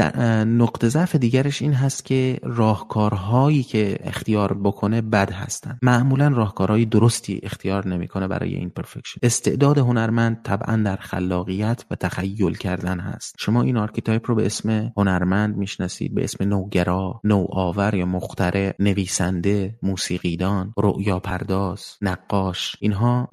نقطه 0.45 0.89
ضعف 0.89 1.17
دیگرش 1.17 1.63
این 1.63 1.73
هست 1.73 2.05
که 2.05 2.41
راهکارهایی 2.43 3.63
که 3.63 3.99
اختیار 4.01 4.55
بکنه 4.55 5.01
بد 5.01 5.33
هستن. 5.33 5.79
معمولا 5.83 6.29
راهکارهای 6.29 6.85
درستی 6.85 7.41
اختیار 7.43 7.89
نمی‌کنه 7.89 8.29
برای 8.29 8.55
این 8.55 8.71
perfection 8.71 9.21
استعداد 9.23 9.79
هنرمند 9.79 10.41
طبعا 10.45 10.77
در 10.77 10.97
خلاقیت 10.97 11.85
و 11.91 11.95
تخیل 11.95 12.55
کردن 12.55 13.01
هست. 13.01 13.35
شما 13.39 13.63
این 13.63 13.77
archetype 13.77 14.31
رو 14.31 14.35
به 14.35 14.47
اسم 14.47 14.93
هنرمند 14.97 15.57
می‌شناسید 15.57 16.15
به 16.15 16.25
اسم 16.25 16.49
نوگرا 16.49 17.21
نوآور 17.25 17.95
یا 17.95 18.07
مخترع 18.07 18.75
نویسنده 18.79 19.79
موسیقیدان 19.83 20.73
رؤیا 20.79 21.19
پرداز 21.19 21.85
نقاش. 22.01 22.77
اینها 22.81 23.29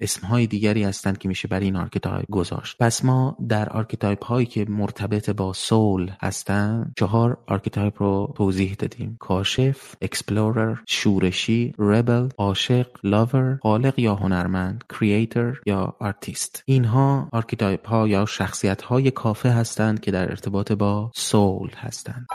اسمهای 0.00 0.46
دیگری 0.46 0.84
هستند 0.84 1.18
که 1.18 1.28
میشه 1.28 1.48
برای 1.48 1.64
این 1.64 1.76
archetype 1.76 2.30
گذاشت. 2.30 2.76
پس 2.80 3.04
ما 3.04 3.35
در 3.48 3.68
archetype 3.68 4.24
هایی 4.24 4.46
که 4.46 4.66
مرتبط 4.68 5.30
با 5.30 5.52
soul 5.52 6.10
هستن 6.20 6.92
چهار 6.96 7.38
archetype 7.46 8.02
رو 8.02 8.34
توضیح 8.36 8.74
دادیم. 8.78 9.16
کاشف 9.20 9.94
explorer 10.02 10.76
شورشی 10.88 11.74
rebel 11.78 12.28
عاشق 12.38 12.86
لاور 13.04 13.58
خالق 13.62 13.98
یا 13.98 14.14
هنرمند 14.14 14.84
creator 14.88 15.60
یا 15.66 15.96
آرتیست 15.98 16.62
اینها 16.66 17.28
archetype 17.32 17.88
ها 17.88 18.08
یا 18.08 18.26
شخصیت 18.26 18.82
های 18.82 19.10
کافی 19.10 19.50
هستند 19.50 20.00
که 20.00 20.10
در 20.10 20.30
ارتباط 20.30 20.72
با 20.72 21.10
soul 21.14 21.70
هستند. 21.76 22.26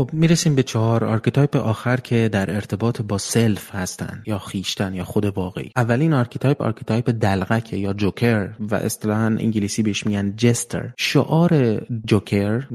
خب 0.00 0.10
می‌رسیم 0.12 0.54
به 0.54 0.62
چهار 0.62 1.04
archetype 1.04 1.56
آخر 1.56 1.96
که 1.96 2.28
در 2.32 2.54
ارتباط 2.54 3.02
با 3.02 3.18
self 3.18 3.74
هستن 3.74 4.22
یا 4.26 4.38
خویشتن 4.38 4.94
یا 4.94 5.04
خود 5.04 5.24
واقعی. 5.24 5.70
اولین 5.76 6.12
archetype 6.12 6.62
archetype 6.62 7.10
دلقک 7.10 7.72
یا 7.72 7.92
joker 7.92 8.50
و 8.60 8.74
اصطلاحا 8.74 9.26
انگلیسی 9.26 9.82
بهش 9.82 10.06
میگن 10.06 10.36
jester. 10.36 10.90
شعار 10.96 11.80
joker 12.04 12.68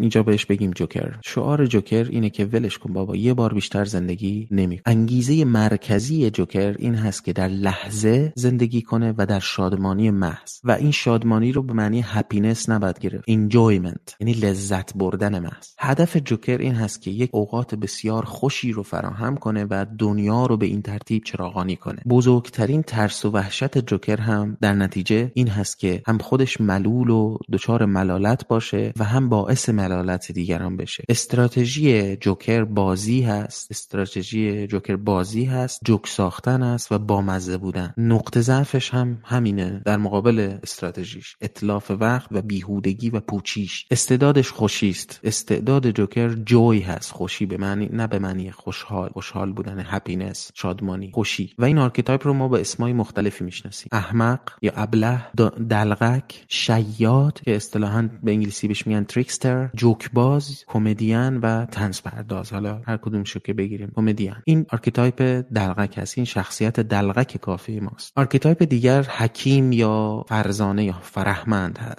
اینجا 0.00 0.22
بهش 0.22 0.46
بگیم 0.46 0.70
joker. 0.70 1.14
شعار 1.24 1.66
joker 1.66 2.04
اینه 2.10 2.30
که 2.30 2.44
ولش 2.44 2.78
کن 2.78 2.92
بابا 2.92 3.16
یه 3.16 3.34
بار 3.34 3.54
بیشتر 3.54 3.84
زندگی 3.84 4.48
نمی... 4.50 4.80
انگیزه 4.86 5.44
مرکزی 5.44 6.30
joker 6.30 6.76
این 6.78 6.94
هست 6.94 7.24
که 7.24 7.32
در 7.32 7.48
لحظه 7.48 8.32
زندگی 8.36 8.82
کنه 8.82 9.14
و 9.18 9.26
در 9.26 9.40
شادمانی 9.40 10.10
محض. 10.10 10.60
و 10.64 10.72
این 10.72 10.90
شادمانی 10.90 11.52
رو 11.52 11.62
به 11.62 11.72
معنی 11.72 12.04
happiness 12.06 12.68
نباید 12.68 12.98
گرفت 12.98 13.24
enjoyment 13.28 14.16
یعنی 14.20 14.32
لذت 14.32 14.94
بردن 14.94 15.38
محض. 15.38 15.68
هدف 15.78 16.16
joker 16.16 16.59
این 16.60 16.74
هست 16.74 17.02
که 17.02 17.10
یک 17.10 17.30
اوقات 17.32 17.74
بسیار 17.74 18.24
خوشی 18.24 18.72
رو 18.72 18.82
فراهم 18.82 19.36
کنه 19.36 19.66
و 19.70 19.86
دنیا 19.98 20.46
رو 20.46 20.56
به 20.56 20.66
این 20.66 20.82
ترتیب 20.82 21.24
چراغانی 21.24 21.76
کنه. 21.76 22.02
بزرگترین 22.08 22.82
ترس 22.82 23.24
و 23.24 23.30
وحشت 23.30 23.78
joker 23.78 24.20
هم 24.20 24.56
در 24.60 24.74
نتیجه 24.74 25.32
این 25.34 25.48
هست 25.48 25.78
که 25.78 26.02
هم 26.06 26.18
خودش 26.18 26.60
ملول 26.60 27.10
و 27.10 27.38
دچار 27.52 27.84
ملالت 27.84 28.48
باشه 28.48 28.92
و 28.98 29.04
هم 29.04 29.28
باعث 29.28 29.68
ملالت 29.68 30.32
دیگران 30.32 30.76
بشه. 30.76 31.04
استراتژی 31.08 32.16
joker 32.16 32.64
بازی 32.64 33.22
هست. 33.22 33.70
استراتژی 33.70 34.66
joker 34.66 34.96
بازی 34.96 35.44
هست. 35.44 35.80
جوک 35.84 36.06
ساختن 36.06 36.62
است 36.62 36.92
و 36.92 36.98
بامزه 36.98 37.56
بودن. 37.56 37.94
نقطه 37.96 38.40
ضعفش 38.40 38.94
هم 38.94 39.18
همینه 39.24 39.82
در 39.84 39.96
مقابل 39.96 40.58
استراتژیش. 40.62 41.36
اتلاف 41.40 41.90
وقت 41.90 42.28
و 42.30 42.42
بیهودگی 42.42 43.10
و 43.10 43.20
پوچیش. 43.20 43.86
استعدادش 43.90 44.50
خوشیست 44.50 45.20
استعداد 45.24 45.90
joker 45.90 46.28
joy 46.46 46.80
هست. 46.80 47.12
خوشی 47.12 47.46
به 47.46 47.56
معنی 47.56 47.88
نه 47.92 48.06
به 48.06 48.18
معنی 48.18 48.50
خوشحال. 48.50 49.10
خوشحال 49.10 49.52
بودن 49.52 49.84
happiness 49.86 50.50
شادمانی 50.54 51.10
خوشی. 51.14 51.54
و 51.58 51.64
این 51.64 51.78
archetype 51.78 52.26
رو 52.26 52.32
ما 52.32 52.48
با 52.48 52.58
اسمای 52.58 52.92
مختلفی 52.92 53.44
می‌شناسیم. 53.44 53.88
احمق 53.92 54.40
یا 54.62 54.72
ابله 54.76 55.22
دلقک 55.70 56.44
شیاد 56.48 57.40
که 57.44 57.56
اصطلاحا 57.56 58.08
به 58.22 58.30
انگلیسی 58.30 58.68
بهش 58.68 58.86
میگن 58.86 59.04
trickster 59.04 59.70
جوکباز 59.74 60.64
کمدین 60.66 61.36
و 61.36 61.66
طنزپرداز 61.66 62.52
حالا 62.52 62.82
هر 62.86 62.96
کدوم 62.96 63.24
شو 63.24 63.40
که 63.40 63.52
بگیریم 63.52 63.92
کمدین 63.96 64.34
این 64.44 64.66
archetype 64.70 65.22
دلقک 65.54 65.98
هست. 65.98 66.18
این 66.18 66.24
شخصیت 66.24 66.80
دلقک 66.80 67.36
کافی 67.36 67.80
ماست. 67.80 68.12
archetype 68.16 68.62
دیگر 68.62 69.02
حکیم 69.02 69.72
یا 69.72 70.24
فرزانه 70.28 70.84
یا 70.84 70.96
فرهمند 71.02 71.96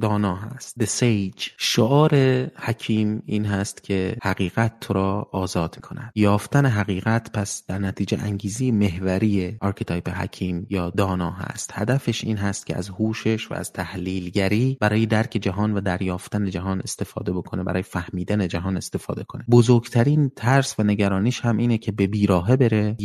دانا 0.00 0.36
هست. 0.36 0.84
The 0.84 0.86
Sage. 0.86 1.50
شعار 1.56 2.14
حکیم 2.56 3.22
این 3.26 3.44
هست. 3.44 3.71
که 3.80 4.16
حقیقت 4.22 4.80
تو 4.80 4.92
را 4.92 5.28
آزاد 5.32 5.80
کند. 5.80 6.12
یافتن 6.14 6.66
حقیقت 6.66 7.32
پس 7.32 7.64
در 7.66 7.78
نتیجه 7.78 8.18
انگیزه‌ی 8.22 8.70
محوری 8.70 9.56
archetype 9.60 10.08
حکیم 10.08 10.66
یا 10.70 10.90
دانا 10.90 11.30
هست. 11.30 11.70
هدفش 11.74 12.24
این 12.24 12.36
هست 12.36 12.66
که 12.66 12.76
از 12.76 12.88
هوشش 12.88 13.50
و 13.50 13.54
از 13.54 13.72
تحلیلگری 13.72 14.78
برای 14.80 15.06
درک 15.06 15.30
جهان 15.30 15.74
و 15.74 15.80
دریافتن 15.80 16.50
جهان 16.50 16.80
استفاده 16.80 17.32
بکنه 17.32 17.64
برای 17.64 17.82
فهمیدن 17.82 18.48
جهان 18.48 18.76
استفاده 18.76 19.24
کنه. 19.24 19.44
بزرگترین 19.50 20.30
ترس 20.36 20.74
و 20.78 20.82
نگرانیش 20.82 21.40
هم 21.40 21.56
اینه 21.56 21.78
که 21.78 21.92
به 21.92 22.06
بیراهه 22.06 22.56
بره 22.56 22.96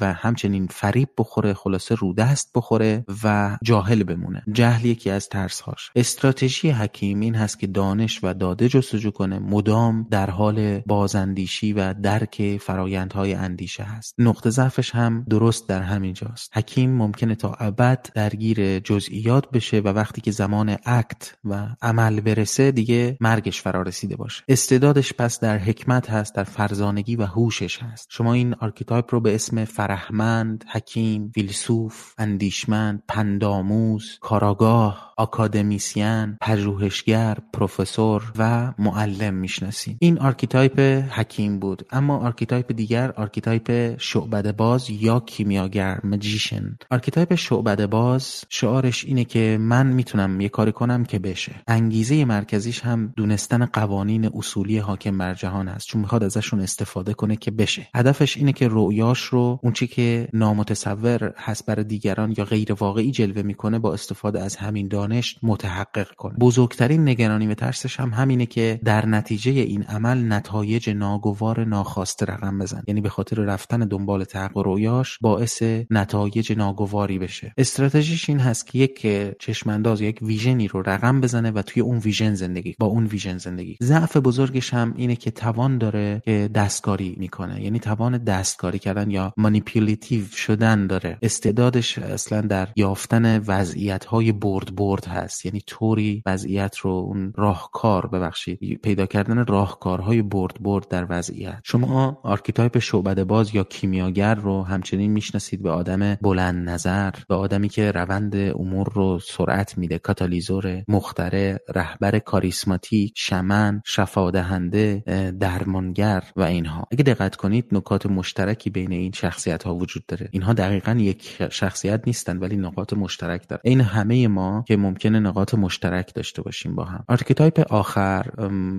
و 0.00 0.12
همچنین 0.12 0.66
فریب 0.66 1.08
بخوره 1.18 1.54
خلاصه 1.54 1.94
رودست 1.94 2.50
بخوره 2.54 3.04
و 3.24 3.58
جاهل 3.62 4.02
بمونه. 4.04 4.42
جهل 4.52 4.84
یکی 4.84 5.10
از 5.10 5.28
ترس 5.28 5.60
هاش 5.60 5.90
استراتژی 5.96 6.70
حکیم 6.70 7.20
این 7.20 7.34
هست 7.34 7.58
که 7.58 7.66
دانش 7.66 8.20
و 8.22 8.34
داده 8.34 8.68
جستجو 8.68 9.10
کنه. 9.10 9.38
مدام 9.38 10.06
در 10.14 10.30
حال 10.30 10.78
بازاندیشی 10.78 11.72
و 11.72 11.94
درک 11.94 12.56
فرایندهای 12.56 13.34
اندیشه 13.34 13.82
هست. 13.82 14.14
نقطه 14.18 14.50
ضعفش 14.50 14.94
هم 14.94 15.26
درست 15.30 15.68
در 15.68 15.82
همین 15.82 16.12
جاست 16.12 16.50
حکیم 16.56 16.90
ممکنه 16.90 17.34
تا 17.34 17.54
ابد 17.60 18.08
درگیر 18.14 18.78
جزئیات 18.78 19.50
بشه 19.50 19.80
و 19.80 19.88
وقتی 19.88 20.20
که 20.20 20.30
زمان 20.30 20.76
act 20.84 21.36
و 21.44 21.66
عمل 21.82 22.20
برسه 22.20 22.70
دیگه 22.70 23.16
مرگش 23.20 23.62
فرا 23.62 23.82
رسیده 23.82 24.16
باشه. 24.16 24.42
استعدادش 24.48 25.12
پس 25.12 25.40
در 25.40 25.58
حکمت 25.58 26.10
هست 26.10 26.34
در 26.34 26.44
فرزانگی 26.44 27.16
و 27.16 27.26
هوشش 27.26 27.82
هست. 27.82 28.06
شما 28.10 28.32
این 28.32 28.54
archetype 28.54 29.14
رو 29.14 29.20
به 29.20 29.34
اسم 29.34 29.64
فرهمند 29.64 30.64
حکیم 30.72 31.32
فیلسوف 31.34 32.14
اندیشمند 32.18 33.02
پندآموز 33.08 34.18
کارآگاه 34.20 35.14
academician 35.16 36.36
پژوهشگر 36.40 37.38
پروفسور 37.52 38.32
و 38.38 38.72
معلم 38.78 39.34
می‌شناسیم 39.34 39.98
این 40.04 40.18
archetype 40.18 40.80
حکیم 41.10 41.58
بود. 41.58 41.82
اما 41.90 42.18
archetype 42.18 42.72
دیگر 42.72 43.10
archetype 43.10 43.96
شعبده 43.98 44.52
باز 44.52 44.90
یا 44.90 45.20
کیمیاگر 45.20 46.00
magician. 46.04 46.78
archetype 46.90 47.34
شعبده 47.34 47.86
باز 47.86 48.44
شعارش 48.48 49.04
اینه 49.04 49.24
که 49.24 49.58
من 49.60 49.86
می‌تونم 49.86 50.40
یه 50.40 50.48
کاری 50.48 50.72
کنم 50.72 51.04
که 51.04 51.18
بشه. 51.18 51.52
انگیزه 51.66 52.24
مرکزیش 52.24 52.80
هم 52.80 53.12
دونستن 53.16 53.64
قوانین 53.64 54.30
اصولی 54.34 54.78
حاکم 54.78 55.18
بر 55.18 55.34
جهان 55.34 55.68
است. 55.68 55.86
چون 55.86 56.00
می‌خواد 56.00 56.24
ازشون 56.24 56.60
استفاده 56.60 57.14
کنه 57.14 57.36
که 57.36 57.50
بشه. 57.50 57.88
هدفش 57.94 58.36
اینه 58.36 58.52
که 58.52 58.68
رؤیاش 58.70 59.20
رو 59.20 59.60
اون 59.62 59.72
چی 59.72 59.86
که 59.86 60.28
نامتصور 60.32 61.34
هست 61.36 61.66
برای 61.66 61.84
دیگران 61.84 62.34
یا 62.38 62.44
غیر 62.44 62.72
واقعی 62.72 63.10
جلوه 63.10 63.42
می‌کنه 63.42 63.78
با 63.78 63.92
استفاده 63.92 64.42
از 64.42 64.56
همین 64.56 64.88
دانش 64.88 65.38
متحقق 65.42 66.14
کنه. 66.14 66.34
بزرگترین 66.40 67.08
نگرانی 67.08 67.46
و 67.46 67.54
ترسش 67.54 68.00
هم 68.00 68.10
همینه 68.10 68.46
که 68.46 68.80
در 68.84 69.06
نتیجه 69.06 69.52
این 69.52 69.84
عمل 69.94 70.32
نتایج 70.32 70.90
ناگوار 70.90 71.64
ناخواسته 71.64 72.26
رقم 72.26 72.58
بزنه. 72.58 72.82
یعنی 72.88 73.00
به 73.00 73.08
خاطر 73.08 73.36
رفتن 73.36 73.78
دنبال 73.78 74.24
تحقق 74.24 74.58
رویاش 74.58 75.18
باعث 75.20 75.62
نتایج 75.90 76.52
ناگواری 76.52 77.18
بشه. 77.18 77.54
استراتژیش 77.58 78.28
این 78.28 78.40
هست 78.40 78.66
که 78.66 78.78
یک 78.78 79.06
چشم‌انداز 79.38 80.00
یک 80.00 80.18
vision 80.22 80.61
ی 80.61 80.68
رو 80.68 80.82
رقم 80.82 81.20
بزنه 81.20 81.50
و 81.50 81.62
توی 81.62 81.82
اون 81.82 81.98
vision 81.98 82.34
زندگی 82.34 82.74
با 82.78 82.86
اون 82.86 83.06
vision 83.06 83.38
زندگی. 83.38 83.76
ضعف 83.82 84.16
بزرگش 84.16 84.74
هم 84.74 84.94
اینه 84.96 85.16
که 85.16 85.30
توان 85.30 85.78
داره 85.78 86.22
که 86.24 86.50
دستکاری 86.54 87.14
می‌کنه. 87.18 87.62
یعنی 87.62 87.78
توان 87.78 88.18
دستکاری 88.18 88.78
کردن 88.78 89.10
یا 89.10 89.34
manipulative 89.36 90.24
شدن 90.26 90.86
داره. 90.86 91.18
استعدادش 91.22 91.98
اصلا 91.98 92.40
در 92.40 92.68
یافتن 92.76 93.38
وضعیت 93.38 94.04
های 94.04 94.32
برد 94.32 94.74
برد 94.74 95.06
هست. 95.06 95.46
یعنی 95.46 95.60
طوری 95.66 96.22
وضعیت 96.26 96.76
رو 96.76 96.90
اون 96.90 97.32
راهکار 97.36 98.06
ببخشید 98.06 98.80
پیدا 98.82 99.06
کردن 99.06 99.38
راهکارهای 99.84 100.22
برد 100.22 100.62
برد 100.62 100.88
در 100.88 101.06
وضعیت. 101.08 101.60
شما 101.64 102.20
archetype 102.22 102.78
شعبده 102.78 103.24
باز 103.24 103.54
یا 103.54 103.64
کیمیاگر 103.64 104.34
رو 104.34 104.62
همچنین 104.62 105.12
می‌شناسید 105.12 105.62
به 105.62 105.70
آدم 105.70 106.14
بلند 106.14 106.68
نظر 106.68 107.10
به 107.28 107.34
آدمی 107.34 107.68
که 107.68 107.90
روند 107.90 108.36
امور 108.36 108.92
رو 108.94 109.18
سرعت 109.18 109.78
میده 109.78 109.98
کاتالیزور 109.98 110.82
مخترع 110.88 111.58
رهبر 111.74 112.18
کاریسماتیک 112.18 113.12
شمن 113.16 113.82
شفادهنده 113.86 115.02
درمانگر 115.40 116.24
و 116.36 116.42
اینها. 116.42 116.84
اگه 116.92 117.02
دقت 117.02 117.36
کنید 117.36 117.66
نکات 117.72 118.06
مشترکی 118.06 118.70
بین 118.70 118.92
این 118.92 119.12
شخصیت 119.12 119.62
ها 119.62 119.74
وجود 119.74 120.06
داره. 120.06 120.28
اینها 120.32 120.52
دقیقا 120.52 120.92
یک 120.92 121.48
شخصیت 121.50 122.02
نیستن 122.06 122.38
ولی 122.38 122.56
نقاط 122.56 122.92
مشترک 122.92 123.48
داره 123.48 123.62
این 123.64 123.80
همه 123.80 124.28
ما 124.28 124.64
که 124.68 124.76
ممکنه 124.76 125.20
نقاط 125.20 125.54
مشترک 125.54 126.14
داشته 126.14 126.42
باشیم 126.42 126.74
با 126.74 126.84
هم. 126.84 127.04
archetype 127.08 127.72
آخر 127.72 128.24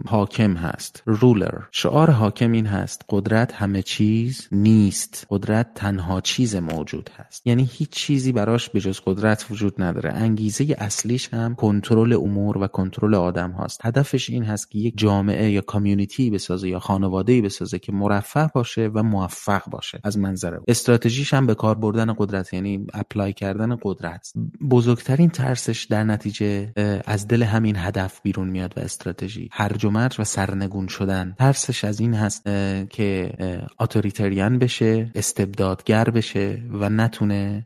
حاکم 0.07 0.53
هست. 0.53 0.94
ruler 1.05 1.61
شعار 1.71 2.11
حاکم 2.11 2.51
این 2.51 2.65
هست 2.65 3.05
قدرت 3.09 3.53
همه 3.53 3.81
چیز 3.81 4.47
نیست. 4.51 5.27
قدرت 5.29 5.73
تنها 5.75 6.21
چیز 6.21 6.55
موجود 6.55 7.09
هست. 7.17 7.47
یعنی 7.47 7.69
هیچ 7.71 7.89
چیزی 7.89 8.31
براش 8.31 8.69
به 8.69 8.79
جز 8.79 8.99
قدرت 9.05 9.45
وجود 9.51 9.81
نداره. 9.81 10.11
انگیزه 10.13 10.75
اصلیش 10.77 11.33
هم 11.33 11.55
کنترل 11.55 12.13
امور 12.13 12.57
و 12.57 12.67
کنترل 12.67 13.15
آدم 13.15 13.51
هاست. 13.51 13.85
هدفش 13.85 14.29
این 14.29 14.43
هست 14.43 14.71
که 14.71 14.79
یک 14.79 14.97
جامعه 14.97 15.51
یا 15.51 15.61
community 15.61 16.29
بسازه 16.29 16.69
یا 16.69 16.79
خانواده 16.79 17.41
بسازه 17.41 17.79
که 17.79 17.91
مرفه 17.91 18.49
باشه 18.53 18.89
و 18.93 19.03
موفق 19.03 19.69
باشه. 19.69 19.99
از 20.03 20.17
منظر 20.17 20.57
استراتژیش 20.67 21.33
هم 21.33 21.47
به 21.47 21.55
کار 21.55 21.75
بردن 21.75 22.13
قدرت 22.17 22.53
یعنی 22.53 22.87
apply 22.93 23.33
کردن 23.33 23.77
قدرت. 23.81 24.33
بزرگترین 24.69 25.29
ترسش 25.29 25.83
در 25.83 26.03
نتیجه 26.03 26.73
از 27.05 27.27
دل 27.27 27.43
همین 27.43 27.75
هدف 27.77 28.21
بیرون 28.21 28.49
میاد 28.49 28.73
و 28.77 28.79
استراتژی. 28.79 29.49
هرج 29.51 29.85
و 29.85 29.89
مرج 29.89 30.19
و 30.19 30.23
سرنگون 30.23 30.84
شدن. 30.87 31.35
ترسش 31.39 31.83
از 31.83 31.99
این 31.99 32.13
هست 32.13 32.43
که 32.89 33.33
authoritarian 33.79 34.59
بشه 34.59 35.11
استبدادگر 35.15 36.03
بشه 36.03 36.61
و 36.71 36.89
نتونه 36.89 37.65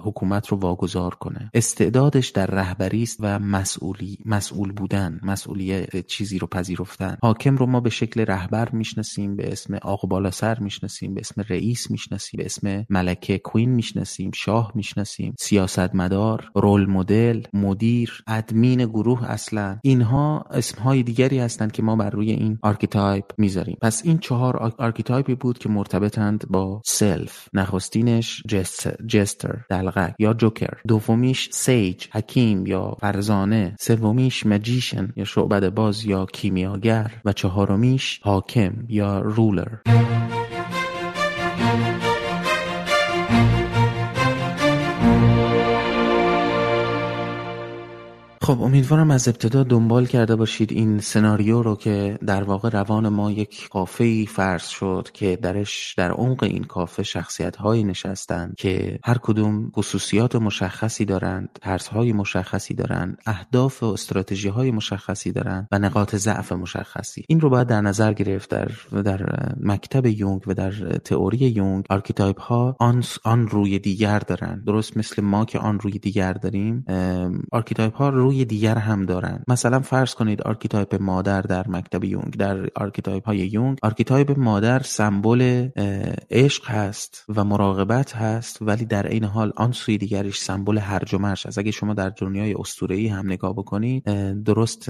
حکومت 0.00 0.48
رو 0.48 0.56
واگذار 0.56 1.14
کنه. 1.14 1.50
استعدادش 1.54 2.28
در 2.28 2.46
رهبری 2.46 3.02
است 3.02 3.16
و 3.20 3.38
مسئولی 3.38 4.18
مسئول 4.24 4.72
بودن 4.72 5.20
مسئولیت 5.22 6.06
چیزی 6.06 6.38
رو 6.38 6.46
پذیرفتن. 6.46 7.16
حاکم 7.22 7.56
رو 7.56 7.66
ما 7.66 7.80
به 7.80 7.90
شکل 7.90 8.20
رهبر 8.20 8.68
می‌شناسیم 8.70 9.36
به 9.36 9.52
اسم 9.52 9.74
آقا 9.74 10.08
بالا 10.08 10.30
سر 10.30 10.58
می‌شناسیم 10.58 11.14
به 11.14 11.20
اسم 11.20 11.44
رئیس 11.48 11.90
می‌شناسیم 11.90 12.38
به 12.38 12.44
اسم 12.44 12.86
ملکه 12.90 13.38
queen 13.38 13.70
می‌شناسیم 13.70 14.30
شاه 14.34 14.72
می‌شناسیم 14.74 15.34
سیاستمدار 15.38 16.50
role 16.54 16.86
model 16.90 17.42
مدیر 17.52 18.24
ادمین 18.26 18.84
گروه 18.84 19.30
اصلا. 19.30 19.78
اینها 19.82 20.44
اسمهای 20.50 21.02
دیگری 21.02 21.38
هستند 21.38 21.72
که 21.72 21.82
ما 21.82 21.96
بر 21.96 22.13
روی 22.14 22.30
این 22.30 22.58
archetype 22.62 23.24
می‌ذاریم. 23.38 23.78
پس 23.82 24.02
این 24.04 24.18
چهار 24.18 24.56
archetype 24.78 25.28
ی 25.28 25.34
بود 25.34 25.58
که 25.58 25.68
مرتبطند 25.68 26.44
با 26.50 26.82
self 26.84 27.48
نخستینش 27.52 28.42
jester 29.08 29.56
دلقک 29.70 30.14
یا 30.18 30.34
جوکر 30.34 30.76
دومیش 30.88 31.48
sage 31.52 32.06
حکیم 32.12 32.66
یا 32.66 32.96
فرزانه. 33.00 33.76
سومیش 33.80 34.46
magician 34.46 35.12
یا 35.16 35.24
شعبده 35.24 35.68
باز 35.74 36.04
یا 36.04 36.26
کیمیاگر. 36.26 37.10
و 37.24 37.32
چهارمیش 37.32 38.20
حاکم 38.22 38.72
یا 38.88 39.20
ruler 39.20 39.68
خب 48.44 48.62
امیدوارم 48.62 49.10
از 49.10 49.28
ابتدا 49.28 49.62
دنبال 49.62 50.06
کرده 50.06 50.36
باشید 50.36 50.72
این 50.72 50.98
سناریو 50.98 51.62
رو 51.62 51.76
که 51.76 52.18
در 52.26 52.42
واقع 52.42 52.68
روان 52.68 53.08
ما 53.08 53.30
یک 53.30 53.68
کافه 53.68 54.24
فرض 54.24 54.66
شد 54.66 55.08
که 55.12 55.36
درش 55.36 55.94
در 55.96 56.10
عمق 56.10 56.42
این 56.42 56.64
کافه 56.64 57.02
شخصیت 57.02 57.56
هایی 57.56 57.84
نشستند 57.84 58.54
که 58.56 58.98
هر 59.04 59.18
کدوم 59.22 59.70
خصوصیات 59.76 60.36
مشخصی 60.36 61.04
دارند 61.04 61.58
ترس 61.62 61.88
های 61.88 62.12
مشخصی 62.12 62.74
دارند 62.74 63.18
اهداف 63.26 63.82
و 63.82 63.86
استراتژی 63.86 64.48
های 64.48 64.70
مشخصی 64.70 65.32
دارند 65.32 65.68
و 65.72 65.78
نقاط 65.78 66.16
ضعف 66.16 66.52
مشخصی. 66.52 67.24
این 67.28 67.40
رو 67.40 67.50
باید 67.50 67.66
در 67.66 67.80
نظر 67.80 68.12
گرفت 68.12 68.50
در, 68.50 68.68
در 69.02 69.52
مکتب 69.60 70.06
یونگ 70.06 70.42
و 70.46 70.54
در 70.54 70.70
تئوری 71.04 71.38
یونگ. 71.38 71.84
archetype 71.90 72.40
ها 72.40 72.76
آن, 72.78 73.04
آن 73.24 73.48
روی 73.48 73.78
دیگر 73.78 74.18
دارند 74.18 74.64
درست 74.64 74.96
مثل 74.96 75.22
ما 75.22 75.44
که 75.44 75.58
آن 75.58 75.80
روی 75.80 75.98
دیگر 75.98 76.32
داریم 76.32 76.84
archetype 77.52 77.94
ها 77.94 78.08
روی 78.08 78.33
روی 78.34 78.44
دیگر 78.44 78.78
هم 78.78 79.06
دارن 79.06 79.44
مثلا 79.48 79.80
فرض 79.80 80.14
کنید 80.14 80.42
archetype 80.42 80.94
مادر 81.00 81.40
در 81.40 81.68
مکتب 81.68 82.04
یونگ. 82.04 82.36
در 82.36 82.68
archetype 82.76 83.26
های 83.26 83.38
یونگ 83.38 83.78
archetype 83.82 84.38
مادر 84.38 84.82
سمبل 84.82 85.68
عشق 86.30 86.70
هست 86.70 87.24
و 87.28 87.44
مراقبت 87.44 88.16
هست 88.16 88.58
ولی 88.62 88.84
در 88.84 89.06
عین 89.06 89.24
حال 89.24 89.52
آن 89.56 89.72
سوی 89.72 89.98
دیگرش 89.98 90.40
سمبل 90.40 90.78
هرج 90.78 91.14
و 91.14 91.18
مرج 91.18 91.46
است 91.46 91.58
اگه 91.58 91.70
شما 91.70 91.94
در 91.94 92.08
دنیای 92.08 92.54
اسطوره‌ای 92.58 93.08
هم 93.08 93.26
نگاه 93.26 93.52
بکنید 93.52 94.04
درست 94.42 94.88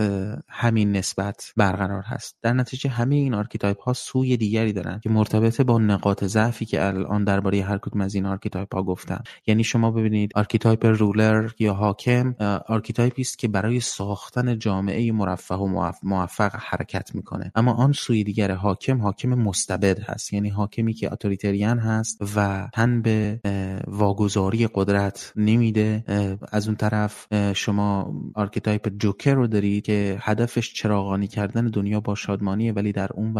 همین 0.48 0.92
نسبت 0.92 1.52
برقرار 1.56 2.02
هست. 2.02 2.36
در 2.42 2.52
نتیجه 2.52 2.90
همه 2.90 3.14
این 3.14 3.34
archetype 3.34 3.80
ها 3.80 3.92
سوی 3.92 4.36
دیگری 4.36 4.72
دارن 4.72 5.00
که 5.02 5.10
مرتبط 5.10 5.60
با 5.60 5.78
نقاط 5.78 6.24
ضعفی 6.24 6.64
که 6.64 6.86
الان 6.86 7.24
درباره 7.24 7.62
هر 7.62 7.78
کدوم 7.78 8.00
از 8.00 8.14
این 8.14 8.26
archetype 8.26 8.74
ها 8.74 8.82
گفتم. 8.82 9.22
یعنی 9.46 9.64
شما 9.64 9.90
ببینید 9.90 10.30
archetype 10.34 10.86
ruler 10.86 11.50
یا 11.58 11.74
حاکم 11.74 12.34
archetype 12.68 13.19
ی 13.19 13.24
که 13.38 13.48
برای 13.48 13.80
ساختن 13.80 14.58
جامعه 14.58 15.12
مرفه 15.12 15.54
و 15.54 15.92
موفق 16.02 16.52
حرکت 16.58 17.14
می‌کنه. 17.14 17.52
اما 17.54 17.72
آن 17.72 17.92
سوی 17.92 18.24
دیگر 18.24 18.50
حاکم 18.50 19.02
حاکم 19.02 19.28
مستبد 19.28 19.98
هست. 20.00 20.32
یعنی 20.32 20.48
حاکمی 20.48 20.94
که 20.94 21.12
authoritarian 21.12 21.78
هست 21.78 22.18
و 22.36 22.68
تن 22.74 23.02
به 23.02 23.40
واگذاری 23.86 24.68
قدرت 24.74 25.32
نمیده. 25.36 26.04
از 26.52 26.66
اون 26.66 26.76
طرف 26.76 27.26
شما 27.56 28.14
archetype 28.34 28.88
جوکر 28.98 29.34
رو 29.34 29.46
دارید 29.46 29.84
که 29.84 30.18
هدفش 30.20 30.72
چراغانی 30.72 31.26
کردن 31.26 31.66
دنیا 31.66 32.00
با 32.00 32.14
شادمانیه 32.14 32.72
ولی 32.72 32.92
در 32.92 33.08
اون 33.14 33.34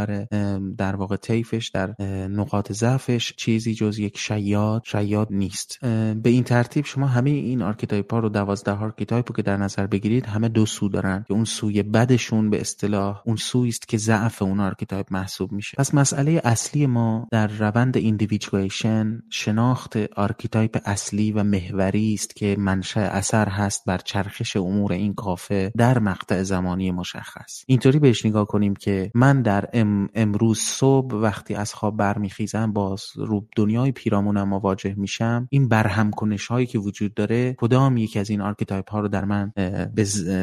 در 0.79 0.97
واقع 0.97 1.17
طیفش 1.17 1.69
در 1.69 2.03
نقاط 2.29 2.73
ضعفش 2.73 3.35
چیزی 3.37 3.75
جز 3.75 3.99
یک 3.99 4.19
شیاد 4.19 4.83
شیاد 4.85 5.29
نیست. 5.31 5.79
به 6.23 6.31
این 6.31 6.45
ترتیب 6.45 6.85
شما 6.85 7.07
همه 7.07 7.31
این 7.31 7.63
آرکیتایپ 7.63 8.13
ها 8.13 8.19
رو 8.19 8.29
دوازده 8.29 8.73
آرکیتایپ 8.73 9.37
که 9.37 9.43
در 9.43 9.57
نظر 9.57 9.84
بگیرید 9.87 10.27
همه 10.27 10.49
دو 10.49 10.67
سو 10.67 10.89
دارن 10.89 11.25
که 11.29 11.35
اون 11.35 11.45
سوی 11.45 11.83
بدشون 11.83 12.51
به 12.51 12.61
اصطلاح 12.61 13.23
اون 13.25 13.37
سویی 13.37 13.69
است 13.69 13.89
که 13.89 13.97
ضعف 13.97 14.43
اون 14.43 14.61
archetype 14.61 15.07
محسوب 15.11 15.53
میشه. 15.53 15.75
پس 15.79 15.95
مسئله 15.95 16.41
اصلی 16.45 16.87
ما 16.87 17.29
در 17.31 17.47
روند 17.47 17.97
individuation 17.97 19.23
شناخت 19.31 19.97
archetype 19.97 20.79
اصلی 20.85 21.33
و 21.33 21.43
محوری 21.43 22.15
است 22.15 22.37
که 22.37 22.57
منشأ 22.59 23.01
اثر 23.01 23.49
هست 23.49 23.85
بر 23.87 23.99
چرخش 23.99 24.57
امور 24.57 24.93
این 24.93 25.15
کافه 25.15 25.73
در 25.77 25.99
مقطع 25.99 26.43
زمانی 26.43 26.91
مشخص. 26.91 27.65
اینطوری 27.67 27.99
بهش 27.99 28.27
نگاه 28.27 28.47
کنیم 28.47 28.75
که 28.75 29.11
من 29.15 29.43
در 29.43 29.69
امروز 30.15 30.59
صبح 30.59 31.15
وقتی 31.15 31.55
از 31.55 31.75
خواب 31.75 31.97
برمیخیزم 31.97 32.73
با 32.73 32.97
رو 33.17 33.47
دنیای 33.57 33.93
پیرامونم 33.93 34.49
مواجه 34.49 34.95
میشم. 34.97 35.49
این 35.51 35.69
برهم 35.69 36.11
کنش 36.11 36.47
هایی 36.47 36.67
که 36.67 36.79
وجود 36.79 37.15
داره 37.15 37.55
کدام 37.59 37.97
یک 37.97 38.17
از 38.17 38.31
این 38.31 38.41
archetype 38.41 38.91
ها 38.91 39.01
رو 39.01 39.09
در 39.09 39.25
من 39.25 39.53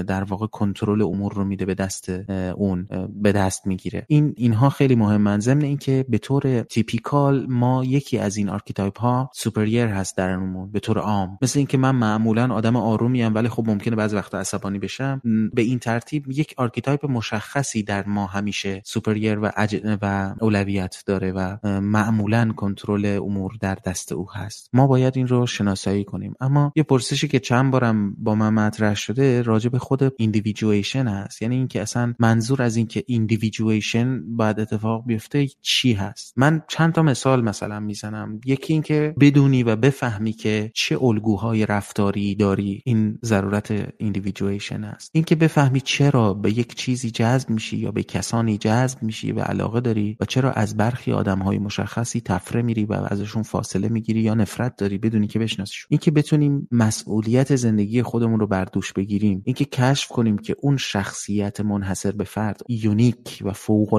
در 0.08 0.24
واقع 0.24 0.48
کنترل 0.48 1.02
امور 1.02 1.34
رو 1.34 1.44
میده 1.44 1.66
به 1.66 1.74
دست 1.74 2.10
اون 2.56 2.88
به 3.22 3.32
دست 3.32 3.68
می‌گیره. 3.68 4.06
این 4.08 4.34
اینها 4.38 4.70
خیلی 4.70 4.96
مهمن. 4.96 5.40
ضمن 5.40 5.62
اینکه 5.62 6.06
به 6.10 6.18
طور 6.18 6.62
typical 6.62 7.46
ما 7.50 7.84
یکی 7.86 8.18
از 8.18 8.38
این 8.38 8.50
archetype 8.50 9.00
ها 9.00 9.30
superior 9.34 9.88
هست 9.88 10.18
درونمون 10.18 10.72
به 10.72 10.80
طور 10.80 10.98
عام. 10.98 11.38
مثل 11.42 11.60
اینکه 11.60 11.78
من 11.78 11.96
معمولا 11.96 12.54
آدم 12.54 12.76
آرومی 12.76 13.24
ام 13.24 13.36
ولی 13.36 13.50
خب 13.50 13.70
ممکنه 13.70 13.96
بعضی 13.96 14.16
وقتا 14.16 14.40
عصبانی 14.40 14.80
بشم. 14.80 15.22
به 15.54 15.62
این 15.62 15.80
ترتیب 15.80 16.32
یک 16.32 16.54
archetype 16.58 17.06
مشخصی 17.06 17.84
در 17.84 18.06
ما 18.06 18.26
همیشه 18.26 18.82
superior 18.86 19.40
و 19.40 19.52
و 20.02 20.34
اولویت 20.42 21.04
داره 21.06 21.32
و 21.32 21.58
معمولا 21.82 22.54
کنترل 22.56 23.20
امور 23.22 23.52
در 23.62 23.78
دست 23.86 24.12
او 24.12 24.32
هست. 24.32 24.70
ما 24.74 24.88
باید 24.88 25.18
این 25.18 25.28
رو 25.28 25.48
شناسایی 25.48 26.04
کنیم. 26.04 26.34
اما 26.40 26.72
یه 26.76 26.84
پرسشی 26.84 27.28
که 27.28 27.40
چند 27.40 27.72
بارم 27.72 28.16
با 28.18 28.36
من 28.36 28.54
مطرح 28.54 28.96
شده 28.96 29.21
راجع 29.46 29.70
به 29.70 29.80
خود 29.80 30.14
individuation 30.18 31.08
هست. 31.08 31.42
یعنی 31.42 31.56
اینکه 31.56 31.82
اصلا 31.82 32.14
منظور 32.20 32.62
از 32.62 32.76
اینکه 32.76 33.04
individuation 33.08 34.36
باید 34.36 34.60
اتفاق 34.60 35.06
بیفته 35.06 35.48
چی 35.62 35.94
هست. 35.94 36.34
من 36.38 36.62
چند 36.68 36.94
تا 36.94 37.02
مثال 37.02 37.44
مثلا 37.44 37.80
می‌زنم. 37.80 38.40
یکی 38.46 38.74
اینکه 38.74 39.16
بدونی 39.20 39.64
و 39.64 39.76
بفهمی 39.76 40.34
که 40.34 40.72
چه 40.76 41.04
الگوهای 41.04 41.66
رفتاری 41.66 42.36
داری. 42.36 42.82
این 42.86 43.20
ضرورت 43.26 43.94
individuation 43.98 44.84
است 44.84 45.12
اینکه 45.14 45.36
بفهمی 45.36 45.82
چرا 45.82 46.34
به 46.34 46.52
یک 46.52 46.76
چیزی 46.76 47.12
جذب 47.12 47.50
میشی 47.50 47.78
یا 47.78 47.92
به 47.92 48.04
کسانی 48.04 48.58
جذب 48.58 49.04
میشی 49.04 49.32
و 49.32 49.40
علاقه 49.40 49.80
داری 49.82 50.18
و 50.20 50.26
چرا 50.26 50.52
از 50.52 50.78
برخی 50.78 51.12
آدمهای 51.12 51.58
مشخصی 51.58 52.22
طفره 52.22 52.62
میری 52.62 52.86
و 52.86 52.94
ازشون 52.94 53.44
فاصله 53.44 53.90
می‌گیری 53.90 54.22
یا 54.22 54.34
نفرت 54.34 54.76
داری 54.76 54.98
بدونی 54.98 55.28
که 55.28 55.40
بشناسیشون. 55.40 55.88
اینکه 55.90 56.12
بتونیم 56.12 56.68
مسئولیت 56.72 57.56
زندگی 57.56 58.02
خودمون 58.02 58.40
رو 58.40 58.48
بر 58.48 58.66
دوش 58.66 58.94
بگیریم. 58.94 59.11
اینکه 59.20 59.66
کشف 59.66 60.08
کنیم 60.08 60.38
که 60.38 60.56
اون 60.62 60.78
شخصیت 60.78 61.62
منحصر 61.62 62.12
به 62.12 62.24
فرد 62.24 62.62
unique 62.70 63.42
و 63.46 63.54
فوق 63.54 63.94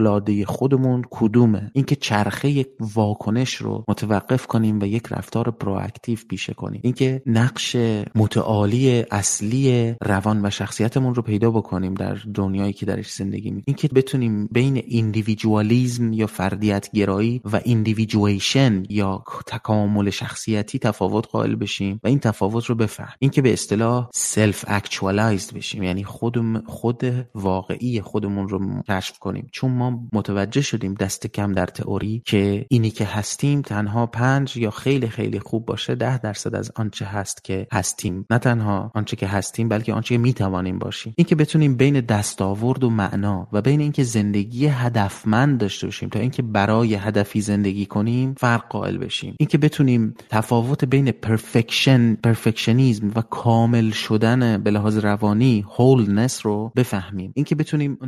خودمون 0.46 1.02
کدومه. 1.10 1.70
اینکه 1.74 1.96
چرخه 1.96 2.50
یک 2.50 2.68
واکنش 2.80 3.54
رو 3.54 3.84
متوقف 3.88 4.46
کنیم 4.46 4.80
و 4.80 4.84
یک 4.84 5.02
رفتار 5.10 5.50
proactive 5.50 6.18
پیشه 6.28 6.54
کنیم. 6.54 6.80
اینکه 6.84 7.22
نقش 7.26 7.76
متعالی 8.14 9.04
اصلی 9.10 9.94
روان 10.02 10.46
و 10.46 10.50
شخصیتمون 10.50 11.14
رو 11.14 11.22
پیدا 11.22 11.50
بکنیم 11.50 11.94
در 11.94 12.18
دنیایی 12.34 12.72
که 12.72 12.86
درش 12.86 13.12
زندگی 13.12 13.50
می 13.50 13.62
اینکه 13.66 13.88
بتونیم 13.88 14.46
بین 14.46 14.82
individualism 14.86 16.12
یا 16.12 16.26
فردیت 16.26 16.88
گرایی 16.94 17.40
و 17.44 17.60
individuation 17.64 18.82
یا 18.88 19.24
تکامل 19.46 20.10
شخصیتی 20.10 20.78
تفاوت 20.78 21.28
قائل 21.28 21.54
بشیم 21.54 22.00
و 22.04 22.08
این 22.08 22.18
تفاوت 22.18 22.64
رو 22.64 22.74
بفهم. 22.74 23.14
اینکه 23.18 23.42
به 23.42 23.52
اصطلاح 23.52 24.08
self 24.14 24.64
actualized 25.02 25.54
بشیم. 25.54 25.82
یعنی 25.82 26.04
خود 26.04 26.62
خود 26.66 27.02
واقعی 27.34 28.00
خودمون 28.00 28.48
رو 28.48 28.82
کشف 28.88 29.18
کنیم. 29.18 29.46
چون 29.52 29.70
ما 29.70 30.00
متوجه 30.12 30.60
شدیم 30.60 30.94
دست 30.94 31.26
کم 31.26 31.52
در 31.52 31.66
تئوری 31.66 32.22
که 32.26 32.66
اینی 32.68 32.90
که 32.90 33.04
هستیم 33.04 33.62
تنها 33.62 34.06
پنج 34.06 34.56
یا 34.56 34.70
خیلی 34.70 35.08
خیلی 35.08 35.38
خوب 35.38 35.66
باشه 35.66 35.94
ده 35.94 36.18
درصد 36.18 36.54
از 36.54 36.72
آنچه 36.76 37.04
هست 37.04 37.44
که 37.44 37.66
هستیم. 37.72 38.26
نه 38.30 38.38
تنها 38.38 38.90
آنچه 38.94 39.16
که 39.16 39.26
هستیم 39.26 39.68
بلکه 39.68 39.92
آنچه 39.92 40.14
که 40.14 40.18
می‌توانیم 40.18 40.78
باشیم. 40.78 41.14
اینکه 41.16 41.36
بتونیم 41.36 41.76
بین 41.76 42.00
دستاورد 42.00 42.84
و 42.84 42.90
معنا 42.90 43.48
و 43.52 43.62
بین 43.62 43.80
اینکه 43.80 44.02
زندگی 44.02 44.66
هدفمند 44.66 45.60
داشته 45.60 45.86
باشیم 45.86 46.08
تا 46.08 46.18
اینکه 46.18 46.42
برای 46.42 46.94
هدفی 46.94 47.40
زندگی 47.40 47.86
کنیم 47.86 48.34
فرق 48.38 48.68
قائل 48.68 48.98
بشیم. 48.98 49.34
اینکه 49.38 49.58
بتونیم 49.58 50.14
تفاوت 50.28 50.84
بین 50.84 51.10
perfection 51.10 52.14
perfectionism 52.14 53.12
و 53.16 53.22
کامل 53.22 53.90
شدن 53.90 54.62
به 54.62 54.70
لحاظ 54.92 55.04
روانی 55.04 55.64
wholeness 55.76 56.46
رو 56.46 56.72
بفهمیم. 56.76 57.32
اینکه 57.34 57.54
بتونیم 57.54 57.98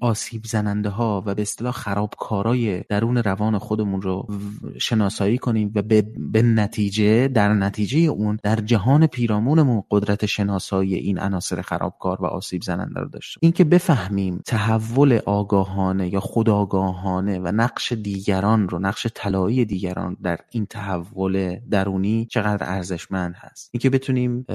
آسیب 0.00 0.44
زننده 0.44 0.88
ها 0.88 1.22
و 1.26 1.34
به 1.34 1.42
اصطلاح 1.42 1.72
خرابکارای 1.72 2.82
درون 2.88 3.16
روان 3.16 3.58
خودمون 3.58 4.02
رو 4.02 4.26
شناسایی 4.78 5.38
کنیم 5.38 5.72
و 5.74 5.82
به, 5.82 6.02
به 6.18 6.42
نتیجه 6.42 7.28
در 7.28 7.54
نتیجه 7.54 7.98
اون 7.98 8.38
در 8.42 8.56
جهان 8.56 9.06
پیرامونمون 9.06 9.82
قدرت 9.90 10.26
شناسایی 10.26 10.94
این 10.94 11.18
عناصر 11.18 11.62
خرابکار 11.62 12.22
و 12.22 12.26
آسیب 12.26 12.62
زننده 12.62 13.00
رو 13.00 13.08
داشته 13.08 13.38
اینکه 13.42 13.64
بفهمیم 13.64 14.42
تحول 14.46 15.20
آگاهانه 15.26 16.12
یا 16.12 16.20
خودآگاهانه 16.20 17.38
و 17.38 17.52
نقش 17.54 17.92
دیگران 17.92 18.68
رو 18.68 18.78
نقش 18.78 19.06
طلایی 19.14 19.64
دیگران 19.64 20.16
در 20.22 20.38
این 20.50 20.66
تحول 20.66 21.56
درونی 21.70 22.26
چقدر 22.30 22.70
ارزشمند 22.70 23.34
هست. 23.36 23.70
اینکه 23.72 23.90
بتونیم 23.90 24.46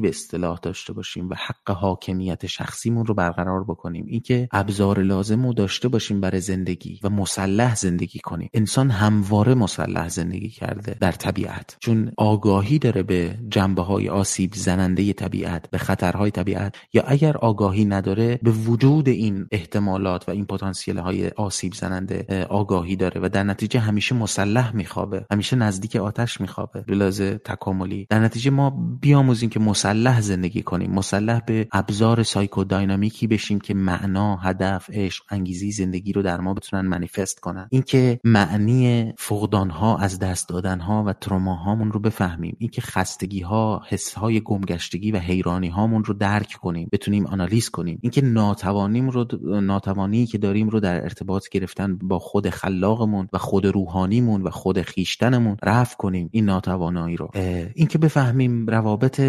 به 0.00 0.08
اصطلاح 0.08 0.58
داشته 0.62 0.92
باشیم 0.92 1.28
و 1.28 1.34
حق 1.34 1.70
حاکمیت 1.70 2.46
شخصیمون 2.46 3.06
رو 3.06 3.14
برقرار 3.14 3.64
بکنیم. 3.64 4.04
اینکه 4.08 4.48
ابزار 4.52 5.02
لازم 5.02 5.46
رو 5.46 5.52
داشته 5.52 5.88
باشیم 5.88 6.20
برای 6.20 6.40
زندگی 6.40 7.00
و 7.02 7.10
مسلح 7.10 7.74
زندگی 7.74 8.18
کنیم. 8.18 8.50
انسان 8.54 8.90
همواره 8.90 9.54
مسلح 9.54 10.08
زندگی 10.08 10.48
کرده 10.48 10.96
در 11.00 11.12
طبیعت. 11.12 11.76
چون 11.80 12.12
آگاهی 12.16 12.78
داره 12.78 13.02
به 13.02 13.38
جنبه 13.48 13.82
های 13.82 14.08
آسیب 14.08 14.54
زننده 14.54 15.12
طبیعت 15.12 15.70
به 15.70 15.78
خطرهای 15.78 16.30
طبیعت 16.30 16.74
یا 16.92 17.02
اگر 17.06 17.36
آگاهی 17.36 17.84
نداره 17.84 18.38
به 18.42 18.50
وجود 18.50 19.08
این 19.08 19.46
احتمالات 19.52 20.28
و 20.28 20.32
این 20.32 20.46
پتانسیل 20.46 20.98
های 20.98 21.28
آسیب 21.28 21.74
زننده 21.74 22.46
آگاهی 22.50 22.96
داره 22.96 23.20
و 23.20 23.28
در 23.28 23.42
نتیجه 23.42 23.80
همیشه 23.80 24.14
مسلح 24.14 24.76
میخوابه. 24.76 25.26
همیشه 25.30 25.56
نزدیک 25.56 25.96
آتش 25.96 26.40
میخوابه. 26.40 26.80
به 26.80 27.38
تکاملی. 27.44 28.06
در 28.10 28.20
نتیجه 28.20 28.50
ما 28.50 28.70
بیاموزیم 29.00 29.50
که 29.50 29.60
مسلح 29.60 29.87
زندگی 30.20 30.62
کنیم. 30.62 30.90
مسلح 30.90 31.40
به 31.40 31.68
ابزار 31.72 32.22
سایکوداینامیکی 32.22 33.26
بشیم 33.26 33.60
که 33.60 33.74
معنا 33.74 34.36
هدف 34.36 34.90
عشق 34.92 35.24
انگیزی 35.30 35.72
زندگی 35.72 36.12
رو 36.12 36.22
در 36.22 36.40
ما 36.40 36.54
بتونن 36.54 36.88
منیفست 36.88 37.40
کنن. 37.40 37.68
اینکه 37.70 38.20
معنی 38.24 39.12
فقدان 39.18 39.70
ها 39.70 39.98
از 39.98 40.18
دست 40.18 40.48
دادن 40.48 40.80
ها 40.80 41.04
و 41.04 41.12
تروما 41.12 41.54
هامون 41.54 41.92
رو 41.92 42.00
بفهمیم. 42.00 42.56
اینکه 42.58 42.80
خستگی 42.80 43.40
ها 43.40 43.82
حس 43.88 44.14
های 44.14 44.40
گمگشتگی 44.40 45.12
و 45.12 45.18
حیرانی 45.18 45.68
هامون 45.68 46.04
رو 46.04 46.14
درک 46.14 46.52
کنیم. 46.52 46.88
بتونیم 46.92 47.26
آنالیز 47.26 47.70
کنیم. 47.70 47.98
اینکه 48.02 48.22
ناتوانیم 48.22 49.10
رو 49.10 49.26
ناتوانی 49.60 50.26
که 50.26 50.38
داریم 50.38 50.68
رو 50.68 50.80
در 50.80 51.02
ارتباط 51.02 51.48
گرفتن 51.48 51.98
با 51.98 52.18
خود 52.18 52.50
خلاقمون 52.50 53.28
و 53.32 53.38
خود 53.38 53.66
روحانیمون 53.66 54.42
و 54.42 54.50
خود 54.50 54.82
خیشتنمون 54.82 55.56
رفع 55.62 55.96
کنیم. 55.96 56.28
این 56.32 56.44
ناتوانایی 56.44 57.16
رو. 57.16 57.30
اینکه 57.74 57.98
بفهمیم 57.98 58.66
روابط 58.66 59.20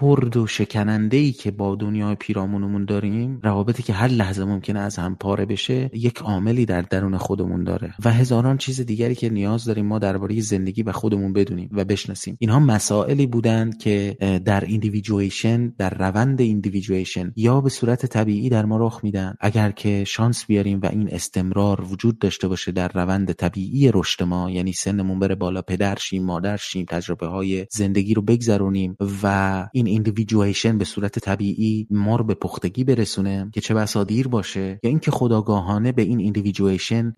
ترد 0.00 0.36
و 0.36 0.46
شکننده 0.46 1.16
ای 1.16 1.32
که 1.32 1.50
با 1.50 1.74
دنیای 1.74 2.14
پیرامونمون 2.14 2.84
داریم 2.84 3.40
روابطی 3.42 3.82
که 3.82 3.92
هر 3.92 4.08
لحظه 4.08 4.44
ممکنه 4.44 4.80
از 4.80 4.96
هم 4.96 5.14
پاره 5.14 5.46
بشه 5.46 5.90
یک 5.94 6.18
عاملی 6.18 6.66
در 6.66 6.82
درون 6.82 7.16
خودمون 7.16 7.64
داره. 7.64 7.94
و 8.04 8.12
هزاران 8.12 8.58
چیز 8.58 8.80
دیگری 8.80 9.14
که 9.14 9.30
نیاز 9.30 9.64
داریم 9.64 9.86
ما 9.86 9.98
درباره 9.98 10.40
زندگی 10.40 10.82
و 10.82 10.92
خودمون 10.92 11.32
بدونیم 11.32 11.68
و 11.72 11.84
بشناسیم. 11.84 12.36
اینها 12.40 12.60
مسائلی 12.60 13.26
بودند 13.26 13.78
که 13.78 14.16
در 14.44 14.64
ایندیویدویشن 14.64 15.68
در 15.68 15.90
روند 15.90 16.40
ایندیویدویشن 16.40 17.32
یا 17.36 17.60
به 17.60 17.70
صورت 17.70 18.06
طبیعی 18.06 18.48
در 18.48 18.64
ما 18.64 18.76
رخ 18.76 19.00
میدن. 19.02 19.34
اگر 19.40 19.70
که 19.70 20.04
شانس 20.04 20.46
بیاریم 20.46 20.80
و 20.82 20.86
این 20.86 21.08
استمرار 21.12 21.80
وجود 21.80 22.18
داشته 22.18 22.48
باشه 22.48 22.72
در 22.72 22.88
روند 22.88 23.32
طبیعی 23.32 23.90
رشد 23.94 24.22
ما 24.22 24.50
یعنی 24.50 24.72
سنمون 24.72 25.18
بره 25.18 25.34
بالا 25.34 25.62
پدر 25.62 25.96
شیم 25.98 26.24
مادر 26.24 26.56
تجربه 26.88 27.26
های 27.26 27.66
زندگی 27.70 28.14
رو 28.14 28.22
بگذرونیم 28.22 28.96
و 29.22 29.68
این 29.72 29.85
individuation 29.86 30.78
به 30.78 30.84
صورت 30.84 31.18
طبیعی 31.18 31.86
ما 31.90 32.16
رو 32.16 32.24
به 32.24 32.34
پختگی 32.34 32.84
برسونه 32.84 33.50
که 33.52 33.60
چه 33.60 33.74
بسا 33.74 34.04
دیر 34.04 34.28
باشه 34.28 34.80
یا 34.82 34.90
اینکه 34.90 35.10
خودآگاهانه 35.10 35.92
به 35.92 36.02
این 36.02 36.20
individuation 36.20 37.14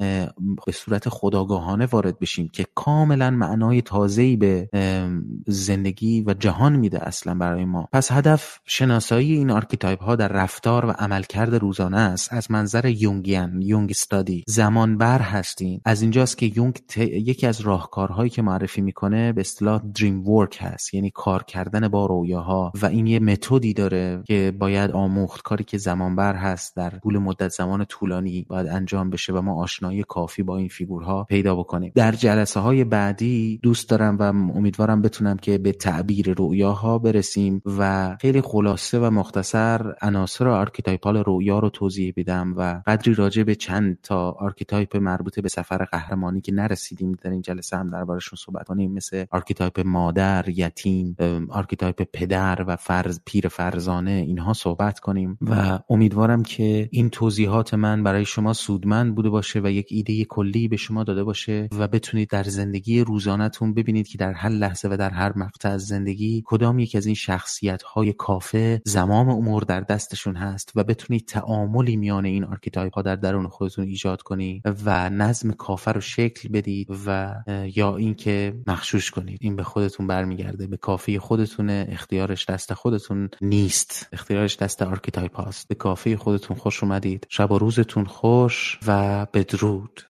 به 0.67 0.73
صورت 0.73 1.09
خودآگاهانه 1.09 1.87
وارد 1.87 2.19
بشیم 2.19 2.49
که 2.53 2.67
کاملا 2.75 3.31
معنای 3.31 3.83
تازه‌ای 3.83 4.37
به 4.37 4.69
زندگی 5.47 6.25
و 6.27 6.35
جهان 6.35 6.77
میده 6.77 7.07
اصلا 7.07 7.35
برای 7.35 7.65
ما. 7.65 7.89
پس 7.93 8.13
هدف 8.13 8.59
شناسایی 8.65 9.33
این 9.33 9.51
archetype 9.51 10.03
ها 10.03 10.17
در 10.17 10.29
رفتار 10.29 10.87
و 10.87 10.91
عملکرد 10.91 11.55
روزانه 11.55 11.97
است. 11.97 12.33
از 12.33 12.51
منظر 12.51 12.87
Jungian 12.87 13.63
یونگ 13.63 13.91
استادی 13.91 14.45
زمان 14.47 14.99
بر 14.99 15.21
هستیم. 15.21 15.81
از 15.85 16.03
اینجاست 16.03 16.39
که 16.39 16.53
یونگ 16.57 16.81
یکی 16.97 17.47
از 17.47 17.61
راهکارهایی 17.61 18.31
که 18.31 18.43
معرفی 18.43 18.81
می‌کنه 18.81 19.33
به 19.33 19.41
اصطلاح 19.41 19.83
dream 19.95 20.29
work 20.29 20.59
هست. 20.61 20.95
یعنی 20.95 21.11
کار 21.11 21.43
کردن 21.43 21.89
با 21.89 22.07
رویاها. 22.07 22.58
و 22.83 22.87
این 22.87 23.07
یه 23.07 23.19
متدی 23.19 23.73
داره 23.73 24.23
که 24.27 24.53
باید 24.59 24.91
آموخت 24.91 25.43
کاری 25.43 25.65
که 25.65 25.79
زمان 25.79 26.17
بر 26.17 26.35
هست 26.35 26.77
در 26.77 26.91
طول 26.91 27.19
مدت 27.19 27.49
زمان 27.49 27.85
طولانی 27.85 28.47
باید 28.49 28.67
انجام 28.67 29.11
بشه 29.11 29.33
و 29.33 29.41
ما 29.41 29.63
آشنایی 29.63 30.05
کافی 30.09 30.43
با 30.43 30.57
این 30.57 30.69
فیگورها 30.69 31.25
پیدا 31.25 31.55
بکنیم. 31.55 31.93
در 31.95 32.13
جلسه 32.13 32.61
های 32.61 32.85
بعدی 32.85 33.61
دوست 33.63 33.91
دارم 33.91 34.17
و 34.19 34.23
امیدوارم 34.23 35.03
بتونم 35.03 35.37
که 35.37 35.59
به 35.59 35.73
تعبیر 35.73 36.33
رویاها 36.33 36.99
برسیم 36.99 37.63
و 37.79 38.17
خیلی 38.21 38.41
خلاصه 38.41 38.99
و 38.99 39.11
مختصر 39.11 39.95
عناصر 40.03 40.49
archetypal 40.49 41.17
رویا 41.17 41.59
رو 41.59 41.71
توضیح 41.71 42.13
بدم 42.17 42.55
و 42.57 42.83
قدری 42.87 43.15
راجع 43.15 43.43
به 43.43 43.55
چند 43.55 43.99
تا 44.03 44.31
archetype 44.31 44.97
مربوط 44.97 45.41
به 45.41 45.49
سفر 45.49 45.85
قهرمانی 45.85 46.41
که 46.41 46.53
نرسیدیم 46.53 47.17
در 47.23 47.31
این 47.31 47.43
جلسه 47.43 47.77
هم 47.77 47.91
دربارشون 47.91 48.37
صحبت 48.37 48.67
کنیم 48.67 48.93
مثل 48.93 49.25
archetype 49.31 49.81
مادر 49.81 50.49
یتیم 50.49 51.17
archetype 51.51 52.03
پدر 52.13 52.48
پیرمر 52.57 52.73
و 52.73 52.77
فرز 52.77 53.21
پیر 53.25 53.49
فرزانه 53.49 54.11
اینها 54.11 54.53
صحبت 54.53 55.01
کنیم. 55.01 55.39
و 55.41 55.79
امیدوارم 55.91 56.43
که 56.43 56.89
این 56.93 57.11
توضیحات 57.11 57.75
من 57.75 58.03
برای 58.03 58.25
شما 58.25 58.53
سودمند 58.53 59.15
بوده 59.15 59.31
باشه 59.31 59.61
و 59.61 59.71
یک 59.71 59.87
ایده 59.91 60.25
کلی 60.25 60.69
به 60.69 60.77
شما 60.77 61.05
داده 61.05 61.25
باشه 61.25 61.69
و 61.79 61.89
بتونید 61.89 62.31
در 62.31 62.43
زندگی 62.43 63.01
روزانهتون 63.01 63.75
ببینید 63.75 64.09
که 64.09 64.19
در 64.19 64.33
هر 64.33 64.49
لحظه 64.49 64.89
و 64.89 64.97
در 64.97 65.11
هر 65.11 65.33
مقطع 65.39 65.69
از 65.69 65.87
زندگی 65.87 66.43
کدام 66.47 66.79
یک 66.79 66.97
از 66.97 67.07
این 67.07 67.15
شخصیت 67.15 67.83
های 67.83 68.13
کافه 68.13 68.83
زمام 68.85 69.29
امور 69.29 69.63
در 69.63 69.81
دستشون 69.81 70.37
هست 70.37 70.73
و 70.75 70.85
بتونید 70.85 71.29
تعاملی 71.29 71.97
میان 71.97 72.25
این 72.25 72.45
archetype 72.45 72.95
ها 72.95 73.03
در 73.03 73.17
درون 73.17 73.49
خودتون 73.49 73.85
ایجاد 73.85 74.23
کنید 74.23 74.63
و 74.85 75.11
نظم 75.11 75.51
کافه 75.51 75.93
رو 75.93 76.01
شکل 76.01 76.49
بدید 76.49 76.89
و 77.07 77.35
یا 77.75 77.97
اینکه 77.97 78.55
مخشوش 78.67 79.11
کنید. 79.11 79.39
این 79.43 79.57
به 79.57 79.63
خودتون 79.63 80.07
برمیگرده 80.07 80.67
به 80.67 80.77
کافه 80.77 81.19
خودتونه 81.19 81.87
اختیارش 82.39 82.47
دست 82.61 82.75
خودتون 82.75 83.31
نیست. 83.41 84.09
اختیارش 84.13 84.57
دست 84.57 84.83
archetype 84.83 85.37
هاست. 85.37 85.69
به 85.69 85.75
کافه 85.75 86.17
خودتون 86.17 86.57
خوش 86.57 86.83
اومدید. 86.83 87.27
شب 87.29 87.53
و 87.53 87.59
روزتون 87.59 88.05
خوش 88.05 88.79
و 88.87 89.27
بدرود. 89.35 90.01